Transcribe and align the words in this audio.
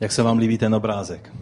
Jak 0.00 0.12
se 0.12 0.22
vám 0.22 0.38
líbí 0.38 0.58
ten 0.58 0.74
obrázek? 0.74 1.32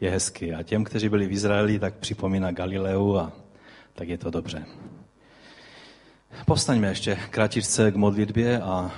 Je 0.00 0.10
hezký. 0.10 0.52
A 0.52 0.62
těm, 0.62 0.84
kteří 0.84 1.08
byli 1.08 1.26
v 1.26 1.32
Izraeli, 1.32 1.78
tak 1.78 1.94
připomíná 1.94 2.52
Galileu 2.52 3.16
a 3.16 3.32
tak 3.92 4.08
je 4.08 4.18
to 4.18 4.30
dobře. 4.30 4.66
Povstaňme 6.46 6.88
ještě 6.88 7.18
kratičce 7.30 7.92
k 7.92 7.96
modlitbě 7.96 8.60
a 8.60 8.90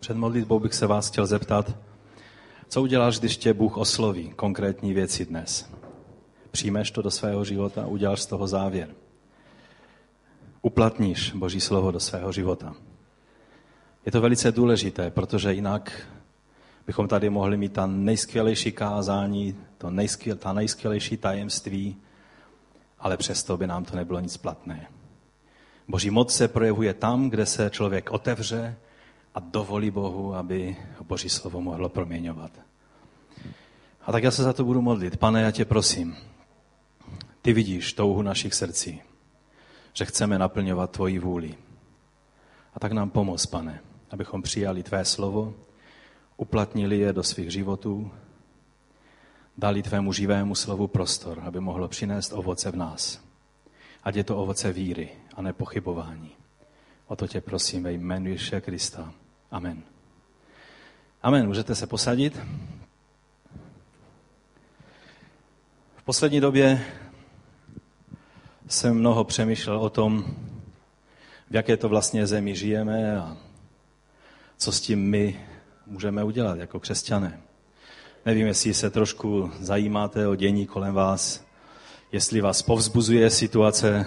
před 0.00 0.16
modlitbou 0.16 0.60
bych 0.60 0.74
se 0.74 0.86
vás 0.86 1.08
chtěl 1.08 1.26
zeptat, 1.26 1.76
co 2.68 2.82
uděláš, 2.82 3.18
když 3.18 3.36
tě 3.36 3.54
Bůh 3.54 3.76
osloví 3.76 4.30
konkrétní 4.36 4.94
věci 4.94 5.24
dnes? 5.24 5.70
Přijmeš 6.50 6.90
to 6.90 7.02
do 7.02 7.10
svého 7.10 7.44
života, 7.44 7.86
uděláš 7.86 8.20
z 8.20 8.26
toho 8.26 8.46
závěr. 8.46 8.88
Uplatníš 10.62 11.32
Boží 11.32 11.60
slovo 11.60 11.90
do 11.90 12.00
svého 12.00 12.32
života. 12.32 12.74
Je 14.08 14.12
to 14.12 14.20
velice 14.20 14.52
důležité, 14.52 15.10
protože 15.10 15.52
jinak 15.52 16.08
bychom 16.86 17.08
tady 17.08 17.30
mohli 17.30 17.56
mít 17.56 17.72
ta 17.72 17.86
nejskvělejší 17.86 18.72
kázání, 18.72 19.56
to 19.78 19.90
nejskvěl, 19.90 20.36
ta 20.36 20.52
nejskvělejší 20.52 21.16
tajemství, 21.16 21.96
ale 22.98 23.16
přesto 23.16 23.56
by 23.56 23.66
nám 23.66 23.84
to 23.84 23.96
nebylo 23.96 24.20
nic 24.20 24.36
platné. 24.36 24.88
Boží 25.88 26.10
moc 26.10 26.34
se 26.34 26.48
projevuje 26.48 26.94
tam, 26.94 27.30
kde 27.30 27.46
se 27.46 27.70
člověk 27.70 28.10
otevře 28.10 28.76
a 29.34 29.40
dovolí 29.40 29.90
Bohu, 29.90 30.34
aby 30.34 30.76
Boží 31.02 31.28
slovo 31.28 31.60
mohlo 31.60 31.88
proměňovat. 31.88 32.50
A 34.06 34.12
tak 34.12 34.22
já 34.22 34.30
se 34.30 34.42
za 34.42 34.52
to 34.52 34.64
budu 34.64 34.82
modlit. 34.82 35.16
Pane, 35.16 35.42
já 35.42 35.50
tě 35.50 35.64
prosím, 35.64 36.16
ty 37.42 37.52
vidíš 37.52 37.92
touhu 37.92 38.22
našich 38.22 38.54
srdcí, 38.54 39.02
že 39.92 40.04
chceme 40.04 40.38
naplňovat 40.38 40.90
tvoji 40.90 41.18
vůli. 41.18 41.54
A 42.74 42.80
tak 42.80 42.92
nám 42.92 43.10
pomoz, 43.10 43.46
pane, 43.46 43.80
abychom 44.10 44.42
přijali 44.42 44.82
tvé 44.82 45.04
slovo, 45.04 45.54
uplatnili 46.36 46.98
je 46.98 47.12
do 47.12 47.22
svých 47.22 47.50
životů, 47.50 48.10
dali 49.58 49.82
tvému 49.82 50.12
živému 50.12 50.54
slovu 50.54 50.86
prostor, 50.86 51.42
aby 51.44 51.60
mohlo 51.60 51.88
přinést 51.88 52.32
ovoce 52.32 52.70
v 52.70 52.76
nás. 52.76 53.20
Ať 54.04 54.16
je 54.16 54.24
to 54.24 54.38
ovoce 54.38 54.72
víry 54.72 55.08
a 55.34 55.42
nepochybování. 55.42 56.30
O 57.06 57.16
to 57.16 57.26
tě 57.26 57.40
prosím 57.40 57.82
ve 57.82 57.92
jménu 57.92 58.28
Ježíše 58.28 58.60
Krista. 58.60 59.12
Amen. 59.50 59.82
Amen. 61.22 61.46
Můžete 61.46 61.74
se 61.74 61.86
posadit? 61.86 62.40
V 65.96 66.02
poslední 66.04 66.40
době 66.40 66.84
jsem 68.68 68.98
mnoho 68.98 69.24
přemýšlel 69.24 69.78
o 69.80 69.90
tom, 69.90 70.24
v 71.50 71.54
jaké 71.54 71.76
to 71.76 71.88
vlastně 71.88 72.26
zemi 72.26 72.54
žijeme 72.54 73.18
a 73.18 73.36
co 74.58 74.72
s 74.72 74.80
tím 74.80 75.10
my 75.10 75.40
můžeme 75.86 76.24
udělat 76.24 76.58
jako 76.58 76.80
křesťané. 76.80 77.40
Nevím, 78.26 78.46
jestli 78.46 78.74
se 78.74 78.90
trošku 78.90 79.50
zajímáte 79.60 80.28
o 80.28 80.34
dění 80.34 80.66
kolem 80.66 80.94
vás, 80.94 81.44
jestli 82.12 82.40
vás 82.40 82.62
povzbuzuje 82.62 83.30
situace 83.30 84.06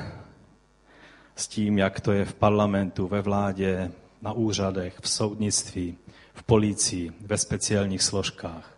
s 1.36 1.48
tím, 1.48 1.78
jak 1.78 2.00
to 2.00 2.12
je 2.12 2.26
v 2.26 2.34
parlamentu, 2.34 3.08
ve 3.08 3.22
vládě, 3.22 3.92
na 4.22 4.34
úřadech, 4.34 4.96
v 5.02 5.10
soudnictví, 5.10 5.98
v 6.34 6.44
policii, 6.44 7.12
ve 7.22 7.38
speciálních 7.38 8.02
složkách. 8.02 8.78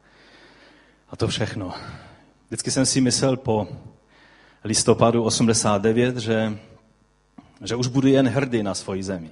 A 1.10 1.16
to 1.16 1.28
všechno. 1.28 1.74
Vždycky 2.48 2.72
jsem 2.72 2.86
si 2.86 3.02
myslel 3.02 3.38
po 3.38 3.68
listopadu 4.64 5.24
89, 5.24 6.18
že, 6.18 6.58
že 7.64 7.76
už 7.76 7.88
budu 7.88 8.08
jen 8.08 8.28
hrdý 8.28 8.64
na 8.64 8.74
svoji 8.74 9.04
zemi. 9.04 9.30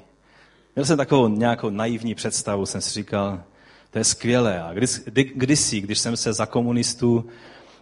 Měl 0.76 0.86
jsem 0.86 0.98
takovou 0.98 1.28
nějakou 1.28 1.70
naivní 1.70 2.16
představu, 2.16 2.66
jsem 2.66 2.82
si 2.82 2.94
říkal, 2.94 3.44
to 3.92 3.98
je 3.98 4.04
skvělé. 4.04 4.64
A 4.64 4.74
když, 4.74 5.00
kdy, 5.06 5.24
kdysi, 5.24 5.82
když 5.82 6.00
jsem 6.00 6.18
se 6.18 6.34
za 6.34 6.46
komunistů 6.46 7.26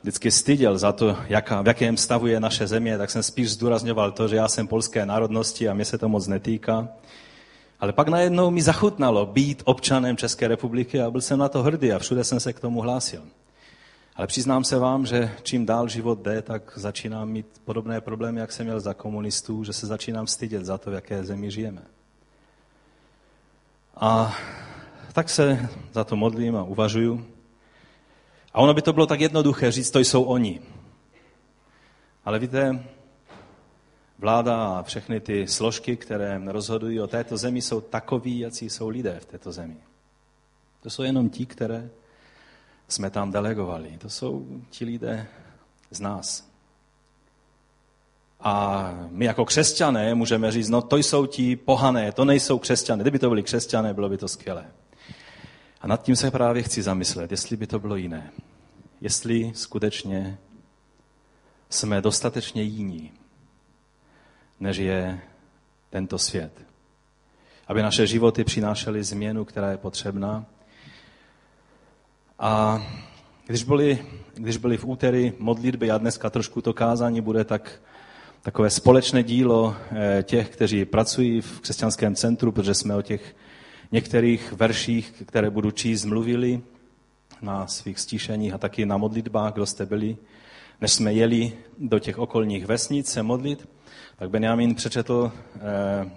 vždycky 0.02 0.32
styděl 0.32 0.78
za 0.78 0.92
to, 0.92 1.18
jaká, 1.28 1.62
v 1.62 1.68
jakém 1.68 1.98
stavu 1.98 2.28
je 2.28 2.40
naše 2.40 2.68
země, 2.68 2.98
tak 2.98 3.10
jsem 3.10 3.24
spíš 3.24 3.52
zdůrazňoval 3.52 4.12
to, 4.12 4.28
že 4.28 4.36
já 4.36 4.48
jsem 4.48 4.68
polské 4.68 5.06
národnosti 5.06 5.70
a 5.70 5.74
mě 5.74 5.86
se 5.86 5.98
to 5.98 6.10
moc 6.10 6.28
netýká. 6.28 6.88
Ale 7.80 7.94
pak 7.94 8.08
najednou 8.08 8.52
mi 8.52 8.62
zachutnalo 8.62 9.26
být 9.26 9.62
občanem 9.66 10.18
České 10.18 10.48
republiky 10.48 11.02
a 11.02 11.12
byl 11.12 11.22
jsem 11.22 11.40
na 11.40 11.50
to 11.50 11.64
hrdý 11.64 11.92
a 11.92 12.00
všude 12.00 12.24
jsem 12.24 12.40
se 12.40 12.54
k 12.54 12.60
tomu 12.60 12.82
hlásil. 12.82 13.22
Ale 14.16 14.28
přiznám 14.28 14.64
se 14.64 14.80
vám, 14.80 15.06
že 15.06 15.32
čím 15.44 15.66
dál 15.66 15.88
život 15.88 16.20
jde, 16.20 16.42
tak 16.42 16.72
začínám 16.76 17.30
mít 17.30 17.46
podobné 17.66 18.02
problémy, 18.02 18.40
jak 18.40 18.52
jsem 18.52 18.66
měl 18.66 18.80
za 18.80 18.94
komunistů, 18.94 19.64
že 19.64 19.74
se 19.74 19.88
začínám 19.88 20.28
stydět 20.28 20.66
za 20.66 20.78
to, 20.78 20.92
v 20.92 20.94
jaké 20.94 21.24
zemi 21.24 21.52
žijeme. 21.52 21.82
A 24.00 24.36
tak 25.14 25.30
se 25.30 25.70
za 25.94 26.04
to 26.04 26.16
modlím 26.16 26.56
a 26.56 26.64
uvažuju. 26.64 27.26
A 28.54 28.60
ono 28.60 28.74
by 28.74 28.82
to 28.82 28.94
bylo 28.94 29.06
tak 29.06 29.20
jednoduché 29.20 29.72
říct, 29.72 29.92
to 29.92 30.00
jsou 30.00 30.24
oni. 30.24 30.62
Ale 32.26 32.40
víte, 32.40 32.86
vláda 34.20 34.68
a 34.68 34.84
všechny 34.84 35.20
ty 35.20 35.48
složky, 35.48 35.98
které 35.98 36.42
rozhodují 36.46 37.00
o 37.02 37.08
této 37.08 37.38
zemi, 37.38 37.62
jsou 37.62 37.82
takoví, 37.82 38.40
jací 38.40 38.70
jsou 38.70 38.90
lidé 38.90 39.20
v 39.20 39.26
této 39.26 39.52
zemi. 39.52 39.78
To 40.82 40.90
jsou 40.90 41.04
jenom 41.04 41.30
ti, 41.30 41.46
které 41.46 41.90
jsme 42.88 43.10
tam 43.10 43.32
delegovali. 43.32 43.98
To 43.98 44.10
jsou 44.10 44.48
ti 44.70 44.86
lidé 44.86 45.28
z 45.92 46.00
nás. 46.00 46.49
A 48.40 48.90
my 49.10 49.26
jako 49.26 49.46
křesťané 49.46 50.16
můžeme 50.16 50.52
říct, 50.52 50.70
no 50.70 50.82
to 50.82 50.98
jsou 50.98 51.26
ti 51.26 51.56
pohané, 51.56 52.12
to 52.12 52.26
nejsou 52.26 52.60
křesťané. 52.60 53.04
Kdyby 53.04 53.20
to 53.20 53.30
byli 53.30 53.44
křesťané, 53.44 53.94
bylo 53.94 54.10
by 54.10 54.18
to 54.18 54.28
skvělé. 54.28 54.66
A 55.82 55.88
nad 55.88 56.04
tím 56.04 56.16
se 56.16 56.32
právě 56.32 56.64
chci 56.64 56.82
zamyslet, 56.82 57.32
jestli 57.32 57.58
by 57.58 57.68
to 57.68 57.80
bylo 57.80 57.96
jiné. 57.96 58.32
Jestli 59.02 59.52
skutečně 59.56 60.38
jsme 61.70 62.02
dostatečně 62.02 62.64
jiní, 62.64 63.12
než 64.60 64.78
je 64.78 65.22
tento 65.90 66.18
svět. 66.18 66.52
Aby 67.68 67.82
naše 67.82 68.08
životy 68.08 68.44
přinášely 68.44 69.04
změnu, 69.04 69.46
která 69.46 69.72
je 69.72 69.78
potřebná. 69.78 70.46
A 72.40 72.84
když 73.48 73.64
byli, 73.64 74.06
když 74.34 74.58
byli 74.58 74.78
v 74.78 74.86
úterý 74.86 75.34
modlitby 75.40 75.92
a 75.92 75.98
dneska 75.98 76.30
trošku 76.30 76.62
to 76.62 76.74
kázání 76.74 77.22
bude 77.22 77.44
tak 77.44 77.82
takové 78.42 78.70
společné 78.70 79.24
dílo 79.24 79.76
eh, 79.92 80.24
těch, 80.24 80.50
kteří 80.50 80.86
pracují 80.86 81.42
v 81.42 81.62
křesťanském 81.62 82.16
centru, 82.16 82.52
protože 82.52 82.74
jsme 82.74 82.96
o 82.96 83.02
těch 83.02 83.36
některých 83.92 84.54
verších, 84.54 85.24
které 85.26 85.50
budu 85.50 85.72
číst, 85.72 86.06
mluvili 86.06 86.62
na 87.42 87.68
svých 87.68 88.00
stíšeních 88.00 88.54
a 88.54 88.58
taky 88.58 88.86
na 88.86 88.98
modlitbách, 88.98 89.54
kdo 89.54 89.66
jste 89.66 89.86
byli. 89.86 90.18
Než 90.82 90.92
jsme 90.92 91.14
jeli 91.14 91.54
do 91.78 92.00
těch 92.00 92.18
okolních 92.18 92.66
vesnic 92.66 93.12
se 93.12 93.24
modlit, 93.24 93.70
tak 94.18 94.30
Benjamin 94.30 94.76
přečetl 94.76 95.32
eh, 95.56 95.60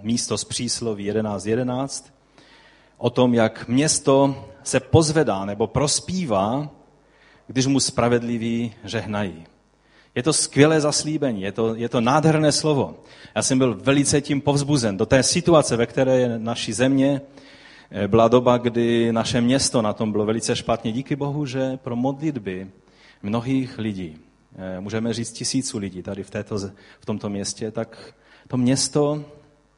místo 0.01 0.37
z 0.37 0.43
přísloví 0.43 1.11
11.11 1.11 1.49
11, 1.49 2.13
o 2.97 3.09
tom, 3.09 3.33
jak 3.33 3.67
město 3.67 4.45
se 4.63 4.79
pozvedá 4.79 5.45
nebo 5.45 5.67
prospívá, 5.67 6.69
když 7.47 7.65
mu 7.65 7.79
spravedliví 7.79 8.73
žehnají. 8.83 9.45
Je 10.15 10.23
to 10.23 10.33
skvělé 10.33 10.81
zaslíbení, 10.81 11.41
je 11.41 11.51
to, 11.51 11.75
je 11.75 11.89
to 11.89 12.01
nádherné 12.01 12.51
slovo. 12.51 12.95
Já 13.35 13.43
jsem 13.43 13.57
byl 13.57 13.75
velice 13.75 14.21
tím 14.21 14.41
povzbuzen 14.41 14.97
do 14.97 15.05
té 15.05 15.23
situace, 15.23 15.77
ve 15.77 15.85
které 15.85 16.19
je 16.19 16.39
naší 16.39 16.73
země. 16.73 17.21
Eh, 17.91 18.07
byla 18.07 18.27
doba, 18.27 18.57
kdy 18.57 19.11
naše 19.11 19.41
město 19.41 19.81
na 19.81 19.93
tom 19.93 20.11
bylo 20.11 20.25
velice 20.25 20.55
špatně. 20.55 20.91
Díky 20.91 21.15
Bohu, 21.15 21.45
že 21.45 21.77
pro 21.77 21.95
modlitby 21.95 22.67
mnohých 23.23 23.77
lidí, 23.77 24.17
eh, 24.55 24.79
můžeme 24.79 25.13
říct 25.13 25.31
tisíců 25.31 25.77
lidí 25.77 26.03
tady 26.03 26.23
v, 26.23 26.29
této, 26.29 26.57
v 26.99 27.05
tomto 27.05 27.29
městě, 27.29 27.71
tak 27.71 28.13
to 28.47 28.57
město 28.57 29.25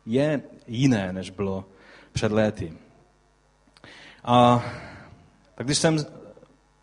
je 0.05 0.41
jiné, 0.67 1.13
než 1.13 1.29
bylo 1.29 1.65
před 2.13 2.31
léty. 2.31 2.73
A 4.23 4.65
tak 5.55 5.67
když 5.67 5.77
jsem 5.77 6.05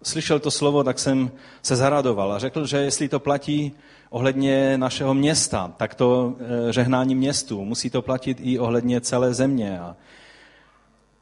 slyšel 0.02 0.38
to 0.38 0.50
slovo, 0.50 0.84
tak 0.84 0.99
jsem 0.99 1.31
se 1.62 1.76
zaradoval 1.76 2.32
a 2.32 2.38
řekl, 2.38 2.66
že 2.66 2.76
jestli 2.76 3.08
to 3.08 3.20
platí 3.20 3.72
ohledně 4.10 4.78
našeho 4.78 5.14
města, 5.14 5.72
tak 5.76 5.94
to 5.94 6.34
eh, 6.69 6.72
žehnání 6.72 7.14
městu 7.14 7.64
musí 7.64 7.90
to 7.90 8.02
platit 8.02 8.38
i 8.40 8.58
ohledně 8.58 9.00
celé 9.00 9.34
země. 9.34 9.81
A, 9.81 9.96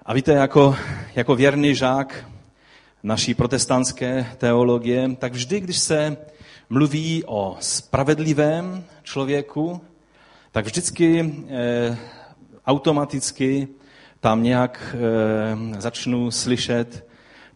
a 0.06 0.14
víte, 0.14 0.32
jako, 0.32 0.76
jako 1.14 1.34
věrný 1.34 1.74
žák 1.74 2.26
naší 3.02 3.34
protestantské 3.34 4.26
teologie, 4.38 5.16
tak 5.18 5.32
vždy, 5.32 5.60
když 5.60 5.78
se 5.78 6.16
mluví 6.70 7.24
o 7.26 7.56
spravedlivém 7.60 8.84
člověku, 9.02 9.80
tak 10.52 10.64
vždycky 10.64 11.34
eh, 11.48 11.98
automaticky 12.66 13.68
tam 14.20 14.42
nějak 14.42 14.94
eh, 14.94 15.80
začnu 15.80 16.30
slyšet 16.30 17.09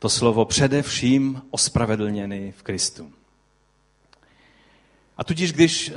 to 0.04 0.08
slovo 0.08 0.44
především 0.44 1.42
ospravedlněný 1.50 2.52
v 2.52 2.62
Kristu. 2.62 3.12
A 5.16 5.24
tudíž, 5.24 5.52
když 5.52 5.88
e, 5.88 5.94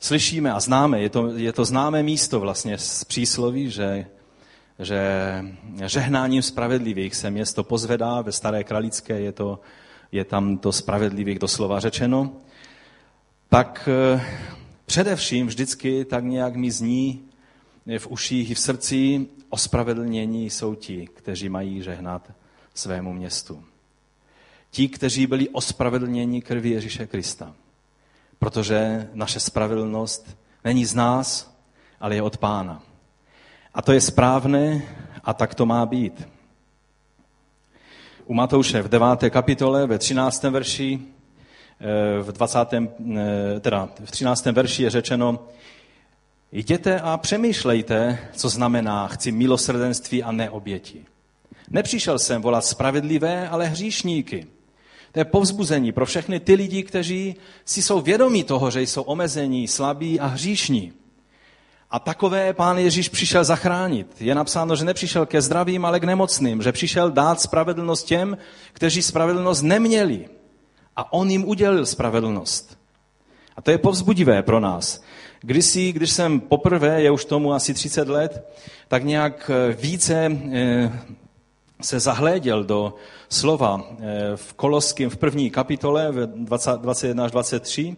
slyšíme 0.00 0.52
a 0.52 0.60
známe, 0.60 1.00
je 1.00 1.10
to, 1.10 1.28
je 1.36 1.52
to 1.52 1.64
známé 1.64 2.02
místo 2.02 2.40
vlastně 2.40 2.78
z 2.78 3.04
přísloví, 3.04 3.70
že 3.70 4.06
že 4.78 5.00
žehnáním 5.86 6.42
spravedlivých 6.42 7.14
se 7.14 7.30
město 7.30 7.64
pozvedá, 7.64 8.20
ve 8.20 8.32
Staré 8.32 8.64
Kralické 8.64 9.20
je, 9.20 9.32
to, 9.32 9.60
je 10.12 10.24
tam 10.24 10.58
to 10.58 10.72
spravedlivých 10.72 11.38
doslova 11.38 11.80
řečeno, 11.80 12.32
tak 13.48 13.88
eh, 13.88 14.22
především 14.86 15.46
vždycky 15.46 16.04
tak 16.04 16.24
nějak 16.24 16.56
mi 16.56 16.70
zní 16.70 17.22
v 17.98 18.06
uších 18.06 18.50
i 18.50 18.54
v 18.54 18.58
srdci 18.58 19.26
ospravedlnění 19.50 20.50
jsou 20.50 20.74
ti, 20.74 21.06
kteří 21.14 21.48
mají 21.48 21.82
žehnat 21.82 22.32
svému 22.74 23.12
městu. 23.12 23.64
Ti, 24.70 24.88
kteří 24.88 25.26
byli 25.26 25.48
ospravedlněni 25.48 26.42
krví 26.42 26.70
Ježíše 26.70 27.06
Krista. 27.06 27.54
Protože 28.38 29.08
naše 29.14 29.40
spravedlnost 29.40 30.36
není 30.64 30.84
z 30.84 30.94
nás, 30.94 31.56
ale 32.00 32.14
je 32.14 32.22
od 32.22 32.36
Pána. 32.36 32.82
A 33.74 33.82
to 33.82 33.92
je 33.92 34.00
správné 34.00 34.82
a 35.24 35.34
tak 35.34 35.54
to 35.54 35.66
má 35.66 35.86
být. 35.86 36.28
U 38.26 38.34
Matouše 38.34 38.82
v 38.82 38.88
9. 38.88 39.08
kapitole 39.30 39.86
ve 39.86 39.98
13. 39.98 40.42
verši 40.42 40.98
eh, 41.80 42.22
v, 42.22 42.32
20. 42.32 42.58
Eh, 42.72 43.60
teda 43.60 43.88
v 44.04 44.10
13. 44.10 44.44
verši 44.44 44.82
je 44.82 44.90
řečeno, 44.90 45.38
jděte 46.52 47.00
a 47.00 47.16
přemýšlejte, 47.16 48.18
co 48.32 48.48
znamená 48.48 49.08
chci 49.08 49.32
milosrdenství 49.32 50.22
a 50.22 50.32
ne 50.32 50.50
oběti. 50.50 51.04
Nepřišel 51.70 52.18
jsem 52.18 52.42
volat 52.42 52.64
spravedlivé, 52.64 53.48
ale 53.48 53.66
hříšníky. 53.66 54.46
To 55.12 55.20
je 55.20 55.24
povzbuzení 55.24 55.92
pro 55.92 56.06
všechny 56.06 56.40
ty 56.40 56.54
lidi, 56.54 56.82
kteří 56.82 57.36
si 57.64 57.82
jsou 57.82 58.00
vědomí 58.00 58.44
toho, 58.44 58.70
že 58.70 58.82
jsou 58.82 59.02
omezení, 59.02 59.68
slabí 59.68 60.20
a 60.20 60.26
hříšní. 60.26 60.92
A 61.90 61.98
takové 61.98 62.52
pán 62.52 62.78
Ježíš 62.78 63.08
přišel 63.08 63.44
zachránit. 63.44 64.06
Je 64.20 64.34
napsáno, 64.34 64.76
že 64.76 64.84
nepřišel 64.84 65.26
ke 65.26 65.42
zdravým, 65.42 65.84
ale 65.84 66.00
k 66.00 66.04
nemocným, 66.04 66.62
že 66.62 66.72
přišel 66.72 67.10
dát 67.10 67.40
spravedlnost 67.40 68.06
těm, 68.06 68.38
kteří 68.72 69.02
spravedlnost 69.02 69.62
neměli. 69.62 70.28
A 70.96 71.12
on 71.12 71.30
jim 71.30 71.44
udělil 71.44 71.86
spravedlnost. 71.86 72.78
A 73.56 73.62
to 73.62 73.70
je 73.70 73.78
povzbudivé 73.78 74.42
pro 74.42 74.60
nás. 74.60 75.00
Kdysi, 75.40 75.92
když 75.92 76.10
jsem 76.10 76.40
poprvé, 76.40 77.02
je 77.02 77.10
už 77.10 77.24
tomu 77.24 77.52
asi 77.52 77.74
30 77.74 78.08
let, 78.08 78.48
tak 78.88 79.04
nějak 79.04 79.50
více 79.80 80.32
eh, 80.52 80.92
se 81.82 82.00
zahléděl 82.00 82.64
do 82.64 82.94
slova 83.28 83.80
eh, 83.90 84.36
v 84.36 84.54
Koloském 84.54 85.10
v 85.10 85.16
první 85.16 85.50
kapitole, 85.50 86.12
v 86.12 86.26
20, 86.26 86.80
21 86.80 87.24
až 87.24 87.30
23, 87.30 87.96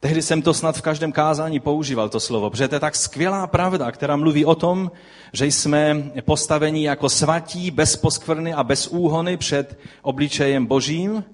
tehdy 0.00 0.22
jsem 0.22 0.42
to 0.42 0.54
snad 0.54 0.76
v 0.76 0.82
každém 0.82 1.12
kázání 1.12 1.60
používal, 1.60 2.08
to 2.08 2.20
slovo, 2.20 2.50
protože 2.50 2.68
to 2.68 2.74
je 2.74 2.80
tak 2.80 2.96
skvělá 2.96 3.46
pravda, 3.46 3.92
která 3.92 4.16
mluví 4.16 4.44
o 4.44 4.54
tom, 4.54 4.90
že 5.32 5.46
jsme 5.46 6.10
postaveni 6.24 6.86
jako 6.86 7.08
svatí, 7.08 7.70
bez 7.70 7.96
poskvrny 7.96 8.54
a 8.54 8.64
bez 8.64 8.86
úhony 8.86 9.36
před 9.36 9.78
obličejem 10.02 10.66
božím, 10.66 11.24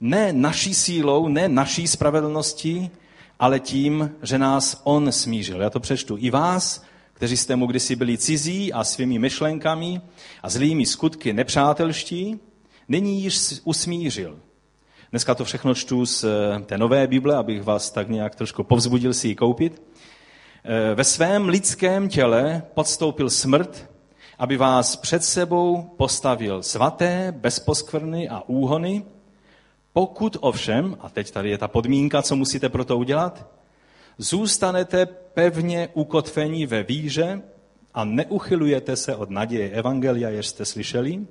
ne 0.00 0.32
naší 0.32 0.74
sílou, 0.74 1.28
ne 1.28 1.48
naší 1.48 1.88
spravedlností, 1.88 2.90
ale 3.42 3.60
tím, 3.60 4.10
že 4.22 4.38
nás 4.38 4.80
on 4.84 5.12
smířil. 5.12 5.60
Já 5.60 5.70
to 5.70 5.80
přečtu. 5.80 6.16
I 6.20 6.30
vás, 6.30 6.84
kteří 7.12 7.36
jste 7.36 7.56
mu 7.56 7.66
kdysi 7.66 7.96
byli 7.96 8.18
cizí 8.18 8.72
a 8.72 8.84
svými 8.84 9.18
myšlenkami 9.18 10.00
a 10.42 10.48
zlými 10.48 10.86
skutky 10.86 11.32
nepřátelští, 11.32 12.40
nyní 12.88 13.22
již 13.22 13.60
usmířil. 13.64 14.38
Dneska 15.10 15.34
to 15.34 15.44
všechno 15.44 15.74
čtu 15.74 16.06
z 16.06 16.24
eh, 16.24 16.60
té 16.60 16.78
nové 16.78 17.06
Bible, 17.06 17.36
abych 17.36 17.62
vás 17.62 17.90
tak 17.90 18.08
nějak 18.08 18.34
trošku 18.34 18.64
povzbudil 18.64 19.14
si 19.14 19.28
ji 19.28 19.34
koupit. 19.34 19.82
Eh, 20.64 20.94
ve 20.94 21.04
svém 21.04 21.48
lidském 21.48 22.08
těle 22.08 22.62
podstoupil 22.74 23.30
smrt, 23.30 23.90
aby 24.38 24.56
vás 24.56 24.96
před 24.96 25.24
sebou 25.24 25.82
postavil 25.96 26.62
svaté, 26.62 27.34
bezposkvrny 27.36 28.28
a 28.28 28.42
úhony, 28.46 29.04
pokud 29.92 30.36
ovšem, 30.40 30.96
a 31.00 31.08
teď 31.08 31.30
tady 31.30 31.50
je 31.50 31.58
ta 31.58 31.68
podmínka, 31.68 32.22
co 32.22 32.36
musíte 32.36 32.68
pro 32.68 32.84
to 32.84 32.98
udělat, 32.98 33.46
zůstanete 34.18 35.06
pevně 35.06 35.88
ukotvení 35.94 36.66
ve 36.66 36.82
víře 36.82 37.42
a 37.94 38.04
neuchylujete 38.04 38.96
se 38.96 39.16
od 39.16 39.30
naděje 39.30 39.70
Evangelia, 39.70 40.28
jež 40.28 40.46
jste 40.46 40.64
slyšeli, 40.64 41.26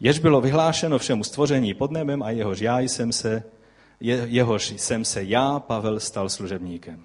jež 0.00 0.18
bylo 0.18 0.40
vyhlášeno 0.40 0.98
všemu 0.98 1.24
stvoření 1.24 1.74
pod 1.74 1.90
nebem 1.90 2.22
a 2.22 2.30
jehož 2.30 2.60
já 2.60 2.80
jsem 2.80 3.12
se, 3.12 3.42
je, 4.00 4.26
jehož 4.28 4.74
jsem 4.76 5.04
se 5.04 5.24
já, 5.24 5.60
Pavel, 5.60 6.00
stal 6.00 6.28
služebníkem. 6.28 7.04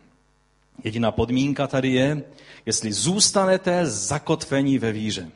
Jediná 0.84 1.12
podmínka 1.12 1.68
tady 1.68 1.90
je, 1.90 2.24
jestli 2.66 2.94
zůstanete 2.94 3.86
zakotvení 3.86 4.78
ve 4.78 4.92
víře. 4.92 5.32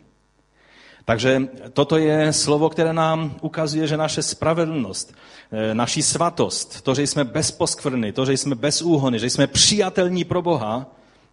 Takže 1.08 1.42
toto 1.74 1.98
je 1.98 2.34
slovo, 2.34 2.70
které 2.70 2.94
nám 2.94 3.36
ukazuje, 3.42 3.88
že 3.88 3.98
naše 3.98 4.24
spravedlnost, 4.24 5.16
eh, 5.52 5.74
naší 5.74 6.04
svatost, 6.04 6.82
to, 6.82 6.96
že 6.96 7.08
jsme 7.08 7.24
bez 7.24 7.52
poskvrny, 7.52 8.12
to, 8.12 8.26
že 8.26 8.34
jsme 8.34 8.56
bez 8.56 8.82
úhony, 8.82 9.20
že 9.20 9.30
jsme 9.30 9.48
přijatelní 9.48 10.24
pro 10.24 10.42
Boha, 10.42 10.86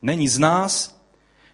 není 0.02 0.28
z 0.28 0.38
nás, 0.38 1.00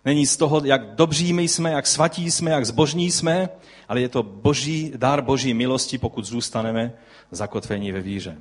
není 0.05 0.27
z 0.27 0.37
toho, 0.37 0.61
jak 0.65 0.95
dobří 0.95 1.33
my 1.33 1.49
jsme, 1.49 1.71
jak 1.71 1.87
svatí 1.87 2.31
jsme, 2.31 2.51
jak 2.51 2.67
zbožní 2.67 3.11
jsme, 3.11 3.49
ale 3.89 4.01
je 4.01 4.09
to 4.09 4.23
boží, 4.23 4.93
dár 4.97 5.23
boží 5.23 5.55
milosti, 5.55 5.99
pokud 5.99 6.25
zůstaneme 6.25 6.93
zakotvení 7.31 7.93
ve 7.93 8.01
víře. 8.01 8.37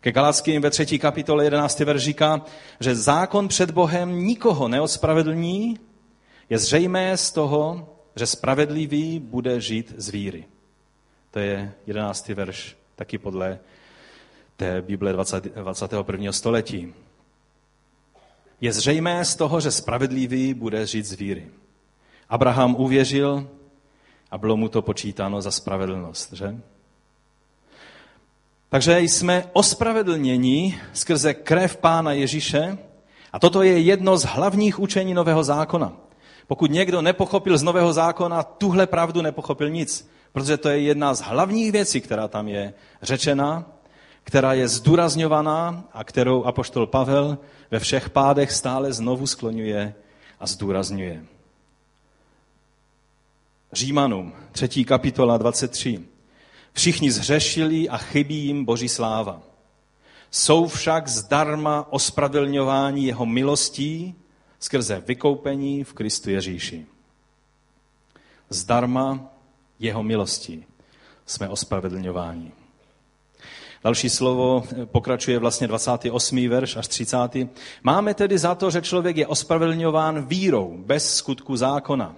Ke 0.00 0.12
Galackým 0.12 0.62
ve 0.62 0.70
třetí 0.70 0.98
kapitole 0.98 1.44
11. 1.44 1.80
verš 1.80 2.02
říká, 2.02 2.44
že 2.80 2.94
zákon 2.94 3.48
před 3.48 3.70
Bohem 3.70 4.24
nikoho 4.24 4.68
neospravedlní, 4.68 5.78
je 6.50 6.58
zřejmé 6.58 7.16
z 7.16 7.32
toho, 7.32 7.88
že 8.16 8.26
spravedlivý 8.26 9.18
bude 9.18 9.60
žít 9.60 9.94
z 9.96 10.08
víry. 10.08 10.44
To 11.30 11.38
je 11.38 11.72
11. 11.86 12.28
verš, 12.28 12.76
taky 12.96 13.18
podle 13.18 13.58
té 14.56 14.82
Bible 14.82 15.12
20, 15.12 15.44
21. 15.44 16.32
století. 16.32 16.94
Je 18.60 18.72
zřejmé 18.72 19.24
z 19.24 19.36
toho, 19.36 19.60
že 19.60 19.70
spravedlivý 19.70 20.54
bude 20.54 20.86
žít 20.86 21.06
z 21.06 21.12
víry. 21.12 21.48
Abraham 22.28 22.74
uvěřil 22.74 23.48
a 24.30 24.38
bylo 24.38 24.56
mu 24.56 24.68
to 24.68 24.82
počítáno 24.82 25.42
za 25.42 25.50
spravedlnost, 25.50 26.32
že? 26.32 26.56
Takže 28.68 29.00
jsme 29.00 29.44
ospravedlněni 29.52 30.80
skrze 30.92 31.34
krev 31.34 31.76
Pána 31.76 32.12
Ježíše 32.12 32.78
a 33.32 33.38
toto 33.38 33.62
je 33.62 33.80
jedno 33.80 34.16
z 34.16 34.24
hlavních 34.24 34.78
učení 34.78 35.14
Nového 35.14 35.44
zákona. 35.44 35.92
Pokud 36.50 36.70
někdo 36.70 37.02
nepochopil 37.02 37.58
z 37.58 37.62
Nového 37.62 37.92
zákona, 37.92 38.42
tuhle 38.42 38.86
pravdu 38.86 39.22
nepochopil 39.22 39.70
nic, 39.70 40.10
protože 40.32 40.56
to 40.56 40.68
je 40.68 40.80
jedna 40.80 41.14
z 41.14 41.20
hlavních 41.20 41.72
věcí, 41.72 42.00
která 42.00 42.28
tam 42.28 42.48
je 42.48 42.74
řečena, 43.02 43.64
která 44.24 44.52
je 44.52 44.68
zdůrazňovaná 44.68 45.84
a 45.92 46.04
kterou 46.04 46.44
apoštol 46.44 46.86
Pavel 46.86 47.38
ve 47.70 47.78
všech 47.78 48.10
pádech 48.10 48.52
stále 48.52 48.92
znovu 48.92 49.26
skloňuje 49.26 49.94
a 50.40 50.46
zdůrazňuje. 50.46 51.24
Římanům, 53.72 54.32
třetí 54.52 54.84
kapitola 54.84 55.38
23. 55.38 56.00
Všichni 56.72 57.10
zhřešili 57.10 57.88
a 57.88 57.96
chybí 57.96 58.44
jim 58.44 58.64
boží 58.64 58.88
sláva. 58.88 59.42
Jsou 60.30 60.66
však 60.66 61.08
zdarma 61.08 61.86
ospravedlňování 61.90 63.06
jeho 63.06 63.26
milostí 63.26 64.14
skrze 64.60 65.02
vykoupení 65.06 65.84
v 65.84 65.92
Kristu 65.92 66.30
Ježíši. 66.30 66.86
Zdarma 68.48 69.32
jeho 69.78 70.02
milostí 70.02 70.64
jsme 71.26 71.48
ospravedlňováni. 71.48 72.52
Další 73.84 74.10
slovo 74.10 74.64
pokračuje 74.84 75.38
vlastně 75.38 75.68
28. 75.68 76.48
verš 76.48 76.76
až 76.76 76.88
30. 76.88 77.16
Máme 77.82 78.14
tedy 78.14 78.38
za 78.38 78.54
to, 78.54 78.70
že 78.70 78.82
člověk 78.82 79.16
je 79.16 79.26
ospravedlňován 79.26 80.26
vírou, 80.26 80.76
bez 80.86 81.16
skutku 81.16 81.56
zákona. 81.56 82.16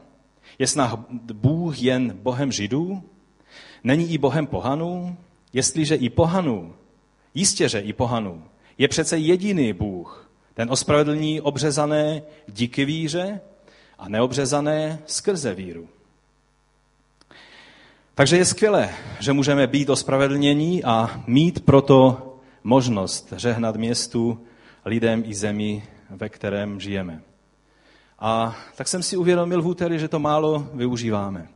Je 0.59 0.67
snah 0.67 0.95
Bůh 1.33 1.83
jen 1.83 2.19
Bohem 2.23 2.53
Židů? 2.53 3.03
Není 3.85 4.13
i 4.13 4.19
Bohem 4.19 4.47
pohanů? 4.47 5.17
Jestliže 5.53 5.95
i 5.95 6.11
pohanů, 6.11 6.75
jistě, 7.35 7.69
že 7.69 7.81
i 7.81 7.93
pohanů, 7.93 8.45
je 8.79 8.89
přece 8.89 9.19
jediný 9.19 9.73
Bůh, 9.73 10.31
ten 10.55 10.71
ospravedlní 10.71 11.41
obřezané 11.41 12.23
díky 12.49 12.85
víře 12.85 13.41
a 13.99 14.09
neobřezané 14.09 14.99
skrze 15.07 15.55
víru. 15.55 15.89
Takže 18.15 18.37
je 18.37 18.45
skvělé, 18.45 18.91
že 19.21 19.33
můžeme 19.33 19.67
být 19.67 19.91
ospravedlnění 19.91 20.85
a 20.85 21.23
mít 21.27 21.65
proto 21.65 22.29
možnost 22.65 23.33
řehnat 23.37 23.77
městu, 23.77 24.41
lidem 24.85 25.23
i 25.27 25.35
zemi, 25.35 25.83
ve 26.11 26.29
kterém 26.29 26.81
žijeme. 26.81 27.23
A 28.19 28.57
tak 28.77 28.89
jsem 28.89 29.03
si 29.03 29.17
uvědomil 29.17 29.63
v 29.63 29.67
úterý, 29.67 29.99
že 29.99 30.09
to 30.09 30.19
málo 30.19 30.67
využíváme. 30.75 31.49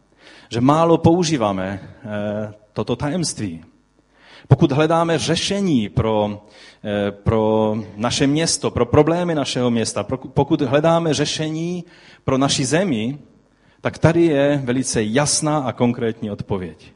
Že 0.49 0.61
málo 0.61 0.99
používáme 0.99 1.81
eh, 1.83 2.55
toto 2.73 2.97
tajemství. 2.97 3.65
Pokud 4.49 4.73
hledáme 4.73 5.19
řešení 5.19 5.89
pro, 5.89 6.43
eh, 6.85 7.11
pro 7.11 7.77
naše 7.97 8.27
město, 8.27 8.71
pro 8.71 8.87
problémy 8.87 9.35
našeho 9.35 9.71
města, 9.71 10.03
pokud 10.29 10.61
hledáme 10.61 11.15
řešení 11.15 11.85
pro 12.25 12.39
naši 12.39 12.65
zemi, 12.65 13.19
tak 13.81 13.99
tady 13.99 14.25
je 14.25 14.63
velice 14.65 15.05
jasná 15.05 15.59
a 15.59 15.73
konkrétní 15.73 16.31
odpověď. 16.31 16.93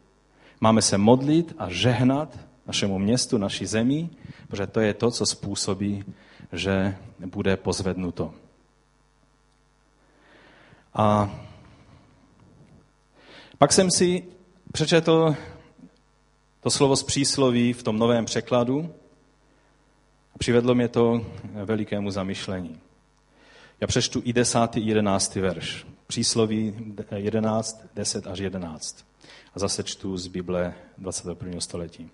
Máme 0.61 0.83
se 0.83 0.99
modlit 0.99 1.55
a 1.59 1.71
žehnat 1.71 2.39
našemu 2.67 2.99
městu, 2.99 3.39
naší 3.39 3.67
zemi, 3.67 4.09
protože 4.49 4.67
to 4.67 4.81
je 4.81 4.95
to, 4.95 5.11
co 5.11 5.27
způsobí, 5.27 6.05
že 6.53 6.97
bude 7.27 7.57
pozvednuto. 7.57 8.35
A 10.95 11.31
pak 13.59 13.73
jsem 13.73 13.91
si 13.91 14.23
přečetl 14.73 15.37
to 16.61 16.71
slovo 16.71 16.97
z 16.97 17.03
přísloví 17.03 17.73
v 17.73 17.83
tom 17.83 17.99
novém 17.99 18.25
překladu 18.25 18.95
a 20.35 20.39
přivedlo 20.39 20.75
mě 20.75 20.89
to 20.89 21.27
velikému 21.65 22.11
zamyšlení. 22.11 22.81
Já 23.81 23.87
přečtu 23.87 24.23
i 24.25 24.33
desátý, 24.33 24.87
jedenáctý 24.87 25.41
verš. 25.41 25.87
Přísloví 26.07 26.75
11, 27.17 27.85
10 27.95 28.27
až 28.27 28.39
11. 28.39 29.05
A 29.55 29.59
zase 29.59 29.83
čtu 29.83 30.17
z 30.17 30.27
Bible 30.27 30.75
21. 30.99 31.61
století. 31.61 32.11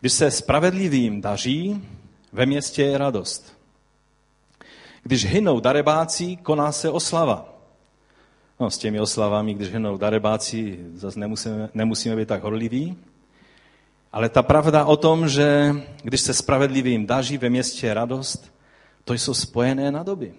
Když 0.00 0.12
se 0.12 0.30
spravedlivým 0.30 1.20
daří, 1.20 1.82
ve 2.32 2.46
městě 2.46 2.82
je 2.82 2.98
radost. 2.98 3.56
Když 5.02 5.24
hynou 5.24 5.60
darebáci, 5.60 6.36
koná 6.36 6.72
se 6.72 6.90
oslava. 6.90 7.54
No, 8.60 8.70
s 8.70 8.78
těmi 8.78 9.00
oslavami, 9.00 9.54
když 9.54 9.68
hynou 9.68 9.96
darebáci, 9.96 10.78
zase 10.94 11.20
nemusíme, 11.20 11.68
nemusíme 11.74 12.16
být 12.16 12.28
tak 12.28 12.42
horliví. 12.42 12.96
Ale 14.12 14.28
ta 14.28 14.42
pravda 14.42 14.84
o 14.84 14.96
tom, 14.96 15.28
že 15.28 15.74
když 16.02 16.20
se 16.20 16.34
spravedlivým 16.34 17.06
daří 17.06 17.38
ve 17.38 17.50
městě 17.50 17.94
radost, 17.94 18.52
to 19.04 19.14
jsou 19.14 19.34
spojené 19.34 19.90
na 19.90 20.02
doby. 20.02 20.34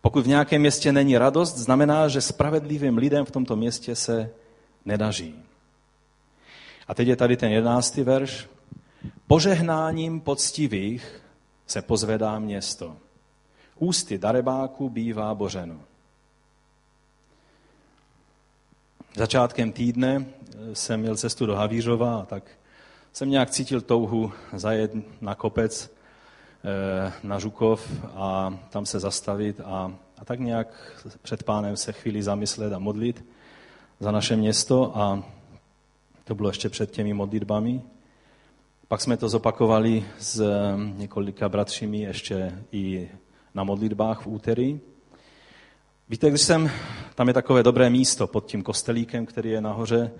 Pokud 0.00 0.24
v 0.24 0.28
nějakém 0.28 0.60
městě 0.60 0.92
není 0.92 1.18
radost, 1.18 1.56
znamená, 1.56 2.08
že 2.08 2.20
spravedlivým 2.20 2.98
lidem 2.98 3.24
v 3.24 3.30
tomto 3.30 3.56
městě 3.56 3.96
se 3.96 4.30
nedaří. 4.84 5.34
A 6.88 6.94
teď 6.94 7.08
je 7.08 7.16
tady 7.16 7.36
ten 7.36 7.52
jedenáctý 7.52 8.02
verš. 8.02 8.48
Požehnáním 9.26 10.20
poctivých 10.20 11.22
se 11.66 11.82
pozvedá 11.82 12.38
město. 12.38 12.96
Ústy 13.78 14.18
darebáků 14.18 14.90
bývá 14.90 15.34
bořeno. 15.34 15.80
Začátkem 19.16 19.72
týdne 19.72 20.26
jsem 20.72 21.00
měl 21.00 21.16
cestu 21.16 21.46
do 21.46 21.54
Havířova 21.56 22.26
tak 22.28 22.57
jsem 23.12 23.30
nějak 23.30 23.50
cítil 23.50 23.80
touhu 23.80 24.32
zajet 24.52 24.92
na 25.20 25.34
kopec 25.34 25.94
eh, 26.64 27.12
na 27.22 27.38
Žukov 27.38 28.04
a 28.04 28.58
tam 28.70 28.86
se 28.86 29.00
zastavit 29.00 29.60
a, 29.60 29.94
a 30.18 30.24
tak 30.24 30.40
nějak 30.40 30.96
před 31.22 31.42
pánem 31.42 31.76
se 31.76 31.92
chvíli 31.92 32.22
zamyslet 32.22 32.72
a 32.72 32.78
modlit 32.78 33.24
za 34.00 34.10
naše 34.10 34.36
město 34.36 34.98
a 34.98 35.22
to 36.24 36.34
bylo 36.34 36.48
ještě 36.48 36.68
před 36.68 36.90
těmi 36.90 37.14
modlitbami. 37.14 37.82
Pak 38.88 39.00
jsme 39.00 39.16
to 39.16 39.28
zopakovali 39.28 40.04
s 40.18 40.40
eh, 40.40 40.46
několika 40.96 41.48
bratřími 41.48 42.00
ještě 42.00 42.62
i 42.72 43.08
na 43.54 43.64
modlitbách 43.64 44.20
v 44.20 44.26
úterý. 44.26 44.80
Víte, 46.08 46.30
když 46.30 46.40
jsem, 46.40 46.70
tam 47.14 47.28
je 47.28 47.34
takové 47.34 47.62
dobré 47.62 47.90
místo 47.90 48.26
pod 48.26 48.46
tím 48.46 48.62
kostelíkem, 48.62 49.26
který 49.26 49.50
je 49.50 49.60
nahoře, 49.60 50.10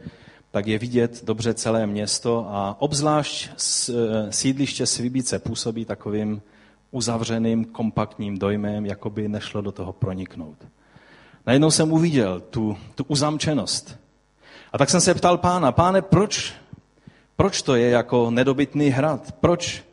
tak 0.51 0.67
je 0.67 0.79
vidět 0.79 1.25
dobře 1.25 1.55
celé 1.55 1.87
město 1.87 2.47
a 2.49 2.77
obzvlášť 2.79 3.49
eh, 3.49 3.93
sídliště 4.31 4.87
Svibice 4.87 5.39
působí 5.39 5.85
takovým 5.85 6.43
uzavřeným, 6.91 7.65
kompaktním 7.65 8.39
dojmem, 8.39 8.87
jako 8.87 9.11
by 9.11 9.29
nešlo 9.29 9.61
do 9.61 9.73
toho 9.73 9.93
proniknout. 9.93 10.57
Najednou 11.47 11.71
jsem 11.71 11.93
uviděl 11.93 12.41
tu, 12.41 12.77
tu 12.95 13.05
uzamčenost. 13.09 13.99
A 14.73 14.79
tak 14.79 14.91
jsem 14.91 15.01
se 15.01 15.15
ptal 15.15 15.39
pána, 15.39 15.73
páne, 15.73 16.03
proč, 16.03 16.53
proč 17.37 17.63
to 17.63 17.75
je 17.75 17.91
jako 17.91 18.31
nedobytný 18.31 18.89
hrad? 18.89 19.33
Proč, 19.33 19.85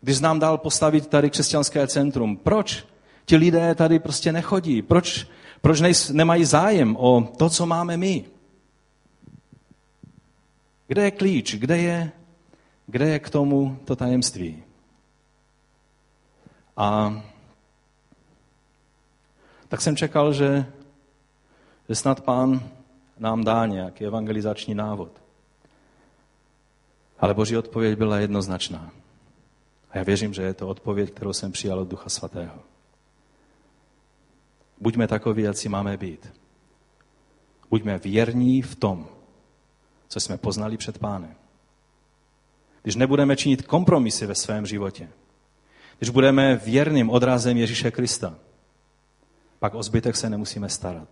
když 0.00 0.20
nám 0.20 0.38
dal 0.38 0.58
postavit 0.58 1.06
tady 1.06 1.30
křesťanské 1.30 1.86
centrum, 1.86 2.36
proč 2.36 2.84
ti 3.24 3.36
lidé 3.36 3.74
tady 3.74 3.98
prostě 3.98 4.32
nechodí? 4.32 4.82
Proč, 4.82 5.26
proč 5.60 5.80
nemají 6.12 6.44
zájem 6.44 6.96
o 6.98 7.32
to, 7.36 7.50
co 7.50 7.66
máme 7.66 7.96
my? 7.96 8.24
Kde 10.86 11.04
je 11.04 11.10
klíč? 11.10 11.54
Kde 11.54 11.78
je, 11.78 12.12
kde 12.86 13.08
je 13.08 13.18
k 13.18 13.30
tomu 13.30 13.78
to 13.84 13.96
tajemství? 13.96 14.62
A 16.76 17.22
tak 19.68 19.80
jsem 19.80 19.96
čekal, 19.96 20.32
že, 20.32 20.66
že 21.88 21.94
snad 21.94 22.20
pán 22.20 22.70
nám 23.18 23.44
dá 23.44 23.66
nějaký 23.66 24.06
evangelizační 24.06 24.74
návod. 24.74 25.22
Ale 27.18 27.34
boží 27.34 27.56
odpověď 27.56 27.98
byla 27.98 28.18
jednoznačná. 28.18 28.92
A 29.90 29.98
já 29.98 30.04
věřím, 30.04 30.34
že 30.34 30.42
je 30.42 30.54
to 30.54 30.68
odpověď, 30.68 31.10
kterou 31.10 31.32
jsem 31.32 31.52
přijal 31.52 31.78
od 31.78 31.88
Ducha 31.88 32.08
Svatého. 32.08 32.58
Buďme 34.80 35.08
takoví, 35.08 35.42
jak 35.42 35.56
si 35.56 35.68
máme 35.68 35.96
být. 35.96 36.32
Buďme 37.70 37.98
věrní 37.98 38.62
v 38.62 38.74
tom, 38.76 39.08
co 40.12 40.20
jsme 40.20 40.38
poznali 40.38 40.76
před 40.76 40.98
pánem. 40.98 41.34
Když 42.82 42.96
nebudeme 42.96 43.36
činit 43.36 43.66
kompromisy 43.66 44.26
ve 44.26 44.34
svém 44.34 44.66
životě, 44.66 45.08
když 45.98 46.10
budeme 46.10 46.56
věrným 46.56 47.10
odrazem 47.10 47.56
Ježíše 47.56 47.90
Krista, 47.90 48.34
pak 49.58 49.74
o 49.74 49.82
zbytek 49.82 50.16
se 50.16 50.30
nemusíme 50.30 50.68
starat. 50.68 51.08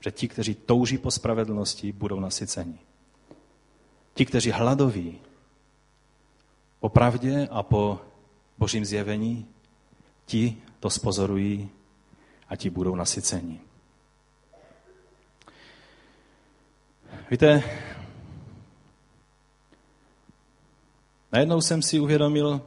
Že 0.00 0.10
ti, 0.10 0.28
kteří 0.28 0.54
touží 0.54 0.98
po 0.98 1.10
spravedlnosti, 1.10 1.92
budou 1.92 2.20
nasyceni. 2.20 2.78
Ti, 4.14 4.26
kteří 4.26 4.50
hladoví 4.50 5.18
po 6.80 6.88
pravdě 6.88 7.48
a 7.50 7.62
po 7.62 8.00
božím 8.58 8.84
zjevení, 8.84 9.46
ti 10.26 10.56
to 10.80 10.90
spozorují 10.90 11.70
a 12.48 12.56
ti 12.56 12.70
budou 12.70 12.94
nasyceni. 12.94 13.60
Víte, 17.30 17.62
najednou 21.34 21.60
jsem 21.60 21.82
si 21.82 22.00
uvědomil, 22.00 22.60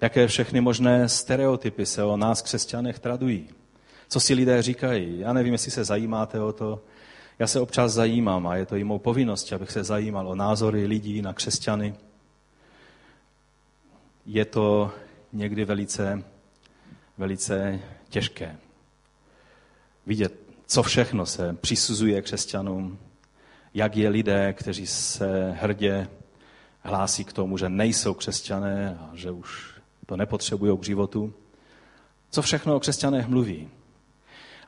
jaké 0.00 0.26
všechny 0.26 0.60
možné 0.60 1.08
stereotypy 1.08 1.86
se 1.86 2.04
o 2.04 2.16
nás 2.16 2.42
křesťanech 2.42 2.98
tradují. 2.98 3.48
Co 4.08 4.20
si 4.20 4.34
lidé 4.34 4.62
říkají. 4.62 5.18
Já 5.18 5.32
nevím, 5.32 5.52
jestli 5.52 5.70
se 5.70 5.84
zajímáte 5.84 6.40
o 6.40 6.52
to. 6.52 6.80
Já 7.38 7.46
se 7.46 7.60
občas 7.60 7.92
zajímám 7.92 8.46
a 8.46 8.56
je 8.56 8.66
to 8.66 8.76
i 8.76 8.84
mou 8.84 8.98
povinnost, 8.98 9.52
abych 9.52 9.70
se 9.70 9.84
zajímal 9.84 10.28
o 10.28 10.34
názory 10.34 10.86
lidí 10.86 11.22
na 11.22 11.32
křesťany. 11.32 11.94
Je 14.26 14.44
to 14.44 14.92
někdy 15.32 15.64
velice, 15.64 16.22
velice 17.18 17.80
těžké 18.08 18.56
vidět, 20.06 20.34
co 20.66 20.82
všechno 20.82 21.26
se 21.26 21.56
přisuzuje 21.60 22.22
křesťanům, 22.22 22.98
jak 23.74 23.96
je 23.96 24.08
lidé, 24.08 24.52
kteří 24.52 24.86
se 24.86 25.50
hrdě 25.60 26.08
hlásí 26.82 27.24
k 27.24 27.32
tomu, 27.32 27.58
že 27.58 27.68
nejsou 27.68 28.14
křesťané 28.14 28.98
a 29.00 29.10
že 29.14 29.30
už 29.30 29.74
to 30.06 30.16
nepotřebují 30.16 30.78
k 30.78 30.84
životu. 30.84 31.34
Co 32.30 32.42
všechno 32.42 32.76
o 32.76 32.80
křesťanech 32.80 33.28
mluví. 33.28 33.68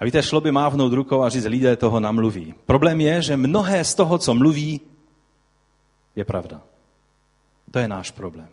A 0.01 0.05
víte, 0.05 0.23
šlo 0.23 0.41
by 0.41 0.53
mávnout 0.53 0.93
rukou 0.93 1.23
a 1.23 1.29
říct, 1.29 1.45
lidé 1.45 1.77
toho 1.77 2.01
namluví. 2.01 2.55
Problém 2.67 3.01
je, 3.01 3.23
že 3.23 3.37
mnohé 3.37 3.85
z 3.85 3.95
toho, 3.95 4.19
co 4.19 4.35
mluví, 4.35 4.81
je 6.17 6.25
pravda. 6.25 6.61
To 7.71 7.79
je 7.79 7.89
náš 7.89 8.11
problém. 8.11 8.49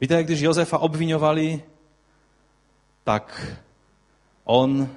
Víte, 0.00 0.24
když 0.24 0.40
Josefa 0.40 0.78
obvinovali, 0.78 1.62
tak 3.04 3.56
on 4.44 4.88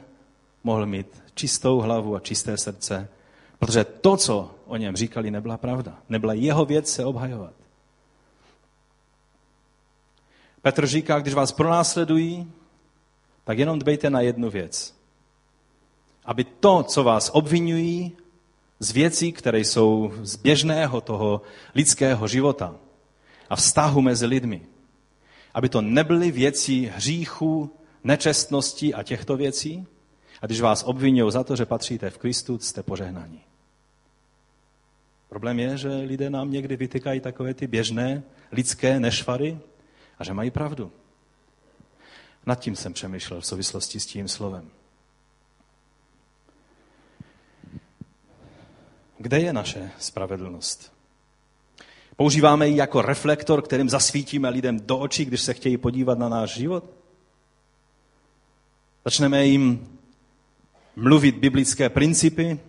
mohl 0.64 0.86
mít 0.86 1.24
čistou 1.34 1.80
hlavu 1.80 2.16
a 2.16 2.20
čisté 2.20 2.58
srdce, 2.58 3.10
protože 3.62 3.84
to, 3.84 4.18
co 4.18 4.56
o 4.66 4.78
něm 4.78 4.96
říkali, 4.96 5.32
nebyla 5.32 5.58
pravda. 5.58 5.98
Nebyla 6.10 6.34
jeho 6.34 6.66
věc 6.66 6.94
se 6.94 7.06
obhajovat. 7.06 7.54
Petr 10.62 10.88
říká, 10.88 11.20
když 11.20 11.34
vás 11.34 11.52
pronásledují, 11.52 12.52
tak 13.44 13.58
jenom 13.58 13.80
dbejte 13.80 14.10
na 14.10 14.22
jednu 14.22 14.50
věc. 14.50 14.96
Aby 16.26 16.44
to, 16.44 16.84
co 16.84 17.04
vás 17.04 17.30
obvinují 17.34 18.18
z 18.80 18.92
věcí, 18.92 19.32
které 19.32 19.60
jsou 19.60 20.14
z 20.22 20.36
běžného 20.36 21.02
toho 21.02 21.42
lidského 21.76 22.28
života 22.28 22.76
a 23.50 23.56
vztahu 23.56 24.02
mezi 24.02 24.26
lidmi, 24.26 24.62
aby 25.54 25.70
to 25.70 25.82
nebyly 25.82 26.32
věci 26.32 26.92
hříchu, 26.96 27.78
nečestnosti 28.04 28.94
a 28.94 29.04
těchto 29.04 29.38
věcí. 29.38 29.86
A 30.42 30.46
když 30.46 30.62
vás 30.62 30.84
obvinují 30.84 31.32
za 31.32 31.44
to, 31.44 31.56
že 31.56 31.66
patříte 31.66 32.10
v 32.10 32.18
Kristu, 32.18 32.60
jste 32.60 32.84
požehnaní. 32.84 33.51
Problém 35.32 35.60
je, 35.60 35.78
že 35.78 35.90
lidé 35.90 36.30
nám 36.30 36.52
někdy 36.52 36.76
vytykají 36.76 37.20
takové 37.20 37.54
ty 37.54 37.68
běžné 37.68 38.24
lidské 38.52 39.00
nešvary 39.00 39.60
a 40.20 40.24
že 40.24 40.34
mají 40.34 40.52
pravdu. 40.52 40.92
Nad 42.46 42.60
tím 42.60 42.76
jsem 42.76 42.94
přemýšlel 42.94 43.42
v 43.42 43.46
souvislosti 43.46 44.00
s 44.00 44.06
tím 44.06 44.28
slovem. 44.28 44.70
Kde 49.18 49.40
je 49.40 49.54
naše 49.54 49.92
spravedlnost? 50.00 50.94
Používáme 52.16 52.68
ji 52.68 52.78
jako 52.78 53.02
reflektor, 53.02 53.62
kterým 53.62 53.90
zasvítíme 53.90 54.50
lidem 54.50 54.80
do 54.80 54.98
očí, 54.98 55.26
když 55.26 55.42
se 55.42 55.54
chtějí 55.54 55.78
podívat 55.78 56.20
na 56.20 56.30
náš 56.30 56.56
život? 56.56 56.90
Začneme 59.06 59.46
jim 59.46 59.98
mluvit 60.96 61.36
biblické 61.36 61.90
principy, 61.90 62.60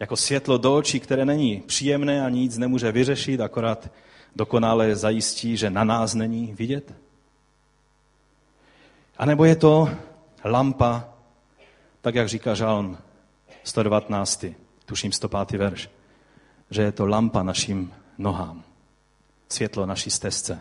jako 0.00 0.16
světlo 0.16 0.58
do 0.58 0.76
očí, 0.76 1.00
které 1.00 1.24
není 1.24 1.62
příjemné 1.66 2.24
a 2.24 2.28
nic 2.28 2.58
nemůže 2.58 2.92
vyřešit, 2.92 3.40
akorát 3.40 3.90
dokonale 4.36 4.96
zajistí, 4.96 5.56
že 5.56 5.70
na 5.70 5.84
nás 5.84 6.14
není 6.14 6.54
vidět? 6.54 6.94
A 9.18 9.26
nebo 9.26 9.44
je 9.44 9.56
to 9.56 9.90
lampa, 10.44 11.08
tak 12.00 12.14
jak 12.14 12.28
říká 12.28 12.54
Žalm 12.54 12.98
119, 13.64 14.44
tuším 14.86 15.12
105. 15.12 15.58
verš, 15.58 15.90
že 16.70 16.82
je 16.82 16.92
to 16.92 17.06
lampa 17.06 17.42
našim 17.42 17.92
nohám, 18.18 18.62
světlo 19.48 19.86
naší 19.86 20.10
stezce. 20.10 20.60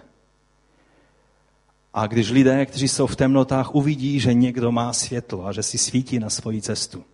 A 1.93 2.07
když 2.07 2.29
lidé, 2.29 2.65
kteří 2.65 2.87
jsou 2.87 3.07
v 3.07 3.15
temnotách, 3.15 3.75
uvidí, 3.75 4.19
že 4.19 4.33
někdo 4.33 4.71
má 4.71 4.93
světlo 4.93 5.45
a 5.45 5.51
že 5.51 5.63
si 5.63 5.77
svítí 5.77 6.19
na 6.19 6.29
svoji 6.29 6.61
cestu, 6.61 7.05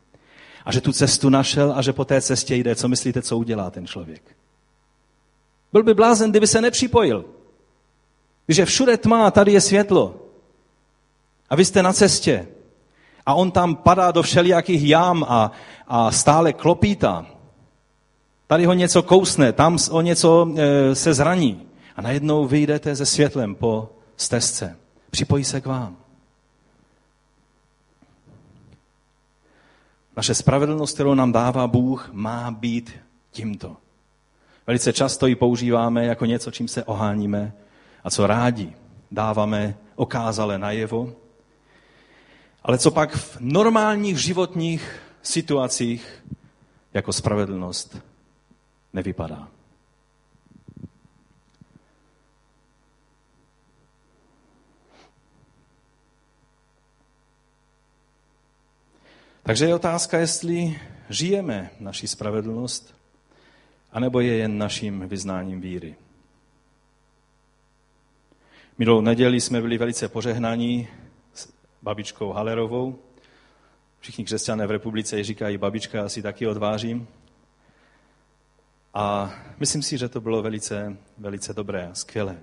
a 0.65 0.72
že 0.72 0.82
tu 0.82 0.93
cestu 0.93 1.29
našel 1.29 1.74
a 1.75 1.82
že 1.82 1.93
po 1.93 2.05
té 2.05 2.22
cestě 2.22 2.55
jde, 2.55 2.75
co 2.75 2.88
myslíte, 2.88 3.22
co 3.22 3.38
udělá 3.38 3.70
ten 3.70 3.88
člověk? 3.88 4.36
Byl 5.74 5.84
by 5.84 5.93
blázen, 5.93 6.29
kdyby 6.29 6.48
se 6.48 6.62
nepřipojil. 6.62 7.25
Když 8.46 8.58
je 8.58 8.65
všude 8.65 8.98
tma 8.98 9.32
tady 9.32 9.51
je 9.51 9.62
světlo. 9.62 10.15
A 11.50 11.55
vy 11.55 11.65
jste 11.65 11.84
na 11.84 11.93
cestě. 11.93 12.48
A 13.25 13.34
on 13.34 13.51
tam 13.51 13.75
padá 13.75 14.12
do 14.12 14.22
všelijakých 14.24 14.84
jám 14.84 15.25
a, 15.29 15.51
a 15.88 16.12
stále 16.12 16.53
klopítá. 16.53 17.25
Tady 18.48 18.65
ho 18.65 18.74
něco 18.74 19.03
kousne, 19.03 19.53
tam 19.53 19.77
o 19.91 20.01
něco 20.01 20.48
e, 20.55 20.96
se 20.96 21.13
zraní. 21.13 21.67
A 21.96 22.01
najednou 22.01 22.46
vyjdete 22.48 22.96
se 22.96 23.05
světlem 23.05 23.55
po 23.55 23.89
stezce. 24.17 24.77
Připojí 25.12 25.43
se 25.43 25.62
k 25.62 25.65
vám. 25.65 26.02
Naše 30.17 30.36
spravedlnost, 30.36 30.93
kterou 30.93 31.13
nám 31.13 31.32
dává 31.32 31.67
Bůh, 31.67 32.10
má 32.12 32.51
být 32.51 32.91
tímto. 33.32 33.77
Velice 34.67 34.93
často 34.93 35.27
ji 35.27 35.36
používáme 35.36 36.05
jako 36.05 36.25
něco, 36.25 36.51
čím 36.51 36.67
se 36.67 36.84
oháníme 36.84 37.53
a 38.03 38.10
co 38.10 38.27
rádi 38.27 38.74
dáváme 39.12 39.77
okázale 39.96 40.58
najevo. 40.58 41.13
Ale 42.63 42.77
co 42.77 42.91
pak 42.91 43.15
v 43.15 43.38
normálních 43.39 44.17
životních 44.17 45.00
situacích 45.22 46.24
jako 46.93 47.13
spravedlnost 47.13 47.98
nevypadá. 48.93 49.48
Takže 59.45 59.65
je 59.65 59.75
otázka, 59.75 60.17
jestli 60.19 60.79
žijeme 61.09 61.69
naši 61.79 62.07
spravedlnost, 62.07 62.95
anebo 63.91 64.19
je 64.19 64.38
jen 64.38 64.57
naším 64.57 65.07
vyznáním 65.07 65.62
víry. 65.62 65.95
Minulou 68.77 69.01
neděli 69.01 69.41
jsme 69.41 69.62
byli 69.62 69.77
velice 69.77 70.07
požehnaní 70.07 70.88
s 71.33 71.53
babičkou 71.81 72.31
Halerovou. 72.31 73.00
Všichni 74.00 74.25
křesťané 74.25 74.67
v 74.67 74.71
republice 74.71 75.17
ji 75.17 75.23
říkají 75.23 75.57
babička, 75.57 75.97
já 75.97 76.09
si 76.09 76.21
taky 76.21 76.47
odvážím. 76.47 77.07
A 78.93 79.34
myslím 79.60 79.82
si, 79.82 79.97
že 79.97 80.10
to 80.10 80.21
bylo 80.21 80.41
velice, 80.41 80.97
velice 81.17 81.53
dobré 81.53 81.88
a 81.88 81.95
skvělé. 81.95 82.39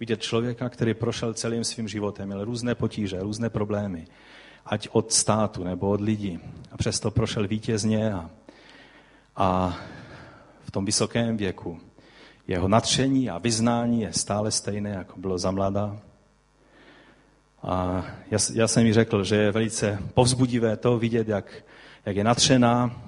Vidět 0.00 0.22
člověka, 0.22 0.68
který 0.68 0.94
prošel 0.94 1.34
celým 1.34 1.64
svým 1.64 1.88
životem, 1.88 2.28
měl 2.28 2.44
různé 2.44 2.74
potíže, 2.74 3.20
různé 3.20 3.50
problémy 3.50 4.06
ať 4.70 4.88
od 4.92 5.12
státu 5.12 5.64
nebo 5.64 5.90
od 5.90 6.00
lidí. 6.00 6.38
A 6.72 6.76
přesto 6.76 7.10
prošel 7.10 7.48
vítězně 7.48 8.12
a, 8.14 8.30
a 9.36 9.76
v 10.62 10.70
tom 10.70 10.84
vysokém 10.84 11.36
věku 11.36 11.80
jeho 12.46 12.68
natření 12.68 13.30
a 13.30 13.38
vyznání 13.38 14.00
je 14.00 14.12
stále 14.12 14.50
stejné, 14.50 14.90
jako 14.90 15.20
bylo 15.20 15.38
za 15.38 15.50
mladá. 15.50 15.96
A 17.62 18.04
já, 18.30 18.38
já 18.54 18.68
jsem 18.68 18.84
mi 18.84 18.92
řekl, 18.92 19.24
že 19.24 19.36
je 19.36 19.52
velice 19.52 19.98
povzbudivé 20.14 20.76
to 20.76 20.98
vidět, 20.98 21.28
jak, 21.28 21.64
jak 22.06 22.16
je 22.16 22.24
natřená 22.24 23.02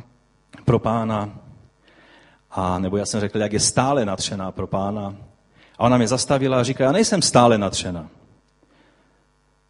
pro 0.65 0.79
pána, 0.79 1.39
a 2.51 2.79
nebo 2.79 2.97
já 2.97 3.07
jsem 3.07 3.21
řekl, 3.21 3.39
jak 3.39 3.53
je 3.53 3.61
stále 3.61 4.05
natřená 4.05 4.53
pro 4.53 4.67
pána. 4.67 5.17
A 5.79 5.85
ona 5.85 5.97
mě 5.97 6.09
zastavila 6.09 6.61
a 6.61 6.63
říká, 6.63 6.85
já 6.85 6.93
nejsem 6.93 7.23
stále 7.23 7.59
natřená. 7.59 8.09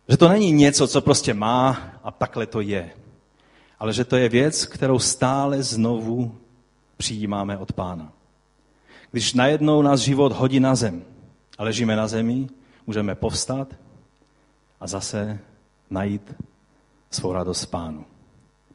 Že 0.09 0.17
to 0.17 0.29
není 0.29 0.53
něco, 0.53 0.89
co 0.89 1.01
prostě 1.01 1.35
má 1.35 1.83
a 2.05 2.11
takhle 2.11 2.47
to 2.47 2.61
je. 2.61 2.91
Ale 3.79 3.93
že 3.93 4.05
to 4.05 4.17
je 4.17 4.29
věc, 4.29 4.67
kterou 4.67 4.99
stále 4.99 5.63
znovu 5.63 6.35
přijímáme 6.97 7.59
od 7.59 7.73
pána. 7.73 8.13
Když 9.11 9.35
najednou 9.35 9.83
nás 9.83 10.01
život 10.01 10.33
hodí 10.33 10.61
na 10.61 10.75
zem 10.75 11.05
a 11.59 11.65
ležíme 11.65 11.97
na 11.97 12.09
zemi, 12.09 12.49
můžeme 12.87 13.15
povstat 13.15 13.75
a 14.81 14.87
zase 14.87 15.39
najít 15.91 16.35
svou 17.11 17.33
radost 17.33 17.67
pánu. 17.67 18.05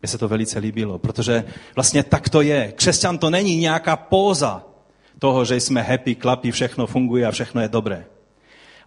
Mně 0.02 0.08
se 0.08 0.18
to 0.18 0.28
velice 0.28 0.60
líbilo, 0.60 1.00
protože 1.00 1.44
vlastně 1.76 2.04
tak 2.04 2.30
to 2.30 2.42
je. 2.42 2.72
Křesťan 2.72 3.18
to 3.18 3.30
není 3.30 3.58
nějaká 3.58 3.96
póza 3.96 4.64
toho, 5.20 5.46
že 5.46 5.56
jsme 5.56 5.82
happy, 5.82 6.16
klapí, 6.16 6.52
všechno 6.52 6.88
funguje 6.88 7.26
a 7.26 7.32
všechno 7.32 7.62
je 7.62 7.68
dobré 7.68 8.06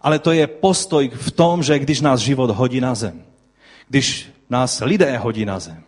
ale 0.01 0.19
to 0.19 0.31
je 0.31 0.47
postoj 0.47 1.09
v 1.09 1.31
tom, 1.31 1.63
že 1.63 1.79
když 1.79 2.01
nás 2.01 2.19
život 2.19 2.49
hodí 2.49 2.81
na 2.81 2.95
zem, 2.95 3.23
když 3.89 4.29
nás 4.49 4.81
lidé 4.85 5.17
hodí 5.17 5.45
na 5.45 5.59
zem, 5.59 5.83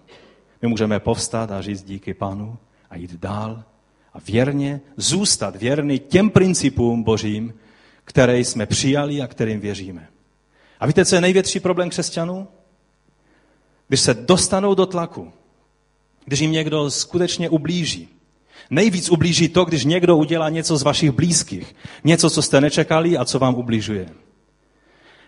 my 0.61 0.67
můžeme 0.67 0.99
povstat 0.99 1.51
a 1.51 1.61
říct 1.61 1.83
díky 1.83 2.13
Pánu 2.13 2.57
a 2.89 2.97
jít 2.97 3.13
dál 3.13 3.63
a 4.13 4.19
věrně 4.19 4.81
zůstat 4.97 5.55
věrný 5.55 5.99
těm 5.99 6.29
principům 6.29 7.03
božím, 7.03 7.53
které 8.05 8.39
jsme 8.39 8.65
přijali 8.65 9.21
a 9.21 9.27
kterým 9.27 9.59
věříme. 9.59 10.07
A 10.79 10.85
víte, 10.85 11.05
co 11.05 11.15
je 11.15 11.21
největší 11.21 11.59
problém 11.59 11.89
křesťanů? 11.89 12.47
Když 13.87 13.99
se 13.99 14.13
dostanou 14.13 14.75
do 14.75 14.85
tlaku, 14.85 15.33
když 16.25 16.39
jim 16.39 16.51
někdo 16.51 16.91
skutečně 16.91 17.49
ublíží, 17.49 18.09
Nejvíc 18.69 19.09
ublíží 19.09 19.49
to, 19.49 19.65
když 19.65 19.85
někdo 19.85 20.17
udělá 20.17 20.49
něco 20.49 20.77
z 20.77 20.83
vašich 20.83 21.11
blízkých. 21.11 21.75
Něco, 22.03 22.29
co 22.29 22.41
jste 22.41 22.61
nečekali 22.61 23.17
a 23.17 23.25
co 23.25 23.39
vám 23.39 23.55
ubližuje. 23.55 24.09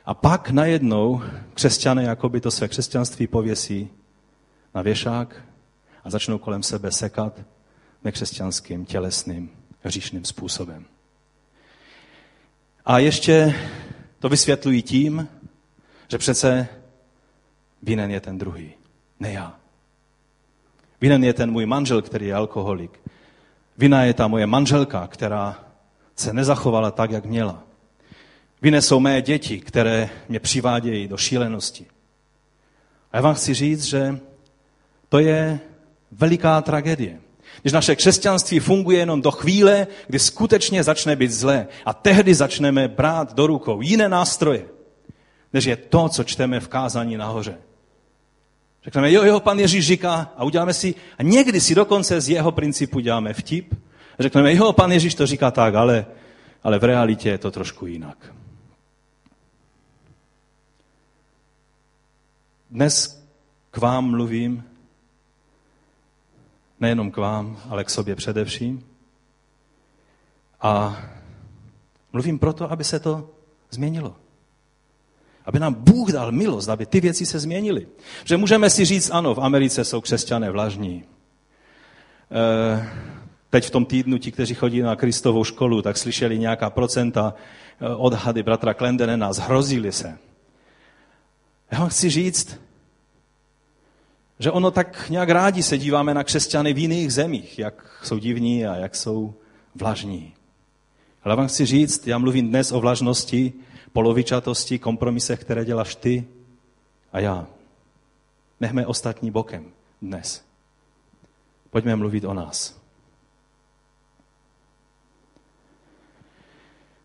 A 0.06 0.14
pak 0.14 0.50
najednou 0.50 1.22
křesťané 1.54 2.04
jakoby 2.04 2.42
to 2.42 2.52
své 2.52 2.68
křesťanství 2.68 3.28
pověsí 3.28 3.90
na 4.76 4.82
věšák 4.82 5.36
a 6.04 6.10
začnou 6.10 6.38
kolem 6.38 6.64
sebe 6.64 6.92
sekat 6.92 7.42
nekřesťanským, 8.04 8.86
tělesným, 8.86 9.50
hříšným 9.82 10.26
způsobem. 10.26 10.86
A 12.86 13.00
ještě 13.00 13.56
to 14.20 14.30
vysvětlují 14.30 14.82
tím, 14.82 15.28
že 16.08 16.18
přece 16.18 16.68
vinen 17.84 18.12
je 18.12 18.22
ten 18.22 18.38
druhý, 18.38 18.74
ne 19.20 19.32
já. 19.32 19.60
Vinen 21.02 21.24
je 21.24 21.34
ten 21.34 21.52
můj 21.52 21.66
manžel, 21.66 22.02
který 22.02 22.28
je 22.28 22.34
alkoholik. 22.34 23.00
Vina 23.78 24.04
je 24.04 24.14
ta 24.14 24.28
moje 24.28 24.46
manželka, 24.46 25.08
která 25.08 25.60
se 26.16 26.34
nezachovala 26.34 26.92
tak, 26.92 27.12
jak 27.12 27.26
měla. 27.26 27.64
Vine 28.62 28.82
jsou 28.82 29.00
mé 29.00 29.22
děti, 29.22 29.60
které 29.60 30.10
mě 30.30 30.40
přivádějí 30.40 31.08
do 31.08 31.18
šílenosti. 31.18 31.86
A 33.12 33.18
já 33.18 33.22
vám 33.22 33.36
chci 33.36 33.54
říct, 33.54 33.84
že 33.84 34.20
to 35.10 35.20
je 35.20 35.60
veliká 36.12 36.62
tragédie. 36.62 37.20
Když 37.62 37.74
naše 37.74 37.96
křesťanství 37.96 38.60
funguje 38.60 39.00
jenom 39.00 39.22
do 39.22 39.32
chvíle, 39.32 39.88
kdy 40.08 40.20
skutečně 40.20 40.84
začne 40.84 41.16
být 41.16 41.32
zlé. 41.32 41.68
A 41.86 41.94
tehdy 41.94 42.34
začneme 42.34 42.88
brát 42.88 43.34
do 43.34 43.48
rukou 43.48 43.82
jiné 43.82 44.10
nástroje, 44.10 44.66
než 45.54 45.66
je 45.66 45.76
to, 45.76 46.10
co 46.10 46.24
čteme 46.24 46.60
v 46.60 46.68
kázání 46.68 47.18
nahoře. 47.18 47.58
Řekneme, 48.86 49.12
jo, 49.12 49.24
jo, 49.24 49.40
pan 49.40 49.60
Ježíš 49.60 49.88
říká 49.88 50.32
a 50.38 50.44
uděláme 50.44 50.74
si, 50.74 50.96
a 51.18 51.24
někdy 51.24 51.62
si 51.62 51.76
dokonce 51.76 52.22
z 52.22 52.30
jeho 52.30 52.52
principu 52.52 53.00
děláme 53.00 53.34
vtip. 53.34 53.74
Řekneme, 54.20 54.56
jo, 54.56 54.74
pan 54.74 54.92
Ježíš 54.92 55.16
to 55.16 55.26
říká 55.26 55.52
tak, 55.52 55.76
ale, 55.76 56.06
ale 56.64 56.80
v 56.80 56.84
realitě 56.84 57.30
je 57.30 57.38
to 57.38 57.52
trošku 57.52 57.86
jinak. 57.86 58.34
Dnes 62.72 63.26
k 63.72 63.78
vám 63.78 64.10
mluvím, 64.10 64.64
nejenom 66.80 67.12
k 67.12 67.18
vám, 67.18 67.60
ale 67.70 67.84
k 67.84 67.90
sobě 67.90 68.16
především. 68.16 68.86
A 70.62 71.04
mluvím 72.14 72.40
proto, 72.40 72.72
aby 72.72 72.84
se 72.84 73.00
to 73.00 73.30
změnilo. 73.70 74.25
Aby 75.46 75.60
nám 75.60 75.74
Bůh 75.74 76.12
dal 76.12 76.32
milost, 76.32 76.70
aby 76.70 76.86
ty 76.86 77.02
věci 77.02 77.26
se 77.26 77.40
změnily. 77.40 77.88
Že 78.24 78.38
můžeme 78.38 78.70
si 78.70 78.86
říct, 78.86 79.10
ano, 79.14 79.36
v 79.36 79.40
Americe 79.40 79.84
jsou 79.84 80.02
křesťané 80.02 80.52
vlažní. 80.52 81.04
E, 82.32 83.06
teď 83.56 83.66
v 83.66 83.72
tom 83.72 83.86
týdnu 83.86 84.18
ti, 84.18 84.32
kteří 84.32 84.54
chodí 84.54 84.82
na 84.82 84.96
Kristovou 84.96 85.44
školu, 85.44 85.82
tak 85.82 85.98
slyšeli 85.98 86.40
nějaká 86.40 86.70
procenta 86.70 87.34
eh, 87.34 87.96
odhady 87.96 88.44
bratra 88.44 88.74
Klendenena, 88.74 89.34
zhrozili 89.34 89.92
se. 89.92 90.18
Já 91.72 91.80
vám 91.80 91.90
chci 91.90 92.10
říct, 92.10 92.60
že 94.40 94.52
ono 94.52 94.72
tak 94.72 95.10
nějak 95.10 95.30
rádi 95.30 95.64
se 95.64 95.78
díváme 95.78 96.14
na 96.14 96.24
křesťany 96.24 96.74
v 96.74 96.78
jiných 96.78 97.14
zemích, 97.14 97.60
jak 97.60 98.00
jsou 98.04 98.18
divní 98.18 98.66
a 98.66 98.76
jak 98.76 98.96
jsou 98.96 99.34
vlažní. 99.76 100.34
Ale 101.24 101.36
vám 101.36 101.48
chci 101.48 101.66
říct, 101.66 102.08
já 102.08 102.18
mluvím 102.18 102.50
dnes 102.50 102.72
o 102.72 102.80
vlažnosti, 102.80 103.54
polovičatosti, 103.96 104.80
kompromisech, 104.80 105.40
které 105.40 105.66
děláš 105.66 105.96
ty 105.96 106.28
a 107.14 107.20
já. 107.20 107.48
Nechme 108.60 108.88
ostatní 108.88 109.32
bokem 109.32 109.72
dnes. 110.02 110.46
Pojďme 111.70 111.96
mluvit 111.96 112.24
o 112.26 112.34
nás. 112.34 112.82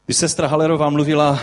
Když 0.04 0.16
sestra 0.16 0.48
Halerová 0.48 0.90
mluvila 0.90 1.38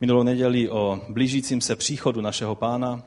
minulou 0.00 0.22
neděli 0.22 0.70
o 0.70 1.00
blížícím 1.08 1.60
se 1.60 1.76
příchodu 1.76 2.20
našeho 2.20 2.54
pána, 2.54 3.02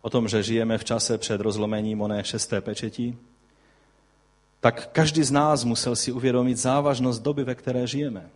o 0.00 0.10
tom, 0.10 0.28
že 0.28 0.42
žijeme 0.42 0.78
v 0.78 0.84
čase 0.84 1.18
před 1.18 1.40
rozlomením 1.40 2.00
oné 2.00 2.24
šesté 2.24 2.60
pečetí, 2.60 3.18
tak 4.60 4.88
každý 4.92 5.22
z 5.22 5.30
nás 5.30 5.64
musel 5.64 5.96
si 5.96 6.12
uvědomit 6.12 6.56
závažnost 6.56 7.22
doby, 7.22 7.44
ve 7.44 7.54
které 7.54 7.86
žijeme. 7.86 8.30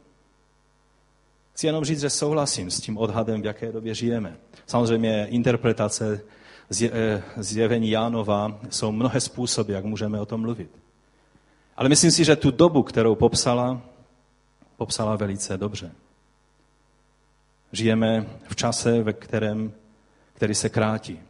Chci 1.52 1.66
jenom 1.66 1.84
říct, 1.84 2.00
že 2.00 2.10
souhlasím 2.10 2.70
s 2.70 2.80
tím 2.80 2.98
odhadem, 2.98 3.42
v 3.42 3.44
jaké 3.44 3.72
době 3.72 3.94
žijeme. 3.94 4.36
Samozřejmě 4.66 5.26
interpretace 5.30 6.20
eh, 6.82 7.22
zjevení 7.36 7.90
Jánova 7.90 8.60
jsou 8.70 8.92
mnohé 8.92 9.20
způsoby, 9.20 9.72
jak 9.72 9.84
můžeme 9.84 10.20
o 10.20 10.26
tom 10.26 10.40
mluvit. 10.40 10.70
Ale 11.76 11.88
myslím 11.88 12.10
si, 12.10 12.24
že 12.24 12.36
tu 12.36 12.50
dobu, 12.50 12.82
kterou 12.82 13.14
popsala, 13.14 13.82
popsala 14.76 15.16
velice 15.16 15.58
dobře. 15.58 15.92
Žijeme 17.72 18.26
v 18.48 18.56
čase, 18.56 19.02
ve 19.02 19.12
kterém, 19.12 19.72
který 20.34 20.54
se 20.54 20.68
krátí. 20.68 21.20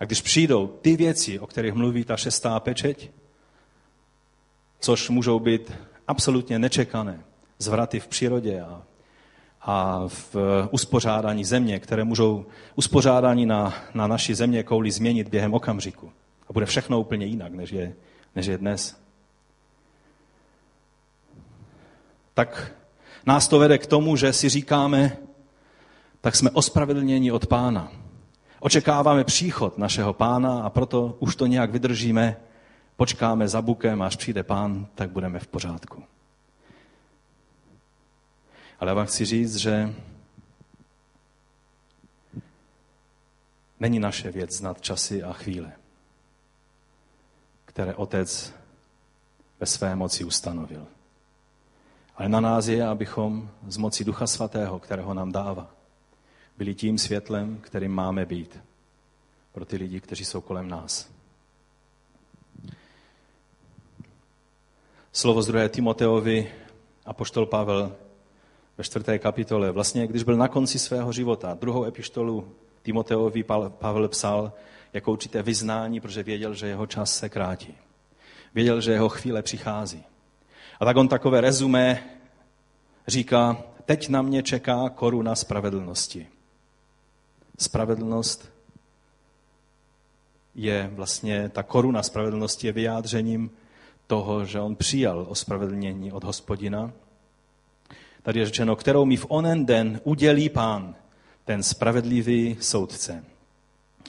A 0.00 0.04
když 0.04 0.22
přijdou 0.22 0.66
ty 0.66 0.96
věci, 0.96 1.38
o 1.38 1.46
kterých 1.46 1.74
mluví 1.74 2.04
ta 2.04 2.16
šestá 2.16 2.60
pečeť, 2.60 3.10
což 4.80 5.08
můžou 5.08 5.38
být 5.38 5.72
absolutně 6.08 6.58
nečekané 6.58 7.24
zvraty 7.58 8.00
v 8.00 8.08
přírodě 8.08 8.60
a, 8.60 8.82
a 9.62 10.02
v 10.06 10.36
uspořádání 10.70 11.44
země, 11.44 11.80
které 11.80 12.04
můžou 12.04 12.46
uspořádání 12.74 13.46
na, 13.46 13.74
na 13.94 14.06
naší 14.06 14.34
země 14.34 14.62
kouli 14.62 14.90
změnit 14.90 15.28
během 15.28 15.54
okamžiku. 15.54 16.12
A 16.48 16.52
bude 16.52 16.66
všechno 16.66 17.00
úplně 17.00 17.26
jinak, 17.26 17.52
než 17.52 17.70
je, 17.70 17.94
než 18.36 18.46
je 18.46 18.58
dnes. 18.58 19.02
Tak 22.34 22.72
nás 23.26 23.48
to 23.48 23.58
vede 23.58 23.78
k 23.78 23.86
tomu, 23.86 24.16
že 24.16 24.32
si 24.32 24.48
říkáme, 24.48 25.16
tak 26.20 26.36
jsme 26.36 26.50
ospravedlněni 26.50 27.32
od 27.32 27.46
pána. 27.46 27.92
Očekáváme 28.60 29.24
příchod 29.24 29.78
našeho 29.78 30.12
pána 30.12 30.62
a 30.62 30.70
proto 30.70 31.16
už 31.18 31.36
to 31.36 31.46
nějak 31.46 31.70
vydržíme, 31.70 32.36
počkáme 32.96 33.48
za 33.48 33.62
bukem, 33.62 34.02
až 34.02 34.16
přijde 34.16 34.42
pán, 34.42 34.86
tak 34.94 35.10
budeme 35.10 35.38
v 35.38 35.46
pořádku. 35.46 36.02
Ale 38.82 38.90
já 38.90 38.94
vám 38.94 39.06
chci 39.06 39.24
říct, 39.24 39.56
že 39.56 39.94
není 43.80 43.98
naše 43.98 44.30
věc 44.30 44.52
znát 44.52 44.80
časy 44.80 45.22
a 45.22 45.32
chvíle, 45.32 45.72
které 47.64 47.94
otec 47.94 48.54
ve 49.60 49.66
své 49.66 49.96
moci 49.96 50.24
ustanovil. 50.24 50.86
Ale 52.16 52.28
na 52.28 52.40
nás 52.40 52.66
je, 52.66 52.86
abychom 52.86 53.50
z 53.68 53.76
moci 53.76 54.04
Ducha 54.04 54.26
Svatého, 54.26 54.78
kterého 54.78 55.14
nám 55.14 55.32
dává, 55.32 55.70
byli 56.58 56.74
tím 56.74 56.98
světlem, 56.98 57.58
kterým 57.58 57.92
máme 57.92 58.26
být 58.26 58.58
pro 59.52 59.64
ty 59.64 59.76
lidi, 59.76 60.00
kteří 60.00 60.24
jsou 60.24 60.40
kolem 60.40 60.68
nás. 60.68 61.10
Slovo 65.12 65.42
z 65.42 65.46
2. 65.46 65.68
Timoteovi 65.68 66.52
poštol 67.12 67.46
Pavel 67.46 67.96
ve 68.82 68.86
čtvrté 68.86 69.18
kapitole. 69.18 69.72
Vlastně, 69.72 70.06
když 70.06 70.22
byl 70.22 70.36
na 70.36 70.48
konci 70.48 70.78
svého 70.78 71.12
života, 71.12 71.54
druhou 71.54 71.84
epištolu 71.84 72.48
Timoteovi 72.82 73.42
Pavel 73.78 74.08
psal 74.08 74.52
jako 74.92 75.12
určité 75.12 75.42
vyznání, 75.42 76.00
protože 76.00 76.22
věděl, 76.22 76.54
že 76.54 76.66
jeho 76.66 76.86
čas 76.86 77.16
se 77.16 77.28
krátí. 77.28 77.74
Věděl, 78.54 78.80
že 78.80 78.92
jeho 78.92 79.08
chvíle 79.08 79.42
přichází. 79.42 80.04
A 80.80 80.84
tak 80.84 80.96
on 80.96 81.08
takové 81.08 81.40
rezumé 81.40 82.02
říká, 83.06 83.62
teď 83.84 84.08
na 84.08 84.22
mě 84.22 84.42
čeká 84.42 84.88
koruna 84.88 85.34
spravedlnosti. 85.34 86.26
Spravedlnost 87.58 88.50
je 90.54 90.90
vlastně, 90.92 91.48
ta 91.48 91.62
koruna 91.62 92.02
spravedlnosti 92.02 92.66
je 92.66 92.72
vyjádřením 92.72 93.50
toho, 94.06 94.44
že 94.44 94.60
on 94.60 94.76
přijal 94.76 95.26
ospravedlnění 95.28 96.12
od 96.12 96.24
hospodina. 96.24 96.92
Tady 98.22 98.40
je 98.40 98.46
řečeno, 98.46 98.76
kterou 98.76 99.04
mi 99.04 99.16
v 99.16 99.26
onen 99.28 99.66
den 99.66 100.00
udělí 100.04 100.48
pán, 100.48 100.94
ten 101.44 101.62
spravedlivý 101.62 102.56
soudce. 102.60 103.24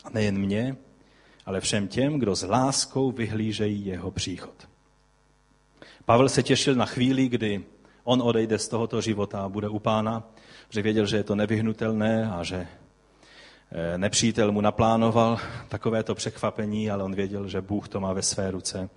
A 0.03 0.09
nejen 0.09 0.37
mě, 0.37 0.75
ale 1.45 1.61
všem 1.61 1.87
těm, 1.87 2.19
kdo 2.19 2.35
s 2.35 2.47
láskou 2.47 3.11
vyhlížejí 3.11 3.85
jeho 3.85 4.11
příchod. 4.11 4.67
Pavel 6.05 6.29
se 6.29 6.43
těšil 6.43 6.75
na 6.75 6.85
chvíli, 6.85 7.27
kdy 7.27 7.63
on 8.03 8.21
odejde 8.21 8.59
z 8.59 8.67
tohoto 8.67 9.01
života 9.01 9.41
a 9.41 9.49
bude 9.49 9.69
u 9.69 9.79
pána, 9.79 10.23
že 10.69 10.81
věděl, 10.81 11.05
že 11.05 11.17
je 11.17 11.23
to 11.23 11.35
nevyhnutelné 11.35 12.31
a 12.31 12.43
že 12.43 12.67
eh, 13.71 13.97
nepřítel 13.97 14.51
mu 14.51 14.61
naplánoval 14.61 15.39
takovéto 15.69 16.15
překvapení, 16.15 16.91
ale 16.91 17.03
on 17.03 17.15
věděl, 17.15 17.47
že 17.47 17.61
Bůh 17.61 17.87
to 17.87 17.99
má 17.99 18.13
ve 18.13 18.21
své 18.21 18.51
ruce 18.51 18.89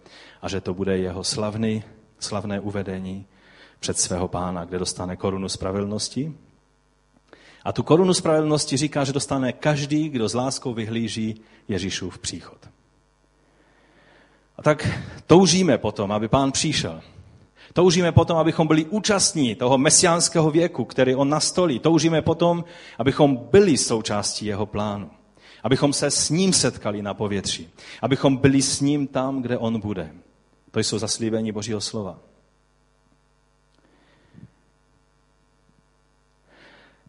a 0.42 0.48
že 0.48 0.60
to 0.60 0.74
bude 0.74 0.98
jeho 0.98 1.24
slavný, 1.24 1.82
slavné 2.18 2.60
uvedení 2.60 3.26
před 3.80 3.98
svého 3.98 4.28
pána, 4.28 4.64
kde 4.64 4.78
dostane 4.78 5.16
korunu 5.16 5.48
spravedlnosti. 5.48 6.34
A 7.64 7.72
tu 7.72 7.82
korunu 7.82 8.14
spravedlnosti 8.14 8.76
říká, 8.76 9.04
že 9.04 9.12
dostane 9.12 9.52
každý, 9.52 10.08
kdo 10.08 10.28
s 10.28 10.34
láskou 10.34 10.74
vyhlíží 10.74 11.40
Ježíšův 11.68 12.18
příchod. 12.18 12.58
A 14.56 14.62
tak 14.62 14.88
toužíme 15.26 15.78
potom, 15.78 16.12
aby 16.12 16.28
pán 16.28 16.52
přišel. 16.52 17.00
Toužíme 17.72 18.12
potom, 18.12 18.38
abychom 18.38 18.66
byli 18.66 18.84
účastní 18.84 19.54
toho 19.54 19.78
mesiánského 19.78 20.50
věku, 20.50 20.84
který 20.84 21.14
on 21.14 21.28
nastolí. 21.28 21.78
Toužíme 21.78 22.22
potom, 22.22 22.64
abychom 22.98 23.36
byli 23.36 23.76
součástí 23.76 24.46
jeho 24.46 24.66
plánu. 24.66 25.10
Abychom 25.62 25.92
se 25.92 26.10
s 26.10 26.30
ním 26.30 26.52
setkali 26.52 27.02
na 27.02 27.14
povětří. 27.14 27.68
Abychom 28.02 28.36
byli 28.36 28.62
s 28.62 28.80
ním 28.80 29.06
tam, 29.06 29.42
kde 29.42 29.58
on 29.58 29.80
bude. 29.80 30.12
To 30.70 30.80
jsou 30.80 30.98
zaslíbení 30.98 31.52
Božího 31.52 31.80
slova. 31.80 32.18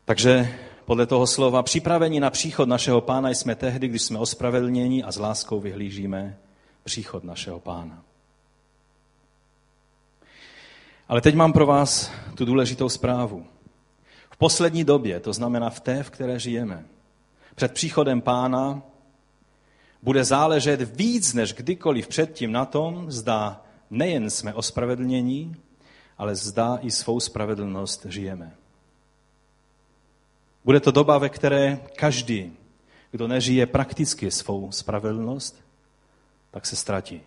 Takže 0.08 0.56
podle 0.86 1.06
toho 1.06 1.28
slova 1.28 1.64
připraveni 1.64 2.20
na 2.20 2.30
příchod 2.30 2.70
našeho 2.70 3.02
pána 3.02 3.30
jsme 3.30 3.56
tehdy, 3.56 3.88
když 3.88 4.02
jsme 4.02 4.20
ospravedlněni 4.20 5.04
a 5.04 5.12
s 5.12 5.18
láskou 5.18 5.60
vyhlížíme 5.60 6.38
příchod 6.84 7.24
našeho 7.24 7.60
pána. 7.60 8.04
Ale 11.08 11.22
teď 11.22 11.36
mám 11.36 11.54
pro 11.54 11.66
vás 11.66 12.12
tu 12.36 12.46
důležitou 12.46 12.90
zprávu. 12.90 13.46
V 14.30 14.38
poslední 14.38 14.84
době, 14.84 15.20
to 15.20 15.34
znamená 15.34 15.70
v 15.70 15.80
té, 15.80 16.04
v 16.04 16.10
které 16.10 16.40
žijeme, 16.40 16.86
před 17.56 17.74
příchodem 17.74 18.22
pána 18.22 18.82
bude 20.04 20.24
záležet 20.24 20.98
víc 20.98 21.34
než 21.34 21.54
kdykoliv 21.54 22.08
předtím 22.08 22.52
na 22.52 22.66
tom, 22.66 23.12
zda 23.12 23.66
nejen 23.90 24.30
jsme 24.30 24.54
ospravedlnění, 24.54 25.56
ale 26.18 26.36
zda 26.36 26.80
i 26.82 26.92
svou 26.92 27.20
spravedlnost 27.20 28.06
žijeme. 28.10 28.56
Bude 30.68 30.80
to 30.80 30.92
doba, 30.92 31.18
ve 31.18 31.30
které 31.30 31.80
každý, 31.96 32.54
kdo 33.12 33.28
nežije 33.28 33.66
prakticky 33.66 34.32
svou 34.32 34.72
spravedlnost, 34.72 35.64
tak 36.52 36.66
se 36.66 36.76
ztratí. 36.76 37.22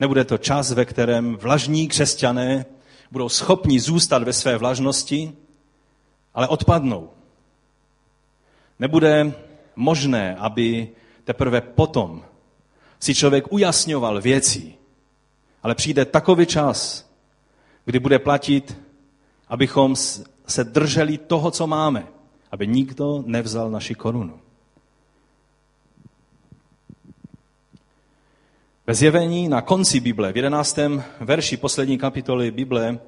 Nebude 0.00 0.24
to 0.24 0.38
čas, 0.38 0.72
ve 0.72 0.84
kterém 0.84 1.36
vlažní 1.36 1.88
křesťané 1.88 2.66
budou 3.10 3.28
schopni 3.28 3.80
zůstat 3.80 4.22
ve 4.22 4.32
své 4.32 4.56
vlažnosti, 4.56 5.32
ale 6.34 6.48
odpadnou. 6.48 7.10
Nebude 8.78 9.32
možné, 9.76 10.36
aby 10.36 10.88
teprve 11.24 11.60
potom 11.60 12.24
si 13.00 13.14
člověk 13.14 13.52
ujasňoval 13.52 14.20
věci, 14.20 14.74
ale 15.62 15.74
přijde 15.74 16.04
takový 16.04 16.46
čas, 16.46 17.10
kdy 17.84 17.98
bude 17.98 18.18
platit, 18.18 18.78
abychom 19.48 19.96
se 20.46 20.64
drželi 20.64 21.18
toho, 21.18 21.50
co 21.50 21.66
máme, 21.66 22.06
aby 22.50 22.66
nikdo 22.66 23.22
nevzal 23.26 23.70
naši 23.70 23.94
korunu. 23.94 24.40
Ve 28.86 28.94
zjevení 28.94 29.48
na 29.48 29.62
konci 29.62 30.00
Bible, 30.00 30.32
v 30.32 30.36
11. 30.36 30.78
verši 31.20 31.56
poslední 31.56 31.98
kapitoly 31.98 32.50
Bible, 32.50 32.98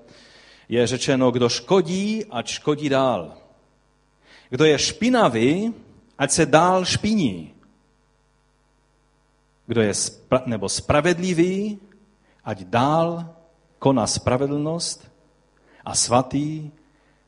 je 0.68 0.87
řečeno, 0.87 1.31
kdo 1.31 1.49
škodí, 1.49 2.25
ať 2.31 2.49
škodí 2.49 2.88
dál. 2.88 3.37
Kdo 4.49 4.64
je 4.64 4.79
špinavý, 4.79 5.75
ať 6.18 6.31
se 6.31 6.47
dál 6.47 6.85
špiní. 6.85 7.55
Kdo 9.66 9.81
je 9.81 9.92
spra- 9.92 10.42
nebo 10.47 10.68
spravedlivý, 10.68 11.79
ať 12.44 12.64
dál 12.64 13.35
koná 13.79 14.07
spravedlnost 14.07 15.11
a 15.85 15.94
svatý, 15.94 16.70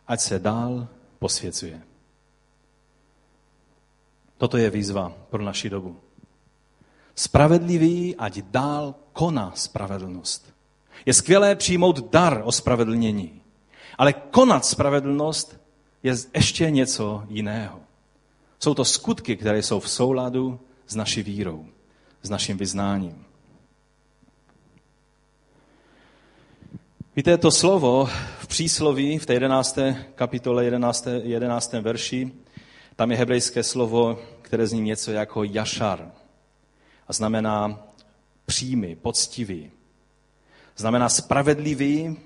ať 0.09 0.21
se 0.21 0.39
dál 0.39 0.89
posvěcuje. 1.19 1.83
Toto 4.39 4.57
je 4.57 4.71
výzva 4.71 5.13
pro 5.31 5.43
naši 5.43 5.71
dobu. 5.71 5.97
Spravedlivý, 7.15 8.17
ať 8.17 8.39
dál 8.39 8.95
koná 9.13 9.53
spravedlnost. 9.55 10.53
Je 11.07 11.15
skvělé 11.15 11.55
přijmout 11.55 12.11
dar 12.11 12.43
o 12.45 12.53
spravedlnění, 12.53 13.43
ale 13.99 14.13
konat 14.13 14.65
spravedlnost 14.67 15.61
je 16.03 16.15
ještě 16.35 16.71
něco 16.71 17.25
jiného. 17.29 17.81
Jsou 18.59 18.75
to 18.75 18.85
skutky, 18.85 19.37
které 19.37 19.63
jsou 19.63 19.81
v 19.81 19.91
souladu 19.91 20.61
s 20.87 20.95
naší 20.95 21.23
vírou, 21.23 21.67
s 22.23 22.31
naším 22.31 22.57
vyznáním. 22.57 23.26
Víte, 27.17 27.39
to 27.39 27.51
slovo 27.51 28.09
v 28.39 28.47
přísloví, 28.47 29.19
v 29.19 29.27
té 29.27 29.33
11. 29.33 29.79
kapitole 30.15 30.65
11. 30.65 31.07
11. 31.23 31.73
verši, 31.73 32.33
tam 32.97 33.11
je 33.11 33.17
hebrejské 33.17 33.63
slovo, 33.63 34.19
které 34.43 34.67
zní 34.67 34.81
něco 34.81 35.13
jako 35.13 35.45
jašar 35.45 36.13
a 37.09 37.13
znamená 37.13 37.87
přímý, 38.47 38.97
poctivý. 38.97 39.71
Znamená 40.77 41.09
spravedlivý 41.09 42.17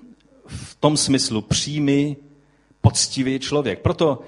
v 0.45 0.75
tom 0.75 0.97
smyslu 0.97 1.41
přímý, 1.41 2.17
poctivý 2.81 3.39
člověk. 3.39 3.79
Proto 3.79 4.21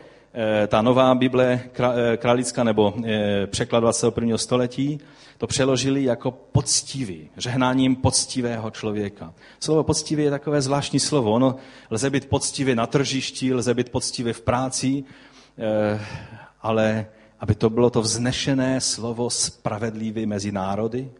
ta 0.67 0.81
nová 0.81 1.15
Bible 1.15 1.59
eh, 1.63 2.17
králická 2.17 2.63
nebo 2.63 2.93
eh, 3.05 3.47
překlad 3.47 3.79
21. 3.79 4.37
století 4.37 4.99
to 5.37 5.47
přeložili 5.47 6.03
jako 6.03 6.31
poctivý, 6.31 7.29
žehnáním 7.37 7.95
poctivého 7.95 8.71
člověka. 8.71 9.33
Slovo 9.59 9.83
poctivý 9.83 10.23
je 10.23 10.29
takové 10.29 10.61
zvláštní 10.61 10.99
slovo. 10.99 11.31
Ono 11.31 11.55
lze 11.89 12.09
být 12.09 12.29
poctivý 12.29 12.75
na 12.75 12.87
tržišti, 12.87 13.53
lze 13.53 13.73
být 13.73 13.89
poctivý 13.89 14.33
v 14.33 14.41
práci, 14.41 15.03
ale 16.61 17.05
aby 17.39 17.55
to 17.55 17.69
bylo 17.69 17.89
to 17.89 18.01
vznešené 18.01 18.81
slovo 18.81 19.29
spravedlivý 19.29 20.25
mezi 20.25 20.51
národy? 20.51 21.11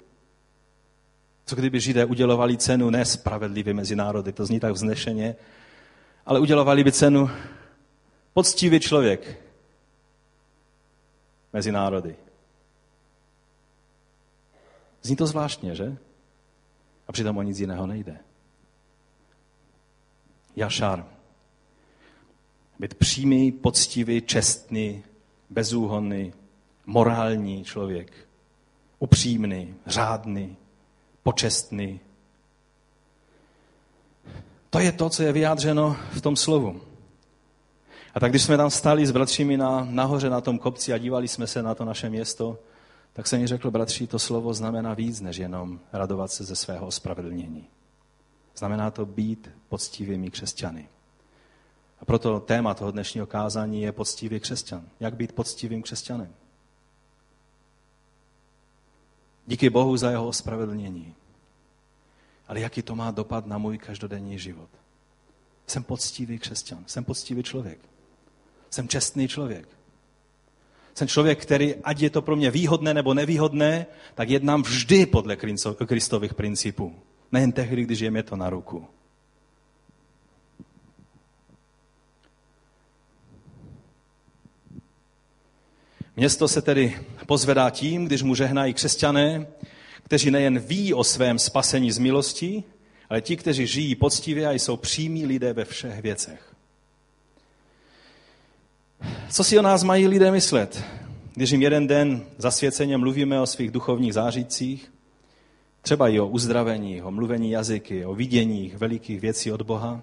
Co 1.45 1.56
kdyby 1.56 1.80
Židé 1.80 2.06
udělovali 2.06 2.58
cenu 2.58 2.89
nespravedlivý 2.89 3.73
mezi 3.73 3.95
národy? 3.95 4.32
To 4.32 4.45
zní 4.45 4.60
tak 4.60 4.73
vznešeně. 4.73 5.36
Ale 6.26 6.39
udělovali 6.39 6.84
by 6.84 6.91
cenu 6.91 7.30
poctivý 8.34 8.80
člověk 8.80 9.41
mezi 11.54 11.72
národy. 11.72 12.15
Zní 15.02 15.15
to 15.15 15.28
zvláštně, 15.28 15.76
že? 15.76 15.98
A 17.08 17.12
přitom 17.12 17.38
o 17.38 17.41
nic 17.41 17.60
jiného 17.60 17.88
nejde. 17.88 18.17
Jašar. 20.56 21.06
Být 22.80 22.93
přímý, 22.93 23.52
poctivý, 23.52 24.22
čestný, 24.22 25.04
bezúhonný, 25.50 26.34
morální 26.86 27.63
člověk. 27.63 28.28
Upřímný, 29.00 29.76
řádný, 29.86 30.58
počestný. 31.24 32.00
To 34.69 34.80
je 34.80 34.91
to, 34.91 35.10
co 35.10 35.24
je 35.24 35.32
vyjádřeno 35.32 35.98
v 36.12 36.22
tom 36.22 36.36
slovu. 36.36 36.82
A 38.13 38.19
tak 38.19 38.32
když 38.32 38.43
jsme 38.43 38.58
tam 38.58 38.69
stali 38.69 39.06
s 39.06 39.12
bratřími 39.12 39.58
na, 39.58 39.88
nahoře 39.89 40.30
na 40.30 40.41
tom 40.41 40.60
kopci 40.60 40.93
a 40.93 40.97
dívali 40.97 41.28
jsme 41.28 41.47
se 41.47 41.63
na 41.63 41.76
to 41.76 41.86
naše 41.86 42.10
město, 42.10 42.60
tak 43.13 43.28
jsem 43.28 43.41
mi 43.41 43.47
řekl, 43.47 43.71
bratři, 43.71 44.08
to 44.08 44.19
slovo 44.19 44.54
znamená 44.54 44.93
víc, 44.93 45.21
než 45.21 45.38
jenom 45.38 45.80
radovat 45.93 46.32
se 46.32 46.43
ze 46.43 46.56
svého 46.56 46.88
ospravedlnění. 46.88 47.67
Znamená 48.58 48.91
to 48.91 49.06
být 49.06 49.49
poctivými 49.69 50.32
křesťany. 50.32 50.89
A 51.99 52.06
proto 52.06 52.39
téma 52.39 52.73
toho 52.73 52.91
dnešního 52.91 53.28
kázání 53.28 53.82
je 53.82 53.91
poctivý 53.91 54.39
křesťan. 54.39 54.84
Jak 54.99 55.15
být 55.15 55.32
poctivým 55.32 55.82
křesťanem? 55.82 56.34
Díky 59.47 59.69
Bohu 59.69 59.97
za 59.97 60.10
jeho 60.10 60.28
ospravedlnění. 60.28 61.15
Ale 62.47 62.60
jaký 62.60 62.82
to 62.82 62.95
má 62.95 63.12
dopad 63.12 63.45
na 63.45 63.58
můj 63.58 63.78
každodenní 63.78 64.39
život? 64.39 64.69
Jsem 65.67 65.84
poctivý 65.84 66.39
křesťan, 66.39 66.84
jsem 66.88 67.04
poctivý 67.04 67.43
člověk. 67.43 67.92
Jsem 68.73 68.88
čestný 68.88 69.27
člověk. 69.27 69.67
Jsem 70.95 71.07
člověk, 71.07 71.41
který, 71.41 71.75
ať 71.75 72.01
je 72.01 72.09
to 72.09 72.21
pro 72.21 72.36
mě 72.36 72.51
výhodné 72.51 72.93
nebo 72.93 73.13
nevýhodné, 73.13 73.86
tak 74.15 74.29
jednám 74.29 74.63
vždy 74.63 75.05
podle 75.05 75.38
Kristových 75.86 76.33
principů. 76.33 76.95
Nejen 77.31 77.51
tehdy, 77.51 77.83
když 77.83 77.99
je 77.99 78.12
mě 78.12 78.23
to 78.23 78.36
na 78.36 78.49
ruku. 78.49 78.88
Město 86.15 86.47
se 86.47 86.62
tedy 86.62 86.99
pozvedá 87.27 87.69
tím, 87.69 88.05
když 88.05 88.23
mu 88.23 88.36
žehnají 88.36 88.73
křesťané, 88.73 89.47
kteří 90.03 90.31
nejen 90.31 90.59
ví 90.59 90.93
o 90.93 91.03
svém 91.03 91.39
spasení 91.39 91.91
z 91.91 91.97
milosti, 91.97 92.63
ale 93.09 93.21
ti, 93.21 93.38
kteří 93.38 93.67
žijí 93.67 93.95
poctivě 93.95 94.47
a 94.47 94.51
jsou 94.51 94.77
přímí 94.77 95.25
lidé 95.25 95.53
ve 95.53 95.65
všech 95.65 96.01
věcech. 96.01 96.52
Co 99.29 99.43
si 99.43 99.59
o 99.59 99.61
nás 99.61 99.83
mají 99.83 100.07
lidé 100.07 100.31
myslet, 100.31 100.83
když 101.33 101.51
jim 101.51 101.61
jeden 101.61 101.87
den 101.87 102.25
zasvěceně 102.37 102.97
mluvíme 102.97 103.41
o 103.41 103.45
svých 103.45 103.71
duchovních 103.71 104.13
zážitcích, 104.13 104.91
třeba 105.81 106.09
i 106.09 106.19
o 106.19 106.27
uzdravení, 106.27 107.01
o 107.01 107.11
mluvení 107.11 107.51
jazyky, 107.51 108.05
o 108.05 108.15
viděních 108.15 108.77
velikých 108.77 109.21
věcí 109.21 109.51
od 109.51 109.61
Boha, 109.61 110.01